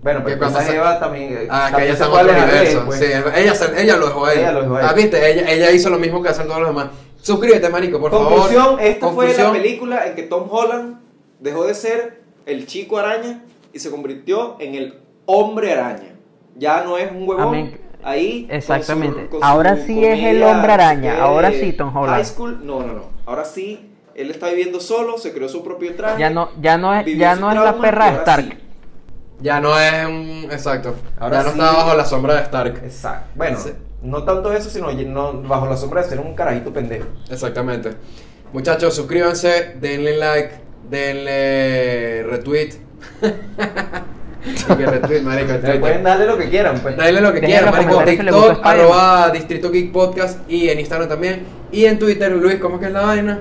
Bueno, 0.03 0.19
Que 0.21 0.25
pero 0.33 0.39
cuando 0.39 0.59
esa 0.59 0.69
se- 0.69 0.77
Eva 0.77 0.99
también. 0.99 1.33
eh, 1.33 1.49
Ah, 1.51 1.71
que 1.75 1.85
ella 1.85 1.97
se 1.97 2.05
en 2.05 2.11
de 2.13 2.21
él, 2.21 2.29
universo. 2.31 2.83
pues. 2.87 2.99
Sí, 2.99 3.05
ella, 3.07 3.55
ella 3.79 3.97
lo 3.97 4.07
dejó 4.07 4.27
a 4.27 4.33
él. 4.33 4.39
Ella 4.41 4.53
lo 4.53 4.63
dejó 4.63 4.77
a 4.77 4.81
él. 4.81 4.87
Ah, 4.89 4.93
viste, 4.95 5.31
ella, 5.33 5.51
ella 5.51 5.71
hizo 5.71 5.91
lo 5.91 5.99
mismo 5.99 6.21
que 6.23 6.29
hacen 6.29 6.47
todos 6.47 6.59
los 6.61 6.69
demás. 6.71 6.87
Suscríbete, 7.23 7.69
marico, 7.69 8.01
por 8.01 8.11
Conclusión, 8.11 8.65
favor. 8.65 8.81
esta 8.83 9.07
fue 9.09 9.27
Conclusión. 9.27 9.47
la 9.57 9.63
película 9.63 10.07
en 10.07 10.15
que 10.17 10.23
Tom 10.25 10.47
Holland 10.51 10.97
dejó 11.41 11.65
de 11.65 11.75
ser 11.75 12.23
el 12.47 12.67
chico 12.67 12.99
araña 12.99 13.43
y 13.73 13.79
se 13.79 13.91
convirtió 13.91 14.57
en 14.59 14.75
el 14.75 14.99
hombre 15.27 15.73
araña. 15.73 16.15
Ya 16.57 16.83
no 16.83 16.99
es 16.99 17.11
un 17.11 17.29
huevón. 17.29 17.49
Amén. 17.49 17.81
Ahí. 18.03 18.47
con 18.47 18.57
Exactamente. 18.57 19.27
con 19.29 19.45
Ahora 19.45 19.77
sí 19.87 20.05
es 20.05 20.19
el 20.25 20.43
hombre 20.43 20.73
araña. 20.73 21.15
eh, 21.17 21.21
Ahora 21.21 21.53
sí, 21.53 21.73
Tom 21.73 21.97
Holland. 21.97 22.17
High 22.17 22.25
School. 22.25 22.67
No, 22.67 22.81
no, 22.83 22.93
no. 22.93 23.03
Ahora 23.25 23.45
sí, 23.45 23.89
él 24.17 24.31
está 24.33 24.49
viviendo 24.49 24.81
solo, 24.81 25.17
se 25.19 25.33
creó 25.33 25.49
su 25.49 25.63
propio 25.63 25.95
traje. 25.95 26.19
Ya 26.19 26.29
no, 26.29 26.51
ya 26.61 26.77
no 26.77 26.93
es, 26.93 27.07
ya 27.17 27.37
no 27.37 27.51
es 27.51 27.57
la 27.57 27.79
perra 27.79 28.11
de 28.11 28.17
Stark. 28.19 28.45
sí. 28.45 28.59
Ya 29.41 29.61
no 29.61 29.79
es 29.79 30.07
un. 30.07 30.49
Exacto. 30.51 30.95
Ahora 31.19 31.39
ya 31.39 31.43
no 31.45 31.53
sí. 31.53 31.59
está 31.61 31.73
bajo 31.73 31.97
la 31.97 32.05
sombra 32.05 32.35
de 32.35 32.43
Stark. 32.43 32.81
Exacto. 32.85 33.31
Bueno, 33.37 33.59
Sí. 33.59 33.71
No 34.03 34.25
tanto 34.25 34.53
eso, 34.53 34.69
sino 34.69 34.93
no, 34.93 35.43
bajo 35.43 35.67
la 35.67 35.77
sombra 35.77 36.03
de 36.03 36.09
ser 36.09 36.21
un 36.21 36.35
carajito 36.35 36.73
pendejo. 36.73 37.07
Exactamente. 37.31 37.93
Muchachos, 38.53 38.95
suscríbanse, 38.95 39.77
denle 39.81 40.17
like, 40.17 40.55
denle 40.91 42.25
retweet. 42.25 42.75
y 44.45 44.75
que 44.75 44.87
retweet, 44.87 45.23
marico, 45.23 45.51
en 45.53 45.57
Le 45.57 45.61
Twitter. 45.61 45.81
pueden 45.81 46.03
darle 46.03 46.27
lo 46.27 46.37
que 46.37 46.49
quieran, 46.49 46.81
pues. 46.81 46.97
Dale 46.97 47.21
lo 47.21 47.33
que 47.33 47.41
Dejen 47.41 47.51
quieran, 47.51 47.71
marico. 47.73 48.05
TikTok, 48.05 48.61
arroba 48.63 49.31
Distrito 49.31 49.71
Geek 49.71 49.93
Podcast 49.93 50.51
y 50.51 50.69
en 50.69 50.81
Instagram 50.81 51.09
también. 51.09 51.45
Y 51.71 51.85
en 51.85 51.99
Twitter, 51.99 52.31
Luis, 52.33 52.57
¿cómo 52.57 52.75
es 52.77 52.81
que 52.81 52.87
es 52.89 52.93
la 52.93 53.03
vaina? 53.03 53.41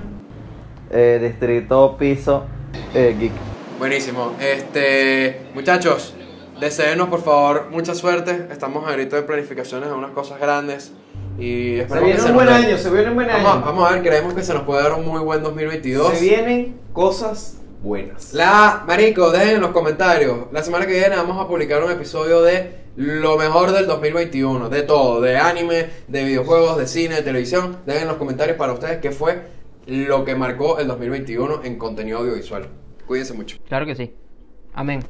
Eh, 0.91 1.19
distrito 1.21 1.97
piso 1.97 2.45
eh, 2.93 3.15
geek. 3.19 3.31
Buenísimo. 3.79 4.33
Este, 4.39 5.41
muchachos, 5.53 6.13
deseenos 6.61 7.09
por 7.09 7.21
favor 7.21 7.67
mucha 7.71 7.93
suerte. 7.93 8.47
Estamos 8.51 8.87
ahorita 8.87 9.17
en 9.17 9.25
planificaciones 9.25 9.89
de 9.89 9.95
unas 9.95 10.11
cosas 10.11 10.39
grandes. 10.39 10.93
Y 11.37 11.77
Se 11.77 11.99
viene 11.99 12.13
que 12.13 12.21
un 12.21 12.27
se 12.27 12.31
buen 12.31 12.47
año, 12.47 12.77
se 12.77 12.89
viene 12.91 13.09
un 13.09 13.15
buen 13.15 13.29
año. 13.29 13.43
Vamos, 13.43 13.65
vamos 13.65 13.89
a 13.89 13.93
ver, 13.93 14.03
creemos 14.03 14.33
que 14.33 14.43
se 14.43 14.53
nos 14.53 14.63
puede 14.63 14.83
dar 14.83 14.93
un 14.93 15.05
muy 15.05 15.19
buen 15.21 15.41
2022. 15.41 16.13
Se 16.13 16.21
vienen 16.23 16.79
cosas 16.93 17.57
buenas. 17.81 18.33
La, 18.33 18.83
marico, 18.85 19.31
dejen 19.31 19.55
en 19.55 19.61
los 19.61 19.71
comentarios. 19.71 20.51
La 20.51 20.61
semana 20.61 20.85
que 20.85 20.93
viene 20.93 21.15
vamos 21.15 21.43
a 21.43 21.47
publicar 21.47 21.83
un 21.83 21.91
episodio 21.91 22.43
de 22.43 22.81
lo 22.95 23.37
mejor 23.37 23.71
del 23.71 23.87
2021, 23.87 24.69
de 24.69 24.83
todo, 24.83 25.19
de 25.19 25.37
anime, 25.37 25.87
de 26.07 26.23
videojuegos, 26.25 26.77
de 26.77 26.85
cine, 26.85 27.15
de 27.15 27.21
televisión. 27.23 27.77
Dejen 27.87 28.03
en 28.03 28.07
los 28.09 28.17
comentarios 28.17 28.57
para 28.57 28.73
ustedes 28.73 28.99
qué 28.99 29.11
fue 29.11 29.41
lo 29.87 30.23
que 30.25 30.35
marcó 30.35 30.77
el 30.77 30.87
2021 30.87 31.61
en 31.63 31.77
contenido 31.79 32.19
audiovisual. 32.19 32.67
Cuídense 33.07 33.33
mucho. 33.33 33.57
Claro 33.67 33.87
que 33.87 33.95
sí. 33.95 34.13
Amén. 34.73 35.01